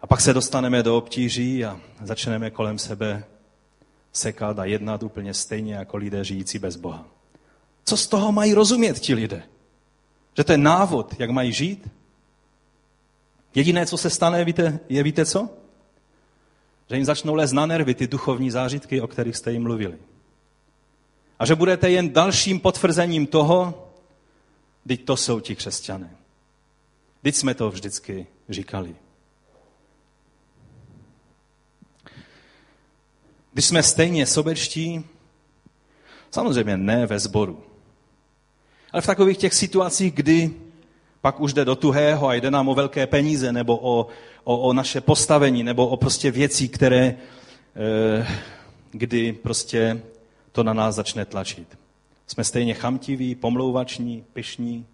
a 0.00 0.06
pak 0.06 0.20
se 0.20 0.32
dostaneme 0.32 0.82
do 0.82 0.96
obtíží 0.96 1.64
a 1.64 1.80
začneme 2.02 2.50
kolem 2.50 2.78
sebe 2.78 3.24
sekat 4.12 4.58
a 4.58 4.64
jednat 4.64 5.02
úplně 5.02 5.34
stejně 5.34 5.74
jako 5.74 5.96
lidé 5.96 6.24
žijící 6.24 6.58
bez 6.58 6.76
Boha. 6.76 7.04
Co 7.84 7.96
z 7.96 8.06
toho 8.06 8.32
mají 8.32 8.54
rozumět 8.54 8.98
ti 8.98 9.14
lidé? 9.14 9.42
Že 10.36 10.44
to 10.44 10.52
je 10.52 10.58
návod, 10.58 11.14
jak 11.18 11.30
mají 11.30 11.52
žít? 11.52 11.88
Jediné, 13.54 13.86
co 13.86 13.96
se 13.96 14.10
stane, 14.10 14.44
víte, 14.44 14.78
je 14.88 15.02
víte 15.02 15.26
co? 15.26 15.48
Že 16.90 16.96
jim 16.96 17.04
začnou 17.04 17.34
lézt 17.34 17.52
na 17.52 17.66
nervy 17.66 17.94
ty 17.94 18.06
duchovní 18.06 18.50
zážitky, 18.50 19.00
o 19.00 19.06
kterých 19.06 19.36
jste 19.36 19.52
jim 19.52 19.62
mluvili. 19.62 19.98
A 21.38 21.46
že 21.46 21.54
budete 21.54 21.90
jen 21.90 22.12
dalším 22.12 22.60
potvrzením 22.60 23.26
toho, 23.26 23.88
teď 24.88 25.04
to 25.04 25.16
jsou 25.16 25.40
ti 25.40 25.56
křesťané. 25.56 26.16
Teď 27.22 27.34
jsme 27.34 27.54
to 27.54 27.70
vždycky 27.70 28.26
říkali. 28.48 28.96
Když 33.52 33.64
jsme 33.64 33.82
stejně 33.82 34.26
sobečtí, 34.26 35.04
samozřejmě 36.30 36.76
ne 36.76 37.06
ve 37.06 37.18
sboru, 37.18 37.64
ale 38.92 39.02
v 39.02 39.06
takových 39.06 39.38
těch 39.38 39.54
situacích, 39.54 40.14
kdy 40.14 40.54
pak 41.20 41.40
už 41.40 41.52
jde 41.52 41.64
do 41.64 41.76
tuhého 41.76 42.28
a 42.28 42.34
jde 42.34 42.50
nám 42.50 42.68
o 42.68 42.74
velké 42.74 43.06
peníze, 43.06 43.52
nebo 43.52 43.76
o, 43.82 44.06
o, 44.44 44.58
o 44.58 44.72
naše 44.72 45.00
postavení, 45.00 45.62
nebo 45.62 45.88
o 45.88 45.96
prostě 45.96 46.30
věcí, 46.30 46.68
které, 46.68 47.04
e, 47.04 47.16
kdy 48.92 49.32
prostě 49.32 50.02
to 50.52 50.62
na 50.62 50.72
nás 50.72 50.94
začne 50.94 51.24
tlačit. 51.24 51.78
Jsme 52.26 52.44
stejně 52.44 52.74
chamtiví, 52.74 53.34
pomlouvační, 53.34 54.24
pyšní. 54.32 54.86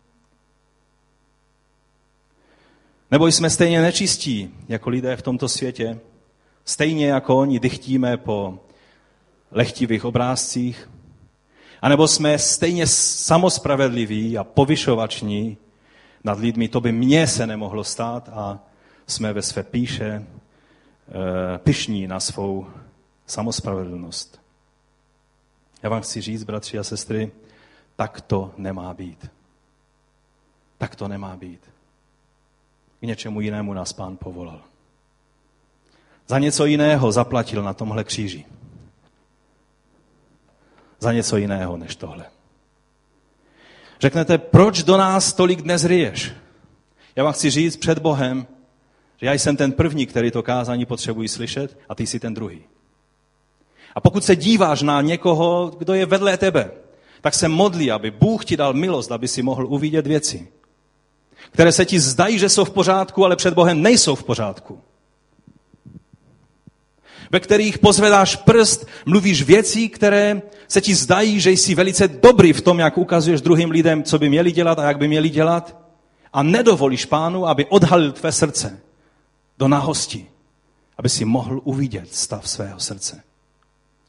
Nebo 3.10 3.26
jsme 3.26 3.50
stejně 3.50 3.82
nečistí, 3.82 4.50
jako 4.68 4.90
lidé 4.90 5.16
v 5.16 5.22
tomto 5.22 5.48
světě, 5.48 5.98
Stejně 6.68 7.06
jako 7.06 7.38
oni 7.38 7.60
dychtíme 7.60 8.16
po 8.16 8.58
lechtivých 9.50 10.04
obrázcích, 10.04 10.90
anebo 11.82 12.08
jsme 12.08 12.38
stejně 12.38 12.86
samospravedliví 12.86 14.38
a 14.38 14.44
povyšovační 14.44 15.56
nad 16.26 16.38
lidmi, 16.38 16.68
to 16.68 16.80
by 16.80 16.92
mně 16.92 17.26
se 17.26 17.46
nemohlo 17.46 17.84
stát 17.84 18.28
a 18.28 18.58
jsme 19.06 19.32
ve 19.32 19.42
své 19.42 19.62
píše 19.62 20.06
e, 20.06 20.24
pišní 21.58 22.06
na 22.06 22.20
svou 22.20 22.66
samospravedlnost. 23.26 24.40
Já 25.82 25.88
vám 25.90 26.02
chci 26.02 26.20
říct, 26.20 26.44
bratři 26.44 26.78
a 26.78 26.84
sestry, 26.84 27.32
tak 27.96 28.20
to 28.20 28.54
nemá 28.56 28.94
být. 28.94 29.30
Tak 30.78 30.96
to 30.96 31.08
nemá 31.08 31.36
být. 31.36 31.60
K 33.00 33.02
něčemu 33.02 33.40
jinému 33.40 33.74
nás 33.74 33.92
pán 33.92 34.16
povolal. 34.16 34.60
za 36.26 36.38
něco 36.38 36.66
jiného 36.66 37.12
zaplatil 37.12 37.62
na 37.62 37.74
tomhle 37.74 38.04
kříži. 38.04 38.46
Za 40.98 41.12
něco 41.12 41.36
jiného 41.36 41.76
než 41.76 41.96
tohle. 41.96 42.35
Řeknete, 44.00 44.38
proč 44.38 44.82
do 44.82 44.96
nás 44.96 45.32
tolik 45.32 45.62
dnes 45.62 45.84
ryješ? 45.84 46.32
Já 47.16 47.24
vám 47.24 47.32
chci 47.32 47.50
říct 47.50 47.76
před 47.76 47.98
Bohem, 47.98 48.46
že 49.20 49.26
já 49.26 49.32
jsem 49.32 49.56
ten 49.56 49.72
první, 49.72 50.06
který 50.06 50.30
to 50.30 50.42
kázání 50.42 50.86
potřebují 50.86 51.28
slyšet 51.28 51.78
a 51.88 51.94
ty 51.94 52.06
jsi 52.06 52.20
ten 52.20 52.34
druhý. 52.34 52.62
A 53.94 54.00
pokud 54.00 54.24
se 54.24 54.36
díváš 54.36 54.82
na 54.82 55.00
někoho, 55.00 55.72
kdo 55.78 55.94
je 55.94 56.06
vedle 56.06 56.36
tebe, 56.36 56.70
tak 57.20 57.34
se 57.34 57.48
modlí, 57.48 57.90
aby 57.90 58.10
Bůh 58.10 58.44
ti 58.44 58.56
dal 58.56 58.74
milost, 58.74 59.12
aby 59.12 59.28
si 59.28 59.42
mohl 59.42 59.66
uvidět 59.66 60.06
věci, 60.06 60.48
které 61.50 61.72
se 61.72 61.84
ti 61.84 62.00
zdají, 62.00 62.38
že 62.38 62.48
jsou 62.48 62.64
v 62.64 62.70
pořádku, 62.70 63.24
ale 63.24 63.36
před 63.36 63.54
Bohem 63.54 63.82
nejsou 63.82 64.14
v 64.14 64.24
pořádku. 64.24 64.80
Ve 67.30 67.40
kterých 67.40 67.78
pozvedáš 67.78 68.36
prst, 68.36 68.86
mluvíš 69.06 69.42
věcí, 69.42 69.88
které 69.88 70.42
se 70.68 70.80
ti 70.80 70.94
zdají, 70.94 71.40
že 71.40 71.50
jsi 71.50 71.74
velice 71.74 72.08
dobrý 72.08 72.52
v 72.52 72.60
tom, 72.60 72.78
jak 72.78 72.98
ukazuješ 72.98 73.40
druhým 73.40 73.70
lidem, 73.70 74.02
co 74.02 74.18
by 74.18 74.28
měli 74.28 74.52
dělat 74.52 74.78
a 74.78 74.88
jak 74.88 74.98
by 74.98 75.08
měli 75.08 75.28
dělat. 75.28 75.76
A 76.32 76.42
nedovolíš 76.42 77.04
pánu, 77.04 77.46
aby 77.46 77.66
odhalil 77.66 78.12
tvé 78.12 78.32
srdce 78.32 78.80
do 79.58 79.68
nahosti, 79.68 80.26
aby 80.98 81.08
si 81.08 81.24
mohl 81.24 81.60
uvidět 81.64 82.14
stav 82.14 82.48
svého 82.48 82.80
srdce 82.80 83.22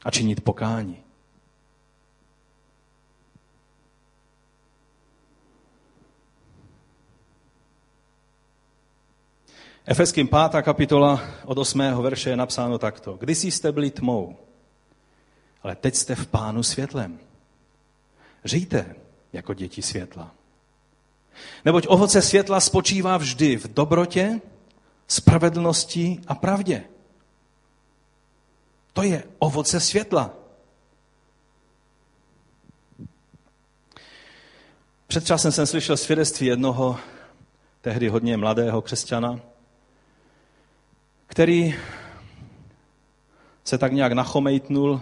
a 0.04 0.10
činit 0.10 0.40
pokání. 0.40 0.96
Efeským 9.90 10.28
5. 10.28 10.62
kapitola 10.62 11.20
od 11.44 11.58
8. 11.58 11.80
verše 11.80 12.30
je 12.30 12.36
napsáno 12.36 12.78
takto. 12.78 13.16
Když 13.16 13.38
jste 13.38 13.72
byli 13.72 13.90
tmou, 13.90 14.36
ale 15.62 15.76
teď 15.76 15.94
jste 15.94 16.14
v 16.14 16.26
pánu 16.26 16.62
světlem. 16.62 17.18
Žijte 18.44 18.94
jako 19.32 19.54
děti 19.54 19.82
světla. 19.82 20.34
Neboť 21.64 21.86
ovoce 21.88 22.22
světla 22.22 22.60
spočívá 22.60 23.16
vždy 23.16 23.56
v 23.56 23.74
dobrotě, 23.74 24.40
spravedlnosti 25.08 26.20
a 26.26 26.34
pravdě. 26.34 26.84
To 28.92 29.02
je 29.02 29.24
ovoce 29.38 29.80
světla. 29.80 30.34
Před 35.06 35.26
časem 35.26 35.52
jsem 35.52 35.66
slyšel 35.66 35.96
svědectví 35.96 36.46
jednoho 36.46 36.98
tehdy 37.80 38.08
hodně 38.08 38.36
mladého 38.36 38.82
křesťana, 38.82 39.40
který 41.28 41.74
se 43.64 43.78
tak 43.78 43.92
nějak 43.92 44.12
nachomejtnul 44.12 45.00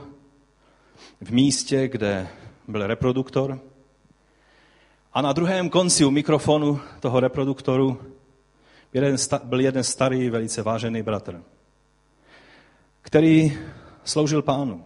v 1.21 1.31
místě, 1.31 1.89
kde 1.89 2.29
byl 2.69 2.87
reproduktor. 2.87 3.61
A 5.13 5.23
na 5.23 5.33
druhém 5.33 5.71
konci 5.71 6.05
u 6.05 6.11
mikrofonu 6.11 6.81
toho 7.01 7.21
reproduktoru 7.21 8.01
byl 9.45 9.61
jeden 9.61 9.85
starý, 9.85 10.31
velice 10.31 10.63
vážený 10.63 11.03
bratr, 11.03 11.43
který 13.03 13.59
sloužil 14.05 14.43
pánu. 14.43 14.85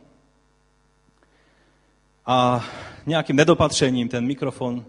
A 2.26 2.64
nějakým 3.06 3.36
nedopatřením 3.36 4.08
ten 4.08 4.26
mikrofon 4.26 4.84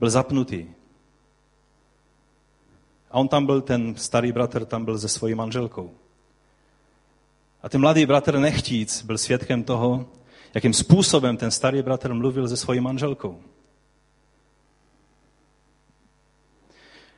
byl 0.00 0.10
zapnutý. 0.10 0.66
A 3.14 3.18
on 3.18 3.28
tam 3.28 3.46
byl, 3.46 3.60
ten 3.60 3.94
starý 3.94 4.32
bratr 4.32 4.64
tam 4.64 4.84
byl 4.84 4.98
se 4.98 5.08
svojí 5.08 5.34
manželkou. 5.34 5.94
A 7.62 7.68
ten 7.68 7.80
mladý 7.80 8.06
bratr 8.06 8.38
nechtíc 8.38 9.02
byl 9.02 9.18
svědkem 9.18 9.64
toho, 9.64 10.06
jakým 10.54 10.72
způsobem 10.72 11.36
ten 11.36 11.50
starý 11.50 11.82
bratr 11.82 12.14
mluvil 12.14 12.48
se 12.48 12.56
svojí 12.56 12.80
manželkou. 12.80 13.42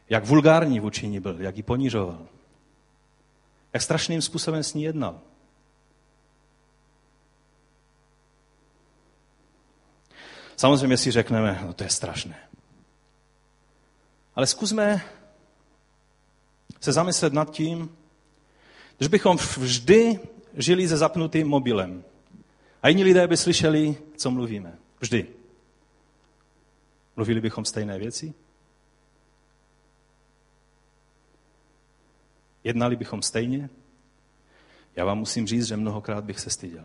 Jak 0.09 0.26
vulgární 0.26 0.80
vůči 0.80 1.09
ní 1.09 1.20
byl, 1.20 1.40
jak 1.40 1.56
ji 1.56 1.62
ponižoval. 1.62 2.26
Jak 3.72 3.82
strašným 3.82 4.22
způsobem 4.22 4.62
s 4.62 4.74
ní 4.74 4.82
jednal. 4.82 5.20
Samozřejmě 10.56 10.96
si 10.96 11.11
řekneme, 11.11 11.61
no 11.66 11.72
to 11.72 11.85
je 11.85 11.90
strašné. 11.90 12.48
Ale 14.35 14.46
zkusme 14.46 15.02
se 16.87 16.92
zamyslet 16.92 17.33
nad 17.33 17.51
tím, 17.51 17.96
že 19.01 19.09
bychom 19.09 19.37
vždy 19.37 20.20
žili 20.55 20.88
se 20.88 20.96
zapnutým 20.96 21.49
mobilem. 21.49 22.05
A 22.83 22.88
jiní 22.88 23.05
lidé 23.05 23.27
by 23.27 23.37
slyšeli, 23.37 23.96
co 24.16 24.31
mluvíme. 24.31 24.79
Vždy. 25.01 25.27
Mluvili 27.16 27.40
bychom 27.40 27.64
stejné 27.64 27.99
věci? 27.99 28.35
Jednali 32.64 32.96
bychom 32.96 33.22
stejně? 33.22 33.70
Já 34.96 35.05
vám 35.05 35.18
musím 35.18 35.46
říct, 35.46 35.66
že 35.66 35.77
mnohokrát 35.77 36.25
bych 36.25 36.40
se 36.40 36.51
styděl. 36.51 36.85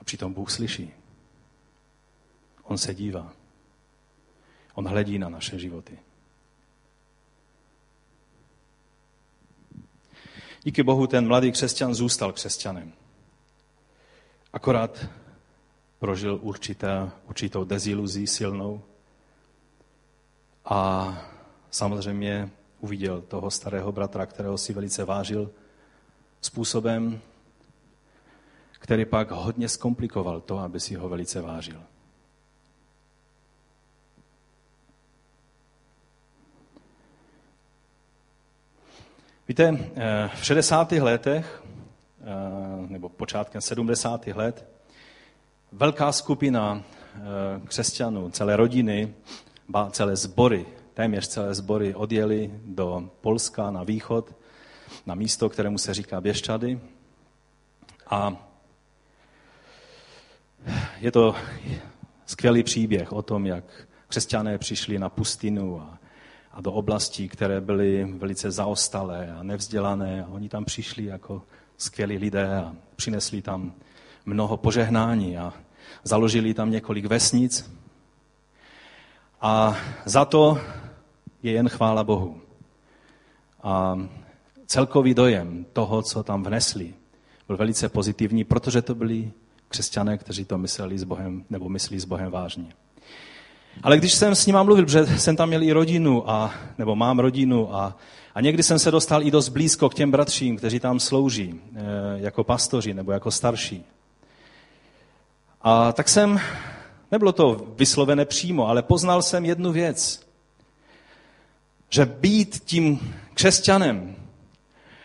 A 0.00 0.04
přitom 0.04 0.32
Bůh 0.32 0.50
slyší. 0.50 0.92
On 2.62 2.78
se 2.78 2.94
dívá. 2.94 3.41
On 4.74 4.88
hledí 4.88 5.18
na 5.18 5.28
naše 5.28 5.58
životy. 5.58 5.98
Díky 10.64 10.82
Bohu 10.82 11.06
ten 11.06 11.26
mladý 11.26 11.52
křesťan 11.52 11.94
zůstal 11.94 12.32
křesťanem. 12.32 12.92
Akorát 14.52 15.06
prožil 15.98 16.38
určité, 16.42 17.10
určitou 17.28 17.64
deziluzí 17.64 18.26
silnou 18.26 18.82
a 20.64 21.18
samozřejmě 21.70 22.50
uviděl 22.80 23.20
toho 23.20 23.50
starého 23.50 23.92
bratra, 23.92 24.26
kterého 24.26 24.58
si 24.58 24.72
velice 24.72 25.04
vážil, 25.04 25.50
způsobem, 26.40 27.20
který 28.72 29.04
pak 29.04 29.30
hodně 29.30 29.68
zkomplikoval 29.68 30.40
to, 30.40 30.58
aby 30.58 30.80
si 30.80 30.94
ho 30.94 31.08
velice 31.08 31.40
vážil. 31.40 31.82
Víte, 39.52 39.78
eh, 39.96 40.30
v 40.34 40.44
60. 40.44 41.00
letech, 41.00 41.62
eh, 42.20 42.24
nebo 42.88 43.08
počátkem 43.08 43.60
70. 43.60 44.32
let, 44.34 44.66
velká 45.72 46.12
skupina 46.12 46.82
eh, 47.14 47.20
křesťanů, 47.66 48.30
celé 48.30 48.56
rodiny, 48.56 49.14
celé 49.90 50.16
sbory, 50.16 50.66
téměř 50.94 51.28
celé 51.28 51.54
sbory 51.54 51.94
odjeli 51.94 52.50
do 52.64 53.10
Polska 53.20 53.70
na 53.70 53.82
východ, 53.82 54.34
na 55.06 55.14
místo, 55.14 55.48
kterému 55.48 55.78
se 55.78 55.94
říká 55.94 56.20
Běščady. 56.20 56.80
A 58.06 58.36
je 61.00 61.12
to 61.12 61.34
skvělý 62.26 62.62
příběh 62.62 63.12
o 63.12 63.22
tom, 63.22 63.46
jak 63.46 63.64
křesťané 64.08 64.58
přišli 64.58 64.98
na 64.98 65.08
pustinu 65.08 65.80
a 65.80 65.98
a 66.52 66.60
do 66.60 66.72
oblastí, 66.72 67.28
které 67.28 67.60
byly 67.60 68.04
velice 68.04 68.50
zaostalé 68.50 69.32
a 69.38 69.42
nevzdělané. 69.42 70.24
A 70.24 70.28
oni 70.28 70.48
tam 70.48 70.64
přišli 70.64 71.04
jako 71.04 71.42
skvělí 71.76 72.18
lidé 72.18 72.56
a 72.56 72.74
přinesli 72.96 73.42
tam 73.42 73.72
mnoho 74.26 74.56
požehnání 74.56 75.38
a 75.38 75.52
založili 76.04 76.54
tam 76.54 76.70
několik 76.70 77.04
vesnic. 77.04 77.72
A 79.40 79.76
za 80.04 80.24
to 80.24 80.60
je 81.42 81.52
jen 81.52 81.68
chvála 81.68 82.04
Bohu. 82.04 82.40
A 83.62 83.98
celkový 84.66 85.14
dojem 85.14 85.66
toho, 85.72 86.02
co 86.02 86.22
tam 86.22 86.42
vnesli, 86.42 86.94
byl 87.46 87.56
velice 87.56 87.88
pozitivní, 87.88 88.44
protože 88.44 88.82
to 88.82 88.94
byli 88.94 89.32
křesťané, 89.68 90.18
kteří 90.18 90.44
to 90.44 90.58
mysleli 90.58 90.98
s 90.98 91.04
Bohem, 91.04 91.44
nebo 91.50 91.68
myslí 91.68 92.00
s 92.00 92.04
Bohem 92.04 92.30
vážně. 92.30 92.72
Ale 93.82 93.98
když 93.98 94.14
jsem 94.14 94.34
s 94.34 94.46
nima 94.46 94.62
mluvil, 94.62 94.84
protože 94.84 95.06
jsem 95.06 95.36
tam 95.36 95.48
měl 95.48 95.62
i 95.62 95.72
rodinu, 95.72 96.30
a, 96.30 96.54
nebo 96.78 96.96
mám 96.96 97.18
rodinu, 97.18 97.74
a, 97.74 97.96
a 98.34 98.40
někdy 98.40 98.62
jsem 98.62 98.78
se 98.78 98.90
dostal 98.90 99.22
i 99.22 99.30
dost 99.30 99.48
blízko 99.48 99.88
k 99.88 99.94
těm 99.94 100.10
bratřím, 100.10 100.56
kteří 100.56 100.80
tam 100.80 101.00
slouží 101.00 101.60
e, 101.74 101.80
jako 102.16 102.44
pastoři 102.44 102.94
nebo 102.94 103.12
jako 103.12 103.30
starší. 103.30 103.84
A 105.62 105.92
tak 105.92 106.08
jsem, 106.08 106.40
nebylo 107.10 107.32
to 107.32 107.66
vyslovené 107.76 108.24
přímo, 108.24 108.68
ale 108.68 108.82
poznal 108.82 109.22
jsem 109.22 109.44
jednu 109.44 109.72
věc. 109.72 110.26
Že 111.90 112.06
být 112.06 112.62
tím 112.64 113.14
křesťanem, 113.34 114.16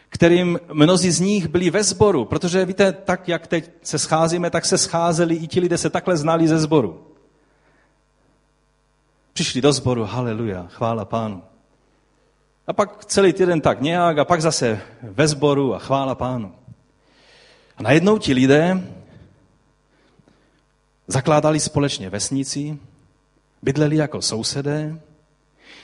kterým 0.09 0.59
mnozí 0.73 1.11
z 1.11 1.19
nich 1.19 1.47
byli 1.47 1.69
ve 1.69 1.83
sboru, 1.83 2.25
protože 2.25 2.65
víte, 2.65 2.91
tak 2.91 3.27
jak 3.27 3.47
teď 3.47 3.71
se 3.81 3.99
scházíme, 3.99 4.49
tak 4.49 4.65
se 4.65 4.77
scházeli 4.77 5.35
i 5.35 5.47
ti 5.47 5.59
lidé 5.59 5.77
se 5.77 5.89
takhle 5.89 6.17
znali 6.17 6.47
ze 6.47 6.59
sboru. 6.59 7.06
Přišli 9.37 9.61
do 9.61 9.73
sboru, 9.73 10.05
haleluja, 10.05 10.67
chvála 10.69 11.05
pánu. 11.05 11.43
A 12.67 12.73
pak 12.73 13.05
celý 13.05 13.33
týden 13.33 13.61
tak 13.61 13.81
nějak 13.81 14.17
a 14.17 14.25
pak 14.25 14.41
zase 14.41 14.81
ve 15.01 15.27
sboru 15.27 15.75
a 15.75 15.79
chvála 15.79 16.15
pánu. 16.15 16.55
A 17.77 17.83
najednou 17.83 18.17
ti 18.17 18.33
lidé 18.33 18.87
zakládali 21.07 21.59
společně 21.59 22.09
vesnici, 22.09 22.77
bydleli 23.61 23.95
jako 23.95 24.21
sousedé, 24.21 24.99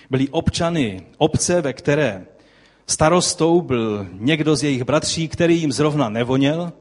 byli 0.09 0.29
občany 0.29 1.05
obce, 1.17 1.61
ve 1.61 1.73
které 1.73 2.25
starostou 2.87 3.61
byl 3.61 4.07
někdo 4.13 4.55
z 4.55 4.63
jejich 4.63 4.83
bratří, 4.83 5.27
který 5.27 5.59
jim 5.59 5.71
zrovna 5.71 6.09
nevoněl. 6.09 6.73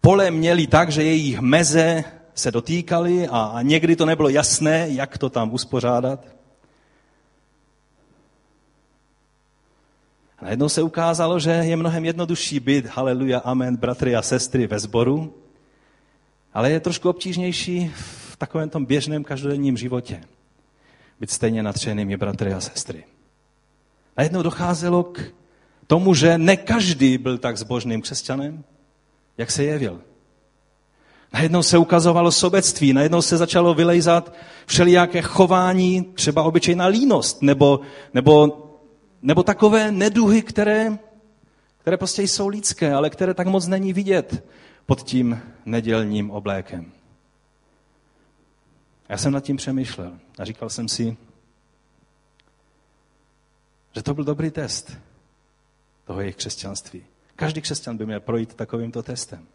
Pole 0.00 0.30
měli 0.30 0.66
tak, 0.66 0.92
že 0.92 1.02
jejich 1.02 1.40
meze 1.40 2.04
se 2.36 2.50
dotýkaly 2.50 3.28
a, 3.28 3.42
a 3.44 3.62
někdy 3.62 3.96
to 3.96 4.06
nebylo 4.06 4.28
jasné, 4.28 4.86
jak 4.90 5.18
to 5.18 5.30
tam 5.30 5.52
uspořádat. 5.52 6.24
A 10.38 10.44
najednou 10.44 10.68
se 10.68 10.82
ukázalo, 10.82 11.38
že 11.38 11.50
je 11.50 11.76
mnohem 11.76 12.04
jednodušší 12.04 12.60
být, 12.60 12.86
haleluja, 12.86 13.38
amen, 13.38 13.76
bratry 13.76 14.16
a 14.16 14.22
sestry 14.22 14.66
ve 14.66 14.78
sboru, 14.78 15.34
ale 16.54 16.70
je 16.70 16.80
trošku 16.80 17.08
obtížnější 17.08 17.92
v 17.94 18.36
takovém 18.36 18.70
tom 18.70 18.84
běžném 18.84 19.24
každodenním 19.24 19.76
životě 19.76 20.20
být 21.20 21.30
stejně 21.30 21.62
natřenými 21.62 22.16
bratry 22.16 22.52
a 22.52 22.60
sestry. 22.60 23.04
Najednou 24.16 24.42
docházelo 24.42 25.04
k 25.04 25.32
tomu, 25.86 26.14
že 26.14 26.38
ne 26.38 26.56
každý 26.56 27.18
byl 27.18 27.38
tak 27.38 27.58
zbožným 27.58 28.02
křesťanem, 28.02 28.64
jak 29.38 29.50
se 29.50 29.64
jevil. 29.64 30.00
Najednou 31.36 31.62
se 31.62 31.78
ukazovalo 31.78 32.32
sobectví, 32.32 32.92
najednou 32.92 33.22
se 33.22 33.36
začalo 33.36 33.74
vylejzat 33.74 34.34
všelijaké 34.66 35.22
chování, 35.22 36.04
třeba 36.04 36.42
obyčejná 36.42 36.86
línost, 36.86 37.42
nebo, 37.42 37.80
nebo, 38.14 38.62
nebo 39.22 39.42
takové 39.42 39.92
neduhy, 39.92 40.42
které, 40.42 40.98
které 41.78 41.96
prostě 41.96 42.22
jsou 42.22 42.48
lidské, 42.48 42.94
ale 42.94 43.10
které 43.10 43.34
tak 43.34 43.46
moc 43.46 43.66
není 43.66 43.92
vidět 43.92 44.44
pod 44.86 45.02
tím 45.02 45.40
nedělním 45.66 46.30
oblékem. 46.30 46.92
Já 49.08 49.18
jsem 49.18 49.32
nad 49.32 49.44
tím 49.44 49.56
přemýšlel 49.56 50.12
a 50.38 50.44
říkal 50.44 50.70
jsem 50.70 50.88
si, 50.88 51.16
že 53.94 54.02
to 54.02 54.14
byl 54.14 54.24
dobrý 54.24 54.50
test 54.50 54.92
toho 56.04 56.20
jejich 56.20 56.36
křesťanství. 56.36 57.04
Každý 57.36 57.60
křesťan 57.60 57.96
by 57.96 58.06
měl 58.06 58.20
projít 58.20 58.54
takovýmto 58.54 59.02
testem. 59.02 59.46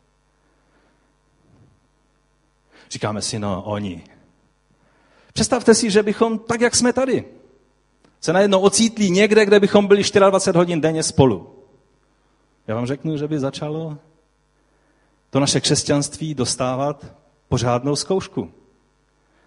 Říkáme 2.91 3.21
si, 3.21 3.39
no, 3.39 3.63
oni. 3.63 4.03
Představte 5.33 5.75
si, 5.75 5.91
že 5.91 6.03
bychom, 6.03 6.39
tak 6.39 6.61
jak 6.61 6.75
jsme 6.75 6.93
tady, 6.93 7.25
se 8.21 8.33
najednou 8.33 8.59
ocítli 8.59 9.09
někde, 9.09 9.45
kde 9.45 9.59
bychom 9.59 9.87
byli 9.87 10.03
24 10.03 10.57
hodin 10.57 10.81
denně 10.81 11.03
spolu. 11.03 11.55
Já 12.67 12.75
vám 12.75 12.85
řeknu, 12.85 13.17
že 13.17 13.27
by 13.27 13.39
začalo 13.39 13.97
to 15.29 15.39
naše 15.39 15.61
křesťanství 15.61 16.33
dostávat 16.33 17.05
pořádnou 17.49 17.95
zkoušku. 17.95 18.51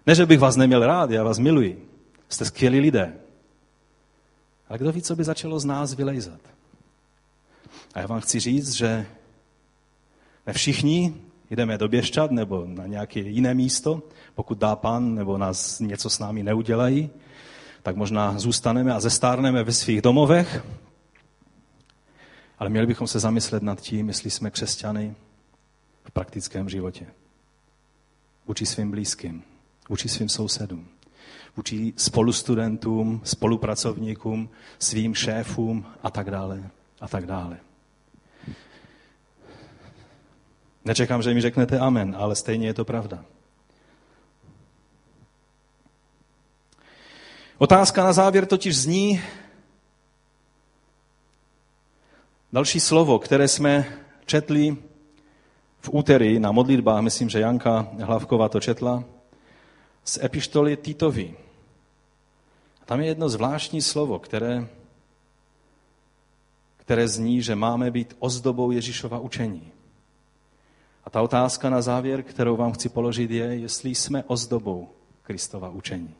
Ne, 0.07 0.15
že 0.15 0.25
bych 0.25 0.39
vás 0.39 0.55
neměl 0.55 0.85
rád, 0.85 1.11
já 1.11 1.23
vás 1.23 1.39
miluji. 1.39 1.89
Jste 2.29 2.45
skvělí 2.45 2.79
lidé. 2.79 3.13
Ale 4.69 4.79
kdo 4.79 4.91
ví, 4.91 5.01
co 5.01 5.15
by 5.15 5.23
začalo 5.23 5.59
z 5.59 5.65
nás 5.65 5.93
vylejzat? 5.93 6.39
A 7.93 7.99
já 7.99 8.07
vám 8.07 8.21
chci 8.21 8.39
říct, 8.39 8.71
že 8.71 9.05
ne 10.47 10.53
všichni 10.53 11.24
jdeme 11.55 11.77
do 11.77 11.87
Běščat 11.87 12.31
nebo 12.31 12.65
na 12.67 12.87
nějaké 12.87 13.19
jiné 13.19 13.53
místo, 13.53 14.03
pokud 14.35 14.57
dá 14.57 14.75
pan 14.75 15.15
nebo 15.15 15.37
nás 15.37 15.79
něco 15.79 16.09
s 16.09 16.19
námi 16.19 16.43
neudělají, 16.43 17.09
tak 17.83 17.95
možná 17.95 18.39
zůstaneme 18.39 18.93
a 18.93 18.99
zestárneme 18.99 19.63
ve 19.63 19.73
svých 19.73 20.01
domovech, 20.01 20.65
ale 22.59 22.69
měli 22.69 22.87
bychom 22.87 23.07
se 23.07 23.19
zamyslet 23.19 23.63
nad 23.63 23.81
tím, 23.81 24.07
jestli 24.07 24.29
jsme 24.29 24.51
křesťany 24.51 25.15
v 26.03 26.11
praktickém 26.11 26.69
životě. 26.69 27.07
Vůči 28.47 28.65
svým 28.65 28.91
blízkým, 28.91 29.43
vůči 29.89 30.09
svým 30.09 30.29
sousedům, 30.29 30.87
vůči 31.55 31.93
spolustudentům, 31.95 33.21
spolupracovníkům, 33.23 34.49
svým 34.79 35.15
šéfům 35.15 35.85
a 36.03 36.11
tak 36.11 36.31
dále 36.31 36.69
a 37.01 37.07
tak 37.07 37.25
dále. 37.25 37.57
Nečekám, 40.85 41.21
že 41.21 41.33
mi 41.33 41.41
řeknete 41.41 41.79
amen, 41.79 42.15
ale 42.19 42.35
stejně 42.35 42.67
je 42.67 42.73
to 42.73 42.85
pravda. 42.85 43.25
Otázka 47.57 48.03
na 48.03 48.13
závěr 48.13 48.45
totiž 48.45 48.77
zní, 48.77 49.21
další 52.53 52.79
slovo, 52.79 53.19
které 53.19 53.47
jsme 53.47 53.85
četli 54.25 54.77
v 55.79 55.89
úterý 55.91 56.39
na 56.39 56.51
modlitbách, 56.51 57.01
myslím, 57.01 57.29
že 57.29 57.39
Janka 57.39 57.87
Hlavková 58.03 58.49
to 58.49 58.59
četla, 58.59 59.03
z 60.03 60.17
epištoly 60.23 60.77
Titovi. 60.77 61.35
Tam 62.85 63.01
je 63.01 63.07
jedno 63.07 63.29
zvláštní 63.29 63.81
slovo, 63.81 64.19
které, 64.19 64.67
které 66.77 67.07
zní, 67.07 67.41
že 67.41 67.55
máme 67.55 67.91
být 67.91 68.15
ozdobou 68.19 68.71
Ježíšova 68.71 69.19
učení. 69.19 69.71
A 71.05 71.09
ta 71.09 71.21
otázka 71.21 71.69
na 71.69 71.81
závěr, 71.81 72.23
kterou 72.23 72.55
vám 72.55 72.71
chci 72.71 72.89
položit, 72.89 73.31
je, 73.31 73.45
jestli 73.45 73.95
jsme 73.95 74.23
ozdobou 74.27 74.89
Kristova 75.23 75.69
učení. 75.69 76.13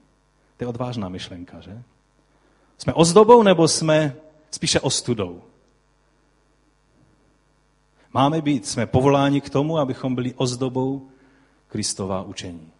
To 0.57 0.63
je 0.63 0.67
odvážná 0.67 1.09
myšlenka, 1.09 1.59
že? 1.59 1.81
Jsme 2.77 2.93
ozdobou 2.93 3.43
nebo 3.43 3.67
jsme 3.67 4.15
spíše 4.51 4.79
ostudou? 4.79 5.41
Máme 8.13 8.41
být, 8.41 8.67
jsme 8.67 8.85
povoláni 8.85 9.41
k 9.41 9.49
tomu, 9.49 9.77
abychom 9.77 10.15
byli 10.15 10.33
ozdobou 10.33 11.07
Kristova 11.67 12.21
učení. 12.21 12.71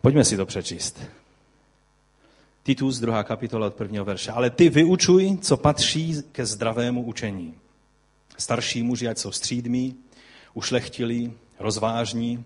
Pojďme 0.00 0.24
si 0.24 0.36
to 0.36 0.46
přečíst. 0.46 1.00
Titus, 2.62 2.98
druhá 2.98 3.24
kapitola 3.24 3.66
od 3.66 3.74
prvního 3.74 4.04
verše. 4.04 4.30
Ale 4.30 4.50
ty 4.50 4.68
vyučuj, 4.68 5.38
co 5.42 5.56
patří 5.56 6.22
ke 6.32 6.46
zdravému 6.46 7.02
učení. 7.02 7.54
Starší 8.38 8.82
muži, 8.82 9.08
ať 9.08 9.18
jsou 9.18 9.32
střídmí, 9.32 9.96
ušlechtilí, 10.54 11.32
rozvážní, 11.58 12.44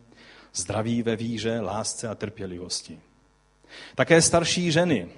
zdraví 0.54 1.02
ve 1.02 1.16
víře, 1.16 1.60
lásce 1.60 2.08
a 2.08 2.14
trpělivosti. 2.14 2.98
Také 3.94 4.22
starší 4.22 4.72
ženy. 4.72 5.08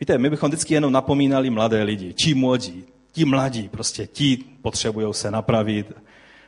Víte, 0.00 0.18
my 0.18 0.30
bychom 0.30 0.50
vždycky 0.50 0.74
jenom 0.74 0.92
napomínali 0.92 1.50
mladé 1.50 1.82
lidi. 1.82 2.12
Ti 2.12 2.34
mladí, 2.34 2.84
ti 3.12 3.24
mladí, 3.24 3.68
prostě 3.68 4.06
ti 4.06 4.36
potřebují 4.62 5.14
se 5.14 5.30
napravit 5.30 5.92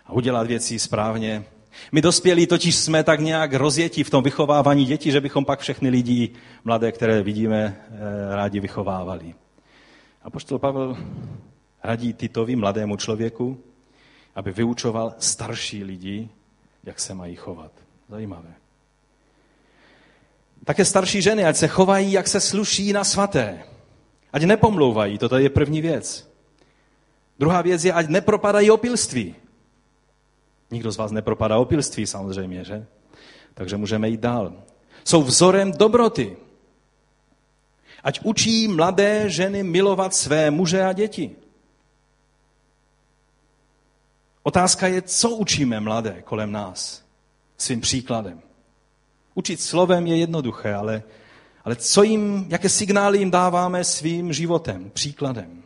a 0.06 0.12
udělat 0.12 0.46
věci 0.46 0.78
správně. 0.78 1.44
My 1.92 2.02
dospělí 2.02 2.46
totiž 2.46 2.76
jsme 2.76 3.04
tak 3.04 3.20
nějak 3.20 3.54
rozjetí 3.54 4.02
v 4.04 4.10
tom 4.10 4.24
vychovávání 4.24 4.84
dětí, 4.84 5.10
že 5.10 5.20
bychom 5.20 5.44
pak 5.44 5.60
všechny 5.60 5.88
lidi 5.88 6.30
mladé, 6.64 6.92
které 6.92 7.22
vidíme, 7.22 7.76
eh, 7.90 8.34
rádi 8.34 8.60
vychovávali. 8.60 9.34
A 10.22 10.30
poštol 10.30 10.58
Pavel 10.58 10.96
radí 11.84 12.12
Titovi, 12.12 12.56
mladému 12.56 12.96
člověku, 12.96 13.60
aby 14.34 14.52
vyučoval 14.52 15.14
starší 15.18 15.84
lidi, 15.84 16.28
jak 16.84 17.00
se 17.00 17.14
mají 17.14 17.36
chovat. 17.36 17.72
Zajímavé. 18.08 18.54
Také 20.64 20.84
starší 20.84 21.22
ženy, 21.22 21.44
ať 21.44 21.56
se 21.56 21.68
chovají, 21.68 22.12
jak 22.12 22.28
se 22.28 22.40
sluší 22.40 22.92
na 22.92 23.04
svaté. 23.04 23.62
Ať 24.32 24.42
nepomlouvají, 24.42 25.18
toto 25.18 25.38
je 25.38 25.50
první 25.50 25.80
věc. 25.80 26.30
Druhá 27.38 27.62
věc 27.62 27.84
je, 27.84 27.92
ať 27.92 28.08
nepropadají 28.08 28.70
opilství. 28.70 29.34
Nikdo 30.70 30.92
z 30.92 30.96
vás 30.96 31.12
nepropadá 31.12 31.58
opilství 31.58 32.06
samozřejmě, 32.06 32.64
že? 32.64 32.86
Takže 33.54 33.76
můžeme 33.76 34.08
jít 34.08 34.20
dál. 34.20 34.52
Jsou 35.04 35.22
vzorem 35.22 35.72
dobroty. 35.72 36.36
Ať 38.04 38.20
učí 38.22 38.68
mladé 38.68 39.24
ženy 39.30 39.62
milovat 39.62 40.14
své 40.14 40.50
muže 40.50 40.82
a 40.82 40.92
děti. 40.92 41.36
Otázka 44.46 44.86
je, 44.86 45.02
co 45.02 45.30
učíme 45.30 45.80
mladé 45.80 46.22
kolem 46.22 46.52
nás 46.52 47.04
svým 47.56 47.80
příkladem. 47.80 48.42
Učit 49.34 49.60
slovem 49.60 50.06
je 50.06 50.16
jednoduché, 50.16 50.74
ale, 50.74 51.02
ale 51.64 51.76
co 51.76 52.02
jim, 52.02 52.46
jaké 52.48 52.68
signály 52.68 53.18
jim 53.18 53.30
dáváme 53.30 53.84
svým 53.84 54.32
životem, 54.32 54.90
příkladem. 54.90 55.62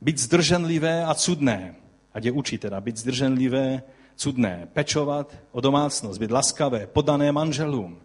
Být 0.00 0.18
zdrženlivé 0.18 1.04
a 1.04 1.14
cudné, 1.14 1.74
ať 2.14 2.24
je 2.24 2.32
učí 2.32 2.58
teda, 2.58 2.80
být 2.80 2.96
zdrženlivé, 2.96 3.82
cudné, 4.16 4.68
pečovat 4.72 5.36
o 5.52 5.60
domácnost, 5.60 6.20
být 6.20 6.30
laskavé, 6.30 6.86
podané 6.86 7.32
manželům. 7.32 7.98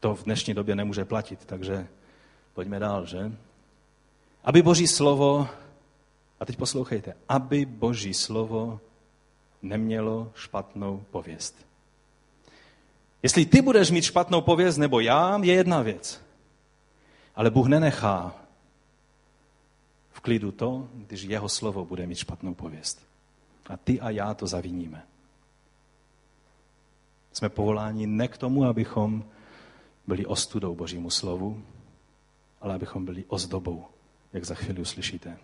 To 0.00 0.14
v 0.14 0.24
dnešní 0.24 0.54
době 0.54 0.74
nemůže 0.76 1.04
platit, 1.04 1.40
takže 1.46 1.86
pojďme 2.54 2.78
dál, 2.78 3.06
že? 3.06 3.32
Aby 4.44 4.62
Boží 4.62 4.86
slovo 4.86 5.48
a 6.44 6.46
teď 6.46 6.56
poslouchejte. 6.56 7.16
Aby 7.28 7.64
boží 7.64 8.14
slovo 8.14 8.80
nemělo 9.62 10.32
špatnou 10.34 11.04
pověst. 11.10 11.66
Jestli 13.22 13.46
ty 13.46 13.62
budeš 13.62 13.90
mít 13.90 14.04
špatnou 14.04 14.40
pověst 14.40 14.76
nebo 14.76 15.00
já, 15.00 15.40
je 15.42 15.54
jedna 15.54 15.82
věc. 15.82 16.20
Ale 17.34 17.50
Bůh 17.50 17.66
nenechá 17.66 18.34
v 20.12 20.20
klidu 20.20 20.52
to, 20.52 20.88
když 20.94 21.22
jeho 21.22 21.48
slovo 21.48 21.84
bude 21.84 22.06
mít 22.06 22.18
špatnou 22.18 22.54
pověst. 22.54 23.00
A 23.66 23.76
ty 23.76 24.00
a 24.00 24.10
já 24.10 24.34
to 24.34 24.46
zaviníme. 24.46 25.02
Jsme 27.32 27.48
povoláni 27.48 28.06
ne 28.06 28.28
k 28.28 28.38
tomu, 28.38 28.64
abychom 28.64 29.24
byli 30.06 30.26
ostudou 30.26 30.74
Božímu 30.74 31.10
slovu, 31.10 31.64
ale 32.60 32.74
abychom 32.74 33.04
byli 33.04 33.24
ozdobou, 33.28 33.84
jak 34.32 34.44
za 34.44 34.54
chvíli 34.54 34.80
uslyšíte. 34.80 35.38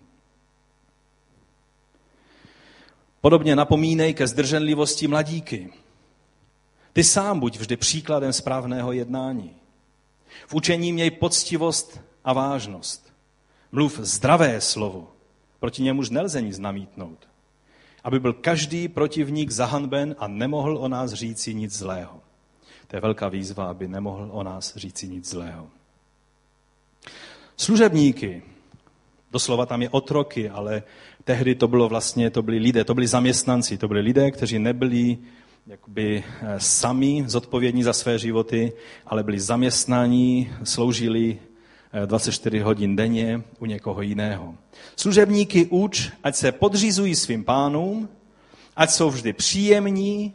Podobně 3.21 3.57
napomínej 3.57 4.15
ke 4.15 4.27
zdrženlivosti 4.27 5.09
mladíky. 5.09 5.73
Ty 6.93 7.05
sám 7.05 7.41
buď 7.41 7.59
vždy 7.59 7.77
příkladem 7.77 8.33
správného 8.33 8.93
jednání. 8.93 9.57
V 10.47 10.55
učení 10.55 10.93
měj 10.93 11.11
poctivost 11.11 12.01
a 12.25 12.33
vážnost. 12.33 13.13
Mluv 13.73 13.99
zdravé 13.99 14.61
slovo. 14.61 15.13
Proti 15.61 15.83
němuž 15.83 16.11
nelze 16.11 16.43
nic 16.43 16.59
namítnout. 16.59 17.29
Aby 18.05 18.21
byl 18.21 18.33
každý 18.33 18.89
protivník 18.89 19.51
zahanben 19.51 20.17
a 20.19 20.29
nemohl 20.29 20.77
o 20.79 20.89
nás 20.89 21.13
říci 21.13 21.55
nic 21.55 21.79
zlého. 21.79 22.21
To 22.87 22.97
je 22.97 23.01
velká 23.01 23.29
výzva, 23.29 23.71
aby 23.71 23.89
nemohl 23.89 24.29
o 24.33 24.43
nás 24.43 24.77
říci 24.77 25.09
nic 25.09 25.29
zlého. 25.29 25.69
Služebníky, 27.57 28.43
doslova 29.31 29.67
tam 29.67 29.83
je 29.83 29.91
otroky, 29.91 30.51
ale 30.51 30.83
tehdy 31.31 31.55
to 31.55 31.69
bylo 31.69 31.89
vlastně, 31.89 32.31
to 32.31 32.43
byli 32.43 32.59
lidé, 32.59 32.85
to 32.85 32.95
byli 32.95 33.07
zaměstnanci, 33.07 33.79
to 33.79 33.89
byli 33.89 34.01
lidé, 34.01 34.31
kteří 34.31 34.59
nebyli 34.59 35.19
jakoby 35.67 36.25
eh, 36.27 36.61
sami 36.61 37.25
zodpovědní 37.27 37.83
za 37.83 37.93
své 37.93 38.19
životy, 38.19 38.73
ale 39.07 39.23
byli 39.23 39.41
zaměstnaní, 39.41 40.51
sloužili 40.65 41.39
24 42.07 42.59
eh, 42.59 42.63
hodin 42.63 42.97
denně 42.97 43.43
u 43.59 43.67
někoho 43.67 44.03
jiného. 44.03 44.55
Služebníky 44.97 45.67
uč, 45.67 46.11
ať 46.23 46.35
se 46.35 46.53
podřizují 46.53 47.15
svým 47.15 47.45
pánům, 47.45 48.09
ať 48.77 48.91
jsou 48.91 49.11
vždy 49.11 49.33
příjemní, 49.33 50.35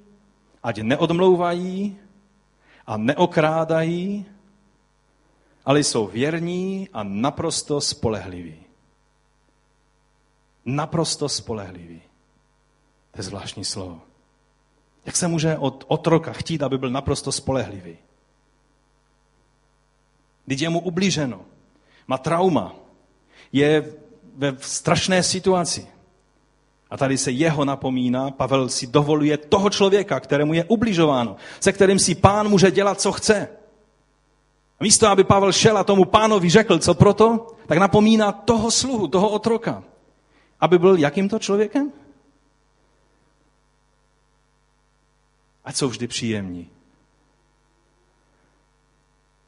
ať 0.64 0.82
neodmlouvají 0.82 1.98
a 2.88 2.98
neokrádají, 2.98 4.26
ale 5.66 5.80
jsou 5.80 6.08
věrní 6.08 6.90
a 6.94 7.04
naprosto 7.04 7.82
spolehliví. 7.82 8.65
Naprosto 10.66 11.30
spolehliví. 11.30 12.02
To 13.12 13.20
je 13.20 13.24
zvláštní 13.24 13.66
slovo. 13.66 14.02
Jak 15.06 15.16
se 15.16 15.28
může 15.28 15.58
od 15.58 15.86
otroka 15.88 16.34
chtít, 16.34 16.64
aby 16.64 16.78
byl 16.78 16.90
naprosto 16.90 17.32
spolehlivý? 17.32 17.98
Když 20.46 20.62
je 20.62 20.70
mu 20.70 20.80
ublíženo, 20.80 21.42
má 22.08 22.18
trauma, 22.18 22.76
je 23.52 23.94
ve 24.36 24.58
strašné 24.60 25.24
situaci. 25.24 25.88
A 26.90 26.98
tady 26.98 27.18
se 27.18 27.32
jeho 27.32 27.66
napomíná, 27.66 28.32
Pavel 28.32 28.70
si 28.70 28.88
dovoluje 28.88 29.38
toho 29.38 29.70
člověka, 29.70 30.20
kterému 30.20 30.54
je 30.54 30.66
ubližováno, 30.66 31.36
se 31.60 31.74
kterým 31.74 32.00
si 32.00 32.16
pán 32.16 32.50
může 32.50 32.72
dělat, 32.72 33.02
co 33.02 33.12
chce. 33.12 33.48
A 34.80 34.84
místo, 34.84 35.08
aby 35.08 35.24
Pavel 35.24 35.52
šel 35.52 35.78
a 35.78 35.84
tomu 35.84 36.06
pánovi 36.06 36.50
řekl, 36.50 36.80
co 36.80 36.94
proto, 36.94 37.48
tak 37.68 37.78
napomíná 37.78 38.32
toho 38.32 38.72
sluhu, 38.72 39.08
toho 39.08 39.30
otroka. 39.30 39.84
Aby 40.66 40.80
byl 40.80 40.98
jakýmto 40.98 41.40
člověkem? 41.40 41.94
Ať 45.64 45.76
jsou 45.76 45.88
vždy 45.88 46.08
příjemní. 46.08 46.70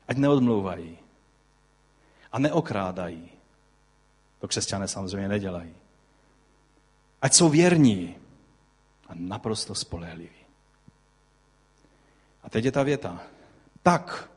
Ať 0.08 0.18
neodmlouvají. 0.18 0.98
A 2.32 2.40
neokrádají. 2.40 3.30
To 4.40 4.48
křesťané 4.48 4.88
samozřejmě 4.88 5.28
nedělají. 5.28 5.74
Ať 7.22 7.34
jsou 7.34 7.50
věrní 7.50 8.16
a 9.08 9.12
naprosto 9.16 9.76
spolehliví. 9.76 10.46
A 12.44 12.50
teď 12.50 12.66
je 12.66 12.72
ta 12.72 12.84
věta. 12.84 13.24
Tak, 13.84 14.30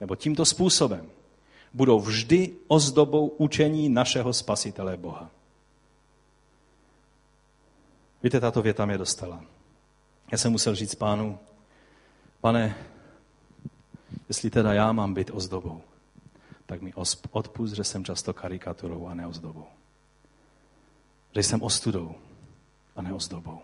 nebo 0.00 0.16
tímto 0.16 0.44
způsobem, 0.44 1.10
budou 1.72 2.00
vždy 2.00 2.56
ozdobou 2.68 3.28
učení 3.28 3.88
našeho 3.88 4.32
spasitele 4.32 4.96
Boha. 4.96 5.30
Víte, 8.22 8.40
tato 8.40 8.62
věta 8.62 8.86
mě 8.86 8.98
dostala. 8.98 9.44
Já 10.32 10.38
jsem 10.38 10.52
musel 10.52 10.74
říct 10.74 10.94
pánu, 10.94 11.38
pane, 12.40 12.76
jestli 14.28 14.50
teda 14.50 14.72
já 14.72 14.92
mám 14.92 15.14
být 15.14 15.30
ozdobou, 15.30 15.82
tak 16.66 16.82
mi 16.82 16.92
odpust, 17.30 17.74
že 17.74 17.84
jsem 17.84 18.04
často 18.04 18.34
karikaturou 18.34 19.06
a 19.06 19.14
neozdobou. 19.14 19.66
Že 21.34 21.42
jsem 21.42 21.62
ostudou 21.62 22.14
a 22.96 23.02
neozdobou. 23.02 23.60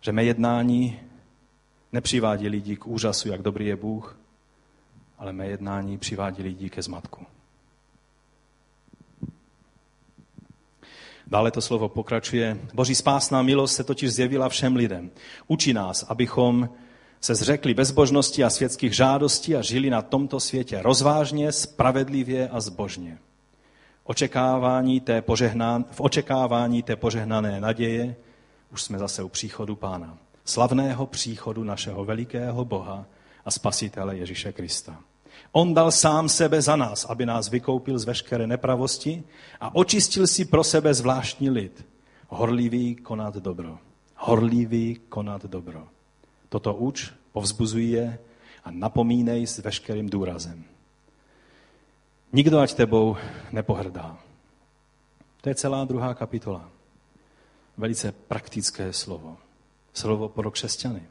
Že 0.00 0.12
mé 0.12 0.24
jednání 0.24 1.00
nepřivádí 1.92 2.48
lidi 2.48 2.76
k 2.76 2.86
úžasu, 2.86 3.28
jak 3.28 3.42
dobrý 3.42 3.66
je 3.66 3.76
Bůh, 3.76 4.18
ale 5.18 5.32
mé 5.32 5.46
jednání 5.46 5.98
přivádí 5.98 6.42
lidi 6.42 6.70
ke 6.70 6.82
zmatku. 6.82 7.26
Dále 11.30 11.50
to 11.50 11.60
slovo 11.60 11.88
pokračuje. 11.88 12.58
Boží 12.74 12.94
spásná 12.94 13.42
milost 13.42 13.74
se 13.74 13.84
totiž 13.84 14.12
zjevila 14.12 14.48
všem 14.48 14.76
lidem. 14.76 15.10
Učí 15.46 15.72
nás, 15.72 16.02
abychom 16.08 16.68
se 17.20 17.34
zřekli 17.34 17.74
bezbožnosti 17.74 18.44
a 18.44 18.50
světských 18.50 18.92
žádostí 18.92 19.56
a 19.56 19.62
žili 19.62 19.90
na 19.90 20.02
tomto 20.02 20.40
světě 20.40 20.82
rozvážně, 20.82 21.52
spravedlivě 21.52 22.48
a 22.48 22.60
zbožně. 22.60 23.18
Očekávání 24.04 25.00
té 25.00 25.22
požehnán, 25.22 25.84
v 25.90 26.00
očekávání 26.00 26.82
té 26.82 26.96
požehnané 26.96 27.60
naděje 27.60 28.16
už 28.72 28.82
jsme 28.82 28.98
zase 28.98 29.22
u 29.22 29.28
příchodu 29.28 29.76
Pána. 29.76 30.18
Slavného 30.44 31.06
příchodu 31.06 31.64
našeho 31.64 32.04
velikého 32.04 32.64
Boha 32.64 33.06
a 33.44 33.50
Spasitele 33.50 34.16
Ježíše 34.16 34.52
Krista. 34.52 34.98
On 35.52 35.74
dal 35.74 35.92
sám 35.92 36.28
sebe 36.28 36.62
za 36.62 36.76
nás, 36.76 37.04
aby 37.04 37.26
nás 37.26 37.48
vykoupil 37.48 37.98
z 37.98 38.04
veškeré 38.04 38.46
nepravosti 38.46 39.24
a 39.60 39.74
očistil 39.74 40.26
si 40.26 40.44
pro 40.44 40.64
sebe 40.64 40.94
zvláštní 40.94 41.50
lid. 41.50 41.86
Horlivý 42.28 42.94
konat 42.94 43.34
dobro. 43.36 43.78
Horlivý 44.16 45.00
konat 45.08 45.44
dobro. 45.44 45.88
Toto 46.48 46.74
uč, 46.74 47.12
povzbuzuj 47.32 47.84
je 47.84 48.18
a 48.64 48.68
napomínej 48.70 49.46
s 49.46 49.58
veškerým 49.58 50.08
důrazem. 50.08 50.64
Nikdo 52.32 52.60
ať 52.60 52.74
tebou 52.74 53.16
nepohrdá. 53.52 54.18
To 55.40 55.48
je 55.48 55.54
celá 55.54 55.84
druhá 55.84 56.14
kapitola. 56.14 56.68
Velice 57.76 58.12
praktické 58.12 58.92
slovo. 58.92 59.36
Slovo 59.92 60.28
pro 60.28 60.50
křesťany. 60.50 61.02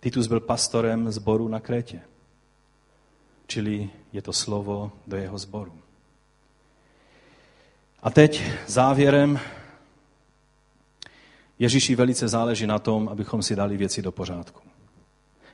Titus 0.00 0.26
byl 0.26 0.40
pastorem 0.40 1.10
zboru 1.10 1.48
na 1.48 1.60
Krétě 1.60 2.00
čili 3.48 3.90
je 4.12 4.22
to 4.22 4.32
slovo 4.32 4.92
do 5.06 5.16
jeho 5.16 5.38
sboru. 5.38 5.72
A 8.02 8.10
teď 8.10 8.42
závěrem. 8.66 9.40
Ježíši 11.58 11.94
velice 11.94 12.28
záleží 12.28 12.66
na 12.66 12.78
tom, 12.78 13.08
abychom 13.08 13.42
si 13.42 13.56
dali 13.56 13.76
věci 13.76 14.02
do 14.02 14.12
pořádku. 14.12 14.60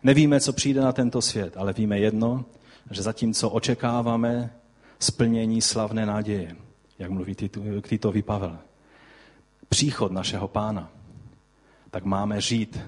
Nevíme, 0.02 0.40
co 0.40 0.52
přijde 0.52 0.80
na 0.80 0.92
tento 0.92 1.22
svět, 1.22 1.56
ale 1.56 1.72
víme 1.72 1.98
jedno, 1.98 2.44
že 2.90 3.02
zatímco 3.02 3.50
očekáváme 3.50 4.52
splnění 4.98 5.62
slavné 5.62 6.06
naděje, 6.06 6.56
jak 6.98 7.10
mluví 7.10 7.34
Titovi 7.88 8.22
Pavel, 8.22 8.58
příchod 9.68 10.12
našeho 10.12 10.48
pána, 10.48 10.90
tak 11.90 12.04
máme 12.04 12.40
žít 12.40 12.80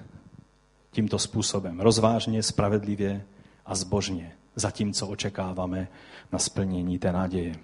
tímto 0.91 1.19
způsobem, 1.19 1.79
rozvážně, 1.79 2.43
spravedlivě 2.43 3.25
a 3.65 3.75
zbožně 3.75 4.37
zatímco 4.57 5.07
očekáváme 5.07 5.87
na 6.31 6.39
splnění 6.39 6.99
té 6.99 7.11
naděje. 7.11 7.55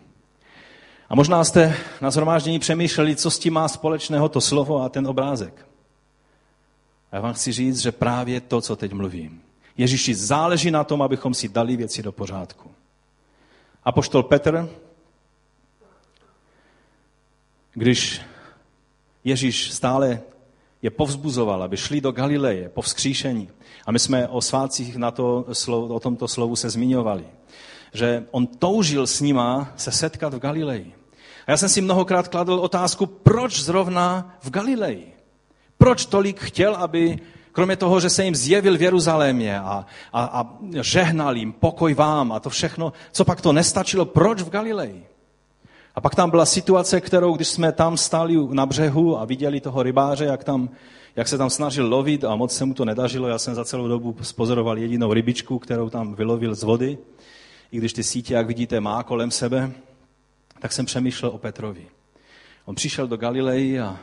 A 1.10 1.16
možná 1.16 1.44
jste 1.44 1.78
na 2.02 2.12
zhromáždění 2.12 2.60
přemýšleli, 2.60 3.16
co 3.16 3.32
s 3.32 3.40
tím 3.40 3.54
má 3.54 3.68
společného 3.68 4.30
to 4.30 4.42
slovo 4.42 4.82
a 4.82 4.90
ten 4.90 5.08
obrázek. 5.08 5.68
A 7.12 7.16
já 7.16 7.22
vám 7.22 7.34
chci 7.34 7.52
říct, 7.52 7.80
že 7.80 7.92
právě 7.92 8.42
to, 8.42 8.62
co 8.62 8.76
teď 8.76 8.94
mluvím. 8.94 9.42
Ježíši 9.78 10.16
záleží 10.16 10.72
na 10.72 10.84
tom, 10.84 11.02
abychom 11.02 11.34
si 11.34 11.50
dali 11.50 11.76
věci 11.76 12.04
do 12.04 12.12
pořádku. 12.12 12.72
A 13.84 13.92
poštol 13.92 14.24
Petr, 14.24 14.70
když 17.74 18.22
Ježíš 19.24 19.72
stále 19.72 20.22
je 20.84 20.90
povzbuzoval, 20.90 21.64
aby 21.64 21.78
šli 21.78 22.02
do 22.02 22.12
Galileje 22.12 22.70
po 22.70 22.82
vzkříšení. 22.82 23.50
A 23.86 23.92
my 23.92 24.00
jsme 24.00 24.28
o 24.28 24.42
svácích 24.42 24.96
na 24.96 25.12
to, 25.12 25.46
o 25.68 26.00
tomto 26.00 26.28
slovu 26.28 26.56
se 26.56 26.70
zmiňovali. 26.70 27.26
Že 27.94 28.26
on 28.32 28.48
toužil 28.48 29.08
s 29.08 29.22
nima 29.22 29.74
se 29.76 29.92
setkat 29.92 30.34
v 30.34 30.40
Galileji. 30.40 30.94
A 31.48 31.52
já 31.52 31.58
jsem 31.58 31.70
si 31.70 31.82
mnohokrát 31.82 32.28
kladl 32.28 32.54
otázku, 32.54 33.06
proč 33.06 33.64
zrovna 33.64 34.38
v 34.44 34.50
Galileji? 34.50 35.14
proč 35.84 36.06
tolik 36.06 36.40
chtěl, 36.40 36.76
aby, 36.76 37.20
kromě 37.52 37.76
toho, 37.76 38.00
že 38.00 38.10
se 38.10 38.24
jim 38.24 38.36
zjevil 38.36 38.78
v 38.78 38.82
Jeruzalémě 38.82 39.60
a, 39.60 39.86
a, 40.14 40.24
a 40.24 40.48
žehnal 40.82 41.38
jim, 41.38 41.54
pokoj 41.54 41.94
vám 41.94 42.32
a 42.32 42.40
to 42.40 42.50
všechno, 42.50 42.94
co 43.12 43.26
pak 43.26 43.42
to 43.42 43.54
nestačilo, 43.54 44.06
proč 44.06 44.42
v 44.42 44.50
Galileji? 44.50 45.06
A 45.96 46.02
pak 46.02 46.16
tam 46.16 46.30
byla 46.30 46.46
situace, 46.46 47.02
kterou, 47.02 47.36
když 47.36 47.48
jsme 47.48 47.72
tam 47.72 47.98
stáli 47.98 48.48
na 48.52 48.66
břehu 48.66 49.20
a 49.20 49.26
viděli 49.26 49.62
toho 49.62 49.84
rybáře, 49.84 50.26
jak, 50.26 50.44
tam, 50.44 50.70
jak 51.16 51.28
se 51.28 51.38
tam 51.38 51.50
snažil 51.50 51.90
lovit 51.90 52.24
a 52.24 52.36
moc 52.36 52.56
se 52.56 52.66
mu 52.66 52.74
to 52.74 52.86
nedařilo, 52.86 53.28
já 53.28 53.38
jsem 53.38 53.56
za 53.56 53.66
celou 53.66 53.88
dobu 53.88 54.16
spozoroval 54.22 54.78
jedinou 54.78 55.14
rybičku, 55.14 55.60
kterou 55.60 55.90
tam 55.90 56.16
vylovil 56.16 56.56
z 56.56 56.64
vody, 56.64 56.98
i 57.72 57.78
když 57.78 57.94
ty 57.94 58.04
sítě, 58.04 58.34
jak 58.34 58.48
vidíte, 58.48 58.80
má 58.80 59.04
kolem 59.04 59.32
sebe, 59.32 59.72
tak 60.60 60.72
jsem 60.72 60.86
přemýšlel 60.86 61.32
o 61.32 61.38
Petrovi. 61.38 61.88
On 62.66 62.76
přišel 62.76 63.08
do 63.08 63.18
Galilei 63.18 63.80
a 63.80 64.00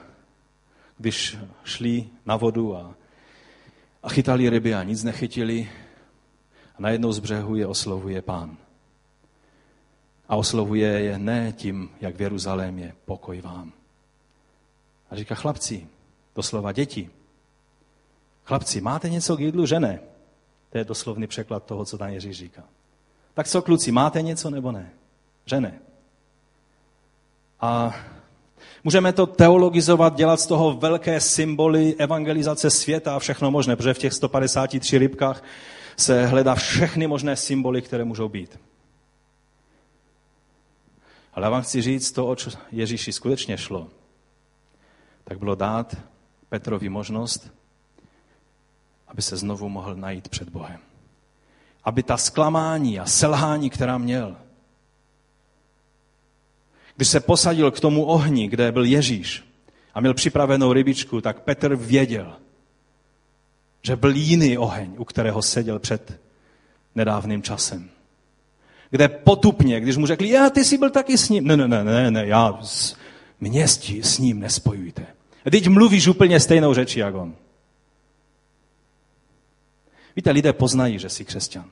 když 0.98 1.38
šli 1.64 2.06
na 2.26 2.36
vodu 2.36 2.76
a, 2.76 2.94
a 4.02 4.08
chytali 4.08 4.50
ryby 4.50 4.74
a 4.74 4.82
nic 4.82 5.04
nechytili, 5.04 5.68
a 6.78 6.82
najednou 6.82 7.12
z 7.12 7.18
břehu 7.18 7.56
je 7.56 7.66
oslovuje 7.66 8.22
pán. 8.22 8.56
A 10.30 10.36
oslovuje 10.36 10.88
je 10.88 11.18
ne 11.18 11.52
tím, 11.52 11.90
jak 12.00 12.16
v 12.16 12.20
Jeruzalémě, 12.20 12.94
pokoj 13.04 13.40
vám. 13.40 13.72
A 15.10 15.16
říká, 15.16 15.34
chlapci, 15.34 15.86
doslova 16.36 16.72
děti, 16.72 17.10
chlapci, 18.44 18.80
máte 18.80 19.10
něco 19.10 19.36
k 19.36 19.40
jídlu, 19.40 19.66
že 19.66 19.80
ne? 19.80 20.00
To 20.70 20.78
je 20.78 20.84
doslovný 20.84 21.26
překlad 21.26 21.64
toho, 21.64 21.84
co 21.84 21.98
tam 21.98 22.08
Ježíš 22.08 22.36
říká. 22.36 22.62
Tak 23.34 23.48
co, 23.48 23.62
kluci, 23.62 23.92
máte 23.92 24.22
něco 24.22 24.50
nebo 24.50 24.72
ne? 24.72 24.90
Že 25.46 25.60
ne? 25.60 25.78
A 27.60 27.94
můžeme 28.84 29.12
to 29.12 29.26
teologizovat, 29.26 30.16
dělat 30.16 30.40
z 30.40 30.46
toho 30.46 30.74
velké 30.74 31.20
symboly 31.20 31.94
evangelizace 31.98 32.70
světa 32.70 33.16
a 33.16 33.18
všechno 33.18 33.50
možné, 33.50 33.76
protože 33.76 33.94
v 33.94 33.98
těch 33.98 34.12
153 34.12 34.98
rybkách 34.98 35.44
se 35.96 36.26
hledá 36.26 36.54
všechny 36.54 37.06
možné 37.06 37.36
symboly, 37.36 37.82
které 37.82 38.04
můžou 38.04 38.28
být. 38.28 38.58
Ale 41.32 41.46
já 41.46 41.50
vám 41.50 41.62
chci 41.62 41.82
říct 41.82 42.12
to, 42.12 42.26
o 42.26 42.36
co 42.36 42.50
Ježíši 42.72 43.12
skutečně 43.12 43.58
šlo. 43.58 43.88
Tak 45.24 45.38
bylo 45.38 45.54
dát 45.54 45.96
Petrovi 46.48 46.88
možnost, 46.88 47.50
aby 49.08 49.22
se 49.22 49.36
znovu 49.36 49.68
mohl 49.68 49.94
najít 49.94 50.28
před 50.28 50.48
Bohem. 50.48 50.80
Aby 51.84 52.02
ta 52.02 52.16
zklamání 52.16 53.00
a 53.00 53.06
selhání, 53.06 53.70
která 53.70 53.98
měl, 53.98 54.36
když 56.96 57.08
se 57.08 57.20
posadil 57.20 57.70
k 57.70 57.80
tomu 57.80 58.04
ohni, 58.04 58.48
kde 58.48 58.72
byl 58.72 58.84
Ježíš 58.84 59.44
a 59.94 60.00
měl 60.00 60.14
připravenou 60.14 60.72
rybičku, 60.72 61.20
tak 61.20 61.40
Petr 61.40 61.76
věděl, 61.76 62.36
že 63.82 63.96
byl 63.96 64.16
jiný 64.16 64.58
oheň, 64.58 64.94
u 64.98 65.04
kterého 65.04 65.42
seděl 65.42 65.78
před 65.78 66.20
nedávným 66.94 67.42
časem 67.42 67.90
kde 68.90 69.08
potupně, 69.08 69.80
když 69.80 69.96
mu 69.96 70.06
řekli, 70.06 70.28
já, 70.28 70.50
ty 70.50 70.64
jsi 70.64 70.78
byl 70.78 70.90
taky 70.90 71.18
s 71.18 71.28
ním. 71.28 71.46
Ne, 71.46 71.56
ne, 71.56 71.68
ne, 71.68 71.84
ne, 71.84 72.10
ne 72.10 72.26
já 72.26 72.58
s, 72.62 72.96
mě 73.40 73.68
s 73.68 74.18
ním 74.18 74.40
nespojujte. 74.40 75.06
Teď 75.50 75.68
mluvíš 75.68 76.08
úplně 76.08 76.40
stejnou 76.40 76.74
řeči, 76.74 77.00
jak 77.00 77.14
on. 77.14 77.34
Víte, 80.16 80.30
lidé 80.30 80.52
poznají, 80.52 80.98
že 80.98 81.08
jsi 81.08 81.24
křesťan. 81.24 81.70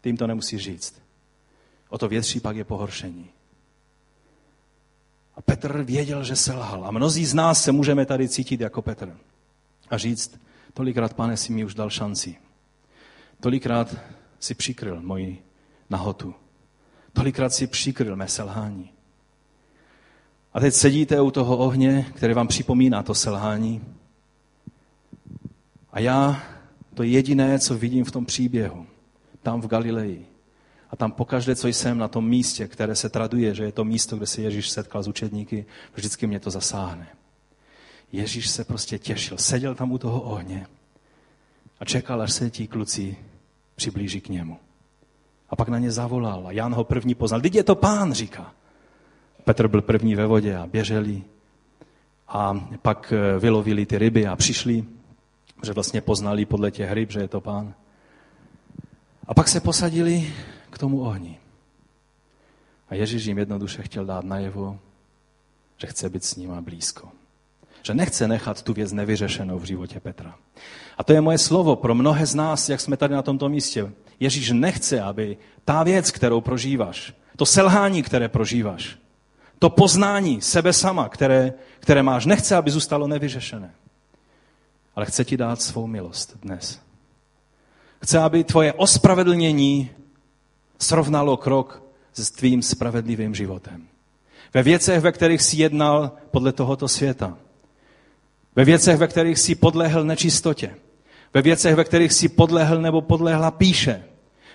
Ty 0.00 0.08
jim 0.08 0.16
to 0.16 0.26
nemusíš 0.26 0.62
říct. 0.62 1.02
O 1.88 1.98
to 1.98 2.08
větší 2.08 2.40
pak 2.40 2.56
je 2.56 2.64
pohoršení. 2.64 3.30
A 5.36 5.42
Petr 5.42 5.82
věděl, 5.82 6.24
že 6.24 6.36
selhal. 6.36 6.86
A 6.86 6.90
mnozí 6.90 7.26
z 7.26 7.34
nás 7.34 7.64
se 7.64 7.72
můžeme 7.72 8.06
tady 8.06 8.28
cítit 8.28 8.60
jako 8.60 8.82
Petr. 8.82 9.16
A 9.90 9.98
říct, 9.98 10.40
tolikrát, 10.74 11.14
pane, 11.14 11.36
si 11.36 11.52
mi 11.52 11.64
už 11.64 11.74
dal 11.74 11.90
šanci. 11.90 12.36
Tolikrát 13.40 13.96
si 14.40 14.54
přikryl 14.54 15.00
moji 15.00 15.42
nahotu. 15.90 16.34
Tolikrát 17.12 17.52
si 17.52 17.66
přikryl 17.66 18.16
mé 18.16 18.28
selhání. 18.28 18.90
A 20.52 20.60
teď 20.60 20.74
sedíte 20.74 21.20
u 21.20 21.30
toho 21.30 21.56
ohně, 21.56 22.06
který 22.14 22.34
vám 22.34 22.48
připomíná 22.48 23.02
to 23.02 23.14
selhání. 23.14 23.84
A 25.92 26.00
já 26.00 26.42
to 26.94 27.02
jediné, 27.02 27.58
co 27.58 27.78
vidím 27.78 28.04
v 28.04 28.10
tom 28.10 28.26
příběhu, 28.26 28.86
tam 29.42 29.60
v 29.60 29.66
Galileji. 29.66 30.26
A 30.90 30.96
tam 30.96 31.12
pokaždé, 31.12 31.56
co 31.56 31.68
jsem 31.68 31.98
na 31.98 32.08
tom 32.08 32.28
místě, 32.28 32.68
které 32.68 32.94
se 32.94 33.08
traduje, 33.08 33.54
že 33.54 33.64
je 33.64 33.72
to 33.72 33.84
místo, 33.84 34.16
kde 34.16 34.26
se 34.26 34.42
Ježíš 34.42 34.70
setkal 34.70 35.02
s 35.02 35.08
učedníky, 35.08 35.66
vždycky 35.94 36.26
mě 36.26 36.40
to 36.40 36.50
zasáhne. 36.50 37.08
Ježíš 38.12 38.50
se 38.50 38.64
prostě 38.64 38.98
těšil, 38.98 39.38
seděl 39.38 39.74
tam 39.74 39.92
u 39.92 39.98
toho 39.98 40.20
ohně 40.20 40.66
a 41.80 41.84
čekal, 41.84 42.22
až 42.22 42.32
se 42.32 42.50
ti 42.50 42.66
kluci 42.66 43.16
přiblíží 43.76 44.20
k 44.20 44.28
němu. 44.28 44.58
A 45.50 45.56
pak 45.56 45.68
na 45.68 45.78
ně 45.78 45.90
zavolal 45.90 46.46
a 46.46 46.52
Jan 46.52 46.74
ho 46.74 46.84
první 46.84 47.14
poznal. 47.14 47.40
Teď 47.40 47.54
je 47.54 47.64
to 47.64 47.74
pán, 47.74 48.12
říká. 48.12 48.52
Petr 49.44 49.68
byl 49.68 49.82
první 49.82 50.14
ve 50.14 50.26
vodě 50.26 50.56
a 50.56 50.66
běželi 50.66 51.22
a 52.28 52.66
pak 52.82 53.12
eh, 53.12 53.38
vylovili 53.38 53.86
ty 53.86 53.98
ryby 53.98 54.26
a 54.26 54.36
přišli, 54.36 54.84
že 55.64 55.72
vlastně 55.72 56.00
poznali 56.00 56.44
podle 56.44 56.70
těch 56.70 56.92
ryb, 56.92 57.10
že 57.10 57.20
je 57.20 57.28
to 57.28 57.40
pán. 57.40 57.74
A 59.26 59.34
pak 59.34 59.48
se 59.48 59.60
posadili 59.60 60.32
k 60.70 60.78
tomu 60.78 61.00
ohni. 61.00 61.38
A 62.88 62.94
Ježíš 62.94 63.24
jim 63.24 63.38
jednoduše 63.38 63.82
chtěl 63.82 64.04
dát 64.04 64.24
najevo, 64.24 64.78
že 65.78 65.86
chce 65.86 66.08
být 66.08 66.24
s 66.24 66.36
nima 66.36 66.60
blízko. 66.60 67.08
Že 67.82 67.94
nechce 67.94 68.28
nechat 68.28 68.62
tu 68.62 68.72
věc 68.72 68.92
nevyřešenou 68.92 69.58
v 69.58 69.64
životě 69.64 70.00
Petra. 70.00 70.34
A 70.98 71.04
to 71.04 71.12
je 71.12 71.20
moje 71.20 71.38
slovo 71.38 71.76
pro 71.76 71.94
mnohé 71.94 72.26
z 72.26 72.34
nás, 72.34 72.68
jak 72.68 72.80
jsme 72.80 72.96
tady 72.96 73.14
na 73.14 73.22
tomto 73.22 73.48
místě. 73.48 73.92
Ježíš 74.20 74.50
nechce, 74.50 75.00
aby 75.00 75.36
ta 75.64 75.82
věc, 75.82 76.10
kterou 76.10 76.40
prožíváš, 76.40 77.14
to 77.36 77.46
selhání, 77.46 78.02
které 78.02 78.28
prožíváš, 78.28 78.98
to 79.58 79.70
poznání 79.70 80.40
sebe 80.40 80.72
sama, 80.72 81.08
které, 81.08 81.52
které 81.80 82.02
máš, 82.02 82.26
nechce, 82.26 82.56
aby 82.56 82.70
zůstalo 82.70 83.06
nevyřešené. 83.06 83.74
Ale 84.96 85.06
chce 85.06 85.24
ti 85.24 85.36
dát 85.36 85.62
svou 85.62 85.86
milost 85.86 86.36
dnes. 86.42 86.80
Chce, 88.02 88.18
aby 88.18 88.44
tvoje 88.44 88.72
ospravedlnění 88.72 89.90
srovnalo 90.78 91.36
krok 91.36 91.82
s 92.14 92.30
tvým 92.30 92.62
spravedlivým 92.62 93.34
životem. 93.34 93.86
Ve 94.54 94.62
věcech, 94.62 95.00
ve 95.00 95.12
kterých 95.12 95.42
jsi 95.42 95.56
jednal 95.56 96.12
podle 96.30 96.52
tohoto 96.52 96.88
světa. 96.88 97.38
Ve 98.56 98.64
věcech, 98.64 98.96
ve 98.96 99.06
kterých 99.06 99.38
jsi 99.38 99.54
podlehl 99.54 100.04
nečistotě. 100.04 100.74
Ve 101.34 101.42
věcech, 101.42 101.74
ve 101.74 101.84
kterých 101.84 102.12
jsi 102.12 102.28
podlehl 102.28 102.82
nebo 102.82 103.00
podlehla 103.00 103.50
píše. 103.50 104.04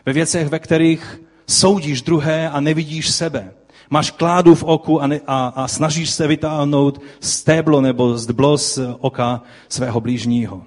Ve 0.05 0.13
věcech, 0.13 0.47
ve 0.47 0.59
kterých 0.59 1.21
soudíš 1.47 2.01
druhé 2.01 2.49
a 2.49 2.59
nevidíš 2.59 3.09
sebe. 3.09 3.51
Máš 3.89 4.11
kládu 4.11 4.55
v 4.55 4.63
oku 4.63 5.01
a, 5.01 5.07
ne, 5.07 5.19
a, 5.27 5.47
a 5.47 5.67
snažíš 5.67 6.09
se 6.09 6.27
vytáhnout 6.27 7.01
stéblo 7.19 7.81
nebo 7.81 8.17
zdblo 8.17 8.57
z 8.57 8.79
oka 8.99 9.41
svého 9.69 10.01
blížního. 10.01 10.63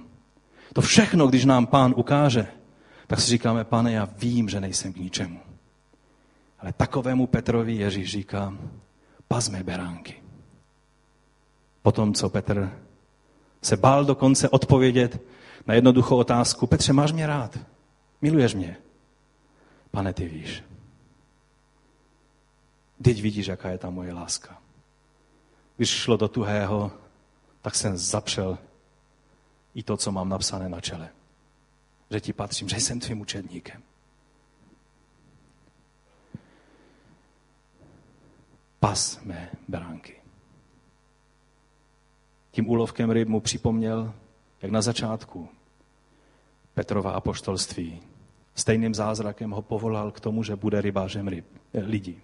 To 0.73 0.81
všechno, 0.81 1.27
když 1.27 1.45
nám 1.45 1.67
pán 1.67 1.95
ukáže, 1.97 2.47
tak 3.07 3.21
si 3.21 3.31
říkáme, 3.31 3.65
pane, 3.65 3.93
já 3.93 4.09
vím, 4.19 4.49
že 4.49 4.61
nejsem 4.61 4.93
k 4.93 4.97
ničemu. 4.97 5.39
Ale 6.61 6.73
takovému 6.73 7.27
Petrovi 7.27 7.75
Ježíš 7.75 8.11
říká, 8.11 8.55
pazme 9.29 9.63
beránky. 9.63 10.15
Potom, 11.83 12.15
co 12.15 12.29
Petr 12.29 12.73
se 13.63 13.77
bál 13.77 14.05
dokonce 14.05 14.49
odpovědět 14.49 15.21
na 15.67 15.75
jednoduchou 15.75 16.17
otázku, 16.17 16.67
Petře, 16.67 16.93
máš 16.93 17.13
mě 17.13 17.27
rád? 17.27 17.59
Miluješ 18.23 18.55
mě? 18.55 18.77
Pane, 19.91 20.13
ty 20.13 20.29
víš. 20.29 20.65
Teď 23.03 23.23
vidíš, 23.23 23.47
jaká 23.47 23.71
je 23.71 23.79
ta 23.79 23.91
moje 23.91 24.13
láska. 24.13 24.63
Když 25.77 25.91
šlo 25.91 26.17
do 26.17 26.29
tuhého, 26.29 26.93
tak 27.63 27.75
jsem 27.75 27.97
zapřel 27.97 28.59
i 29.75 29.83
to, 29.83 29.97
co 29.97 30.13
mám 30.13 30.29
napsané 30.29 30.69
na 30.69 30.81
čele. 30.81 31.09
Že 32.11 32.21
ti 32.21 32.33
patřím, 32.33 32.69
že 32.69 32.77
jsem 32.77 33.01
tvým 33.01 33.21
učedníkem. 33.21 33.83
Pas 38.81 39.21
mé 39.25 39.51
bránky. 39.69 40.23
Tím 42.51 42.69
úlovkem 42.69 43.11
ryb 43.11 43.29
mu 43.29 43.41
připomněl, 43.41 44.15
jak 44.63 44.73
na 44.73 44.83
začátku 44.83 45.49
Petrova 46.77 47.11
apoštolství 47.17 48.01
stejným 48.55 48.95
zázrakem 48.95 49.51
ho 49.51 49.63
povolal 49.63 50.11
k 50.11 50.21
tomu, 50.21 50.43
že 50.43 50.57
bude 50.57 50.81
rybářem 50.81 51.29
ryb, 51.29 51.47
eh, 51.75 51.81
lidí. 51.81 52.21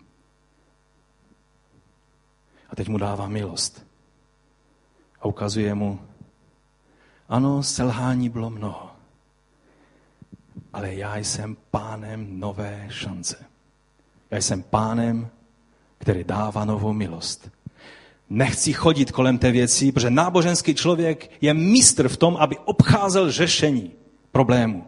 A 2.68 2.76
teď 2.76 2.88
mu 2.88 2.98
dává 2.98 3.28
milost. 3.28 3.86
A 5.20 5.24
ukazuje 5.24 5.74
mu, 5.74 6.00
ano, 7.28 7.62
selhání 7.62 8.28
bylo 8.28 8.50
mnoho, 8.50 8.90
ale 10.72 10.94
já 10.94 11.16
jsem 11.16 11.56
pánem 11.70 12.40
nové 12.40 12.86
šance. 12.90 13.44
Já 14.30 14.38
jsem 14.38 14.62
pánem, 14.62 15.28
který 15.98 16.24
dává 16.24 16.64
novou 16.64 16.92
milost. 16.92 17.50
Nechci 18.30 18.72
chodit 18.72 19.12
kolem 19.12 19.38
té 19.38 19.50
věci, 19.50 19.92
protože 19.92 20.10
náboženský 20.10 20.74
člověk 20.74 21.30
je 21.40 21.54
mistr 21.54 22.08
v 22.08 22.16
tom, 22.16 22.36
aby 22.36 22.58
obcházel 22.58 23.32
řešení 23.32 24.01
problému. 24.32 24.84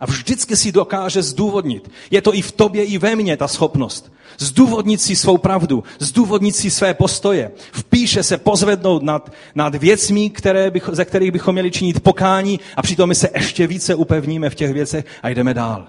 A 0.00 0.06
vždycky 0.06 0.56
si 0.56 0.72
dokáže 0.72 1.22
zdůvodnit. 1.22 1.90
Je 2.10 2.22
to 2.22 2.34
i 2.34 2.42
v 2.42 2.52
tobě, 2.52 2.84
i 2.84 2.98
ve 2.98 3.16
mně 3.16 3.36
ta 3.36 3.48
schopnost. 3.48 4.12
Zdůvodnit 4.38 5.00
si 5.00 5.16
svou 5.16 5.38
pravdu, 5.38 5.84
zdůvodnit 5.98 6.56
si 6.56 6.70
své 6.70 6.94
postoje. 6.94 7.50
Vpíše 7.72 8.22
se 8.22 8.38
pozvednout 8.38 9.02
nad, 9.02 9.32
nad 9.54 9.74
věcmi, 9.74 10.30
které 10.30 10.70
bych, 10.70 10.90
ze 10.92 11.04
kterých 11.04 11.32
bychom 11.32 11.52
měli 11.52 11.70
činit 11.70 12.00
pokání 12.00 12.60
a 12.76 12.82
přitom 12.82 13.08
my 13.08 13.14
se 13.14 13.30
ještě 13.34 13.66
více 13.66 13.94
upevníme 13.94 14.50
v 14.50 14.54
těch 14.54 14.72
věcech 14.72 15.04
a 15.22 15.28
jdeme 15.28 15.54
dál. 15.54 15.86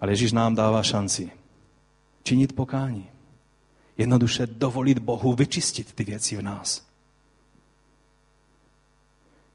Ale 0.00 0.12
Ježíš 0.12 0.32
nám 0.32 0.54
dává 0.54 0.82
šanci 0.82 1.30
činit 2.22 2.52
pokání. 2.52 3.06
Jednoduše 3.98 4.46
dovolit 4.46 4.98
Bohu 4.98 5.32
vyčistit 5.32 5.92
ty 5.92 6.04
věci 6.04 6.36
v 6.36 6.42
nás. 6.42 6.91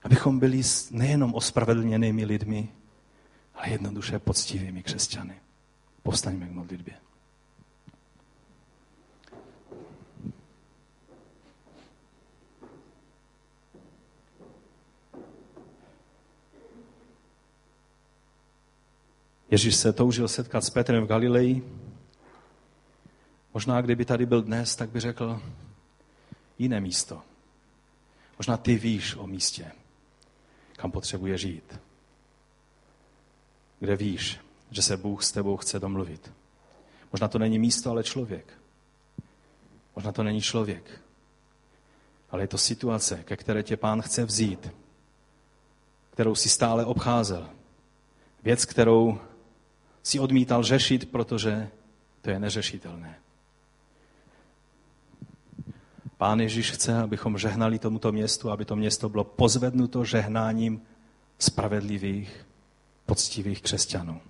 Abychom 0.07 0.39
byli 0.39 0.61
nejenom 0.91 1.33
ospravedlněnými 1.33 2.25
lidmi, 2.25 2.69
ale 3.55 3.69
jednoduše 3.69 4.19
poctivými 4.19 4.83
křesťany. 4.83 5.35
Povstaňme 6.03 6.47
k 6.47 6.51
modlitbě. 6.51 6.93
Ježíš 19.51 19.75
se 19.75 19.93
toužil 19.93 20.27
setkat 20.27 20.63
s 20.63 20.69
Petrem 20.69 21.03
v 21.03 21.07
Galileji. 21.07 21.79
Možná, 23.53 23.81
kdyby 23.81 24.05
tady 24.05 24.25
byl 24.25 24.41
dnes, 24.41 24.75
tak 24.75 24.89
by 24.89 24.99
řekl 24.99 25.41
jiné 26.59 26.81
místo. 26.81 27.21
Možná 28.37 28.57
ty 28.57 28.75
víš 28.75 29.15
o 29.15 29.27
místě, 29.27 29.71
kam 30.77 30.91
potřebuje 30.91 31.37
žít. 31.37 31.79
Kde 33.79 33.95
víš, 33.95 34.39
že 34.71 34.81
se 34.81 34.97
Bůh 34.97 35.23
s 35.23 35.31
tebou 35.31 35.57
chce 35.57 35.79
domluvit. 35.79 36.31
Možná 37.11 37.27
to 37.27 37.39
není 37.39 37.59
místo, 37.59 37.91
ale 37.91 38.03
člověk. 38.03 38.53
Možná 39.95 40.11
to 40.11 40.23
není 40.23 40.41
člověk, 40.41 41.01
ale 42.29 42.43
je 42.43 42.47
to 42.47 42.57
situace, 42.57 43.23
ke 43.23 43.37
které 43.37 43.63
tě 43.63 43.77
pán 43.77 44.01
chce 44.01 44.25
vzít, 44.25 44.71
kterou 46.11 46.35
si 46.35 46.49
stále 46.49 46.85
obcházel. 46.85 47.49
Věc, 48.43 48.65
kterou 48.65 49.19
si 50.03 50.19
odmítal 50.19 50.63
řešit, 50.63 51.11
protože 51.11 51.69
to 52.21 52.29
je 52.29 52.39
neřešitelné. 52.39 53.19
Pán 56.17 56.39
Ježíš 56.39 56.71
chce, 56.71 56.97
abychom 56.97 57.37
žehnali 57.37 57.79
tomuto 57.79 58.11
městu, 58.11 58.51
aby 58.51 58.65
to 58.65 58.75
město 58.75 59.09
bylo 59.09 59.23
pozvednuto 59.23 60.05
žehnáním 60.05 60.81
spravedlivých, 61.39 62.45
poctivých 63.05 63.61
křesťanů. 63.61 64.21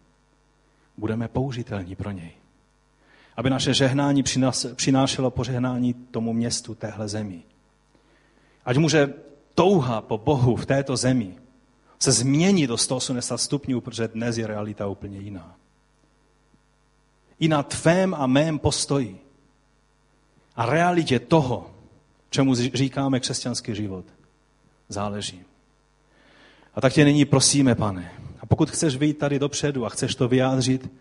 Budeme 0.97 1.27
použitelní 1.27 1.95
pro 1.95 2.11
něj. 2.11 2.31
Aby 3.35 3.49
naše 3.49 3.73
žehnání 3.73 4.23
přinášelo 4.75 5.31
požehnání 5.31 5.93
tomu 5.93 6.33
městu, 6.33 6.75
téhle 6.75 7.07
zemi. 7.07 7.41
Ať 8.65 8.77
může 8.77 9.13
touha 9.55 10.01
po 10.01 10.17
Bohu 10.17 10.55
v 10.55 10.65
této 10.65 10.97
zemi 10.97 11.35
se 11.99 12.11
změnit 12.11 12.67
do 12.67 12.77
180 12.77 13.37
stupňů, 13.37 13.81
protože 13.81 14.07
dnes 14.07 14.37
je 14.37 14.47
realita 14.47 14.87
úplně 14.87 15.19
jiná. 15.19 15.55
I 17.39 17.47
na 17.47 17.63
tvém 17.63 18.13
a 18.13 18.27
mém 18.27 18.59
postoji 18.59 19.19
a 20.55 20.65
realitě 20.65 21.19
toho, 21.19 21.71
čemu 22.29 22.55
říkáme 22.55 23.19
křesťanský 23.19 23.75
život, 23.75 24.05
záleží. 24.89 25.41
A 26.75 26.81
tak 26.81 26.93
tě 26.93 27.05
nyní 27.05 27.25
prosíme, 27.25 27.75
pane. 27.75 28.11
A 28.39 28.45
pokud 28.45 28.71
chceš 28.71 28.95
vyjít 28.95 29.17
tady 29.17 29.39
dopředu 29.39 29.85
a 29.85 29.89
chceš 29.89 30.15
to 30.15 30.27
vyjádřit 30.27 30.91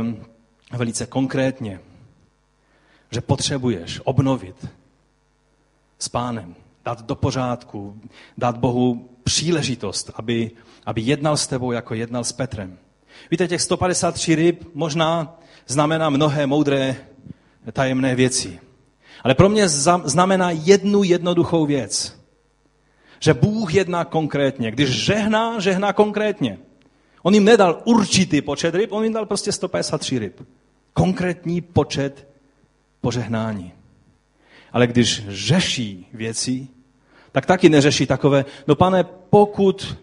um, 0.00 0.24
velice 0.72 1.06
konkrétně, 1.06 1.80
že 3.10 3.20
potřebuješ 3.20 4.00
obnovit 4.04 4.66
s 5.98 6.08
pánem, 6.08 6.54
dát 6.84 7.02
do 7.06 7.14
pořádku, 7.14 8.00
dát 8.38 8.58
Bohu 8.58 9.08
příležitost, 9.24 10.10
aby, 10.14 10.50
aby 10.86 11.00
jednal 11.00 11.36
s 11.36 11.46
tebou, 11.46 11.72
jako 11.72 11.94
jednal 11.94 12.24
s 12.24 12.32
Petrem. 12.32 12.78
Víte, 13.30 13.48
těch 13.48 13.62
153 13.62 14.34
ryb 14.34 14.70
možná 14.74 15.38
znamená 15.66 16.10
mnohé 16.10 16.46
moudré 16.46 16.96
tajemné 17.72 18.14
věci. 18.14 18.60
Ale 19.24 19.34
pro 19.34 19.48
mě 19.48 19.68
znamená 20.04 20.50
jednu 20.50 21.02
jednoduchou 21.02 21.66
věc. 21.66 22.20
Že 23.20 23.34
Bůh 23.34 23.74
jedná 23.74 24.04
konkrétně. 24.04 24.70
Když 24.70 24.88
žehná, 24.88 25.60
žehná 25.60 25.92
konkrétně. 25.92 26.58
On 27.22 27.34
jim 27.34 27.44
nedal 27.44 27.82
určitý 27.84 28.42
počet 28.42 28.74
ryb, 28.74 28.92
on 28.92 29.04
jim 29.04 29.12
dal 29.12 29.26
prostě 29.26 29.52
153 29.52 30.18
ryb. 30.18 30.40
Konkrétní 30.92 31.60
počet 31.60 32.28
požehnání. 33.00 33.72
Ale 34.72 34.86
když 34.86 35.24
řeší 35.28 36.06
věci, 36.12 36.68
tak 37.32 37.46
taky 37.46 37.68
neřeší 37.68 38.06
takové, 38.06 38.44
no 38.66 38.74
pane, 38.74 39.04
pokud 39.30 39.96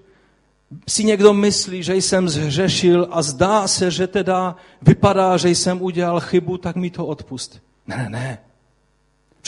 si 0.88 1.04
někdo 1.04 1.34
myslí, 1.34 1.84
že 1.84 1.96
jsem 1.96 2.30
zhřešil 2.30 3.08
a 3.12 3.22
zdá 3.22 3.68
se, 3.68 3.92
že 3.92 4.08
teda 4.08 4.56
vypadá, 4.82 5.38
že 5.38 5.50
jsem 5.50 5.82
udělal 5.82 6.20
chybu, 6.20 6.58
tak 6.58 6.76
mi 6.76 6.90
to 6.90 7.06
odpust. 7.06 7.62
Ne, 7.88 7.98
ne, 7.98 8.10
ne. 8.10 8.38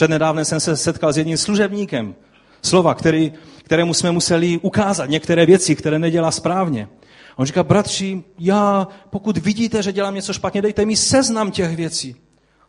Přednedávnem 0.00 0.44
jsem 0.44 0.60
se 0.60 0.76
setkal 0.76 1.12
s 1.12 1.18
jedním 1.18 1.36
služebníkem 1.36 2.14
slova, 2.62 2.94
který, 2.94 3.32
kterému 3.62 3.94
jsme 3.94 4.10
museli 4.10 4.58
ukázat 4.58 5.10
některé 5.10 5.46
věci, 5.46 5.76
které 5.76 5.98
nedělá 5.98 6.30
správně. 6.30 6.88
On 7.36 7.46
říká, 7.46 7.62
bratři, 7.62 8.22
já, 8.38 8.88
pokud 9.10 9.36
vidíte, 9.36 9.82
že 9.82 9.92
dělám 9.92 10.14
něco 10.14 10.32
špatně, 10.32 10.62
dejte 10.62 10.84
mi 10.84 10.96
seznam 10.96 11.50
těch 11.50 11.76
věcí. 11.76 12.16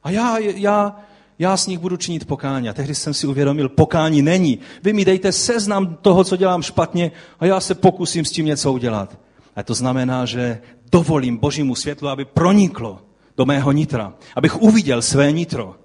A 0.04 0.10
já, 0.10 0.38
já, 0.38 1.00
já 1.40 1.58
s 1.58 1.68
nich 1.68 1.80
budu 1.80 1.98
činit 1.98 2.28
pokání. 2.28 2.70
A 2.70 2.74
tehdy 2.74 2.96
jsem 2.96 3.14
si 3.14 3.28
uvědomil, 3.28 3.70
pokání 3.70 4.22
není. 4.22 4.60
Vy 4.84 4.94
mi 4.94 5.06
dejte 5.06 5.32
seznam 5.32 5.98
toho, 6.02 6.24
co 6.24 6.36
dělám 6.36 6.62
špatně 6.62 7.12
a 7.40 7.46
já 7.46 7.60
se 7.60 7.76
pokusím 7.76 8.26
s 8.26 8.32
tím 8.32 8.46
něco 8.46 8.74
udělat. 8.74 9.20
A 9.56 9.64
to 9.64 9.74
znamená, 9.74 10.26
že 10.26 10.62
dovolím 10.92 11.38
božímu 11.38 11.76
světlu, 11.76 12.08
aby 12.08 12.26
proniklo 12.26 13.00
do 13.38 13.46
mého 13.46 13.72
nitra. 13.72 14.14
Abych 14.36 14.62
uviděl 14.62 15.02
své 15.02 15.32
nitro. 15.32 15.81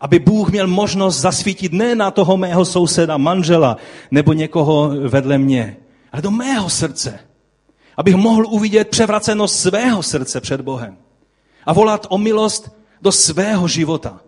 Aby 0.00 0.18
Bůh 0.18 0.50
měl 0.50 0.66
možnost 0.66 1.20
zasvítit 1.20 1.72
ne 1.72 1.94
na 1.94 2.10
toho 2.10 2.36
mého 2.36 2.64
souseda, 2.64 3.16
manžela 3.16 3.76
nebo 4.10 4.32
někoho 4.32 4.88
vedle 5.08 5.38
mě, 5.38 5.76
ale 6.12 6.22
do 6.22 6.30
mého 6.30 6.70
srdce. 6.70 7.20
Abych 7.96 8.14
mohl 8.14 8.46
uvidět 8.46 8.88
převracenost 8.88 9.60
svého 9.60 10.02
srdce 10.02 10.40
před 10.40 10.60
Bohem. 10.60 10.96
A 11.66 11.72
volat 11.72 12.06
o 12.10 12.18
milost 12.18 12.70
do 13.02 13.12
svého 13.12 13.68
života. 13.68 14.20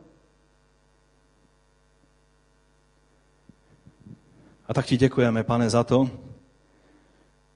A 4.68 4.74
tak 4.74 4.86
ti 4.86 4.96
děkujeme, 4.96 5.44
pane, 5.44 5.70
za 5.70 5.84
to, 5.84 6.10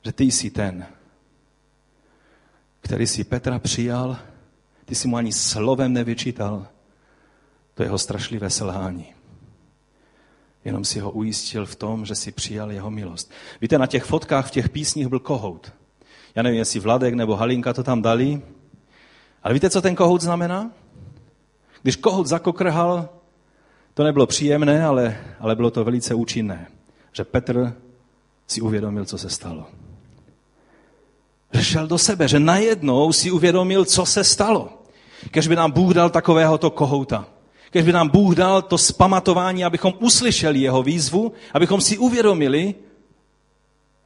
že 0.04 0.12
ty 0.12 0.24
jsi 0.24 0.50
ten, 0.50 0.86
který 2.80 3.06
si 3.06 3.24
Petra 3.24 3.58
přijal, 3.58 4.18
ty 4.84 4.94
si 4.94 5.08
mu 5.08 5.16
ani 5.16 5.32
slovem 5.32 5.92
nevyčítal, 5.92 6.66
to 7.74 7.82
jeho 7.82 7.98
strašlivé 7.98 8.50
selhání. 8.50 9.06
Jenom 10.64 10.84
si 10.84 11.00
ho 11.00 11.10
ujistil 11.10 11.66
v 11.66 11.76
tom, 11.76 12.06
že 12.06 12.14
si 12.14 12.32
přijal 12.32 12.72
jeho 12.72 12.90
milost. 12.90 13.30
Víte, 13.60 13.78
na 13.78 13.86
těch 13.86 14.04
fotkách 14.04 14.46
v 14.46 14.50
těch 14.50 14.68
písních 14.68 15.08
byl 15.08 15.18
kohout. 15.18 15.72
Já 16.34 16.42
nevím, 16.42 16.58
jestli 16.58 16.80
Vladek 16.80 17.14
nebo 17.14 17.36
Halinka 17.36 17.72
to 17.72 17.82
tam 17.82 18.02
dali, 18.02 18.42
ale 19.42 19.54
víte, 19.54 19.70
co 19.70 19.82
ten 19.82 19.94
kohout 19.94 20.20
znamená? 20.20 20.70
Když 21.82 21.96
kohout 21.96 22.26
zakokrhal, 22.26 23.08
to 23.94 24.04
nebylo 24.04 24.26
příjemné, 24.26 24.84
ale, 24.84 25.18
ale 25.40 25.56
bylo 25.56 25.70
to 25.70 25.84
velice 25.84 26.14
účinné. 26.14 26.66
Že 27.12 27.24
Petr 27.24 27.74
si 28.46 28.60
uvědomil, 28.60 29.04
co 29.04 29.18
se 29.18 29.30
stalo. 29.30 29.66
Že 31.52 31.64
šel 31.64 31.86
do 31.86 31.98
sebe, 31.98 32.28
že 32.28 32.40
najednou 32.40 33.12
si 33.12 33.30
uvědomil, 33.30 33.84
co 33.84 34.06
se 34.06 34.24
stalo. 34.24 34.82
Kež 35.30 35.48
by 35.48 35.56
nám 35.56 35.70
Bůh 35.70 35.94
dal 35.94 36.10
takovéhoto 36.10 36.70
kohouta. 36.70 37.26
Kež 37.74 37.84
by 37.84 37.92
nám 37.92 38.08
Bůh 38.08 38.34
dal 38.34 38.62
to 38.62 38.78
spamatování, 38.78 39.64
abychom 39.64 39.92
uslyšeli 39.98 40.58
jeho 40.58 40.82
výzvu, 40.82 41.32
abychom 41.54 41.80
si 41.80 41.98
uvědomili, 41.98 42.74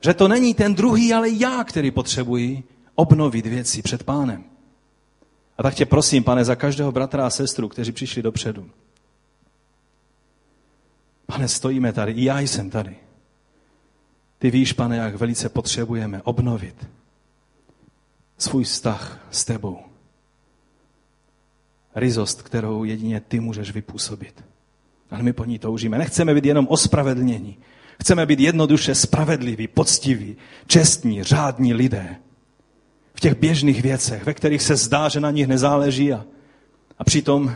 že 0.01 0.15
to 0.15 0.29
není 0.29 0.55
ten 0.55 0.75
druhý, 0.75 1.13
ale 1.15 1.31
já, 1.31 1.65
který 1.65 1.91
potřebuji 1.91 2.65
obnovit 2.95 3.47
věci 3.47 3.83
před 3.83 4.03
pánem. 4.03 4.45
A 5.59 5.63
tak 5.63 5.75
tě 5.75 5.87
prosím, 5.87 6.25
pane, 6.25 6.45
za 6.45 6.55
každého 6.55 6.93
bratra 6.93 7.27
a 7.27 7.31
sestru, 7.31 7.69
kteří 7.69 7.93
přišli 7.93 8.23
dopředu. 8.23 8.71
Pane, 11.27 11.49
stojíme 11.49 11.93
tady, 11.93 12.13
i 12.13 12.25
já 12.25 12.41
jsem 12.41 12.71
tady. 12.71 12.97
Ty 14.39 14.51
víš, 14.51 14.73
pane, 14.73 14.97
jak 14.97 15.15
velice 15.15 15.49
potřebujeme 15.49 16.23
obnovit 16.23 16.89
svůj 18.39 18.65
vztah 18.65 19.27
s 19.31 19.45
tebou. 19.45 19.88
Ryzost, 22.01 22.43
kterou 22.43 22.85
jedině 22.85 23.21
ty 23.21 23.41
můžeš 23.41 23.71
vypůsobit. 23.71 24.45
Ale 25.11 25.23
my 25.23 25.33
po 25.33 25.45
ní 25.45 25.59
toužíme. 25.59 25.99
Nechceme 25.99 26.35
být 26.35 26.45
jenom 26.45 26.67
ospravedlnění. 26.69 27.57
Chceme 28.01 28.27
být 28.27 28.41
jednoduše 28.41 28.95
spravedliví, 28.95 29.69
poctiví, 29.69 30.37
čestní, 30.67 31.23
řádní 31.23 31.75
lidé. 31.75 32.17
V 33.15 33.21
těch 33.21 33.35
běžných 33.35 33.83
věcech, 33.83 34.25
ve 34.25 34.35
kterých 34.35 34.63
se 34.63 34.77
zdá, 34.77 35.09
že 35.09 35.21
na 35.21 35.31
nich 35.31 35.47
nezáleží 35.47 36.13
a, 36.13 36.25
a 36.99 37.05
přitom 37.05 37.55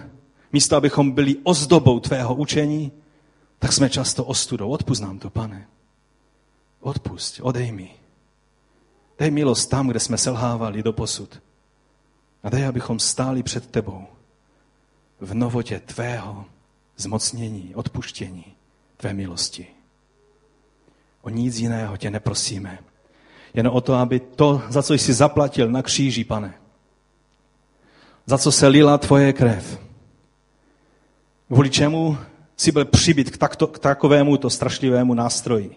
místo, 0.52 0.76
abychom 0.76 1.10
byli 1.10 1.36
ozdobou 1.42 2.00
tvého 2.00 2.34
učení, 2.34 2.92
tak 3.58 3.72
jsme 3.72 3.90
často 3.90 4.24
ostudou. 4.24 4.70
Odpust 4.70 5.02
nám 5.02 5.18
to, 5.18 5.30
pane. 5.30 5.66
Odpust, 6.80 7.40
odej 7.42 7.72
mi. 7.72 7.90
Dej 9.18 9.30
milost 9.30 9.70
tam, 9.70 9.88
kde 9.88 10.00
jsme 10.00 10.18
selhávali 10.18 10.82
do 10.82 10.92
posud. 10.92 11.42
A 12.42 12.50
dej, 12.50 12.66
abychom 12.66 12.98
stáli 12.98 13.42
před 13.42 13.66
tebou 13.66 14.06
v 15.22 15.34
novotě 15.34 15.80
tvého 15.80 16.44
zmocnění, 16.96 17.74
odpuštění, 17.74 18.44
tvé 18.96 19.12
milosti. 19.12 19.66
O 21.22 21.28
nic 21.28 21.58
jiného 21.58 21.96
tě 21.96 22.10
neprosíme. 22.10 22.78
Jen 23.54 23.68
o 23.68 23.80
to, 23.80 23.94
aby 23.94 24.20
to, 24.20 24.62
za 24.68 24.82
co 24.82 24.94
jsi 24.94 25.12
zaplatil 25.12 25.70
na 25.70 25.82
kříži, 25.82 26.24
pane, 26.24 26.54
za 28.26 28.38
co 28.38 28.52
se 28.52 28.66
lila 28.66 28.98
tvoje 28.98 29.32
krev, 29.32 29.80
kvůli 31.46 31.70
čemu 31.70 32.18
si 32.56 32.72
byl 32.72 32.84
přibyt 32.84 33.30
k, 33.30 33.36
takto, 33.36 33.66
k 33.66 33.78
takovému 33.78 34.36
to 34.36 34.50
strašlivému 34.50 35.14
nástroji 35.14 35.76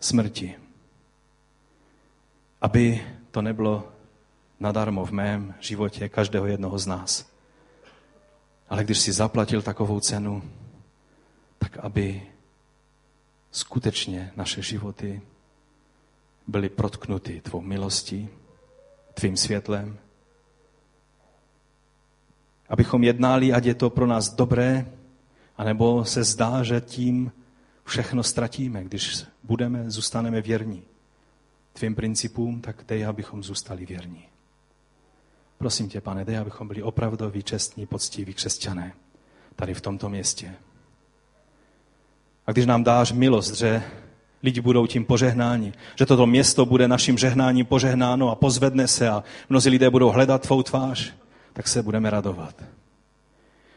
smrti. 0.00 0.54
Aby 2.60 3.06
to 3.30 3.42
nebylo 3.42 3.88
nadarmo 4.60 5.04
v 5.04 5.10
mém 5.10 5.54
životě 5.60 6.08
každého 6.08 6.46
jednoho 6.46 6.78
z 6.78 6.86
nás. 6.86 7.29
Ale 8.70 8.84
když 8.84 8.98
si 8.98 9.12
zaplatil 9.12 9.62
takovou 9.62 10.00
cenu, 10.00 10.42
tak 11.58 11.78
aby 11.78 12.22
skutečně 13.50 14.32
naše 14.36 14.62
životy 14.62 15.22
byly 16.46 16.68
protknuty 16.68 17.40
tvou 17.40 17.60
milostí, 17.60 18.28
tvým 19.14 19.36
světlem, 19.36 19.98
abychom 22.68 23.04
jednali, 23.04 23.52
ať 23.52 23.64
je 23.64 23.74
to 23.74 23.90
pro 23.90 24.06
nás 24.06 24.34
dobré, 24.34 24.92
anebo 25.56 26.04
se 26.04 26.24
zdá, 26.24 26.62
že 26.62 26.80
tím 26.80 27.32
všechno 27.84 28.22
ztratíme, 28.22 28.84
když 28.84 29.24
budeme, 29.42 29.90
zůstaneme 29.90 30.40
věrní 30.40 30.82
tvým 31.72 31.94
principům, 31.94 32.60
tak 32.60 32.84
dej, 32.88 33.06
abychom 33.06 33.42
zůstali 33.42 33.86
věrní. 33.86 34.29
Prosím 35.60 35.88
tě, 35.88 36.00
pane, 36.00 36.24
dej, 36.24 36.38
abychom 36.38 36.68
byli 36.68 36.82
opravdoví, 36.82 37.42
čestní, 37.42 37.86
poctiví 37.86 38.34
křesťané 38.34 38.92
tady 39.56 39.74
v 39.74 39.80
tomto 39.80 40.08
městě. 40.08 40.54
A 42.46 42.52
když 42.52 42.66
nám 42.66 42.84
dáš 42.84 43.12
milost, 43.12 43.54
že 43.54 43.82
lidi 44.42 44.60
budou 44.60 44.86
tím 44.86 45.04
požehnáni, 45.04 45.72
že 45.98 46.06
toto 46.06 46.26
město 46.26 46.66
bude 46.66 46.88
naším 46.88 47.18
žehnáním 47.18 47.66
požehnáno 47.66 48.30
a 48.30 48.34
pozvedne 48.34 48.88
se 48.88 49.08
a 49.08 49.24
mnozí 49.48 49.70
lidé 49.70 49.90
budou 49.90 50.08
hledat 50.08 50.42
tvou 50.42 50.62
tvář, 50.62 51.14
tak 51.52 51.68
se 51.68 51.82
budeme 51.82 52.10
radovat. 52.10 52.62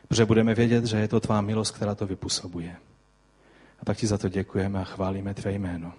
Protože 0.08 0.26
budeme 0.26 0.56
vědět, 0.56 0.86
že 0.86 0.98
je 0.98 1.08
to 1.08 1.20
tvá 1.20 1.42
milost, 1.42 1.76
která 1.76 1.96
to 1.96 2.06
vypůsobuje. 2.06 2.76
A 3.80 3.86
tak 3.86 3.98
ti 3.98 4.08
za 4.08 4.18
to 4.18 4.30
děkujeme 4.30 4.80
a 4.80 4.84
chválíme 4.84 5.34
tvé 5.34 5.52
jméno. 5.52 5.94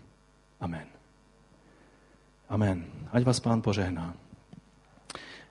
Amen. 0.60 0.86
Amen. 2.48 2.84
Ať 3.12 3.24
vás 3.24 3.40
pán 3.40 3.62
požehná. 3.62 4.14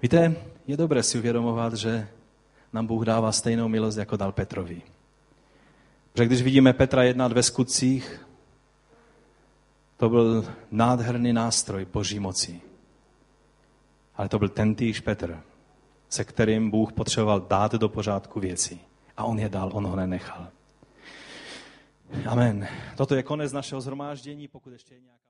Víte, 0.03 0.35
je 0.67 0.77
dobré 0.77 1.03
si 1.03 1.17
uvědomovat, 1.17 1.73
že 1.73 2.07
nám 2.73 2.87
Bůh 2.87 3.05
dává 3.05 3.31
stejnou 3.31 3.67
milost, 3.67 3.97
jako 3.97 4.17
dal 4.17 4.31
Petrovi. 4.31 4.81
Protože 6.11 6.25
když 6.25 6.41
vidíme 6.41 6.73
Petra 6.73 7.03
jednat 7.03 7.31
ve 7.31 7.43
skutcích, 7.43 8.25
to 9.97 10.09
byl 10.09 10.45
nádherný 10.71 11.33
nástroj 11.33 11.85
boží 11.93 12.19
moci. 12.19 12.61
Ale 14.15 14.29
to 14.29 14.39
byl 14.39 14.49
ten 14.49 14.75
týž 14.75 14.99
Petr, 14.99 15.41
se 16.09 16.23
kterým 16.23 16.69
Bůh 16.69 16.93
potřeboval 16.93 17.41
dát 17.49 17.71
do 17.71 17.89
pořádku 17.89 18.39
věci. 18.39 18.79
A 19.17 19.23
on 19.23 19.39
je 19.39 19.49
dal, 19.49 19.69
on 19.73 19.85
ho 19.85 19.95
nenechal. 19.95 20.47
Amen. 22.25 22.67
Toto 22.97 23.15
je 23.15 23.23
konec 23.23 23.51
našeho 23.51 23.81
zhromáždění, 23.81 24.47
pokud 24.47 24.73
ještě 24.73 24.95
je 24.95 25.01
nějaká... 25.01 25.22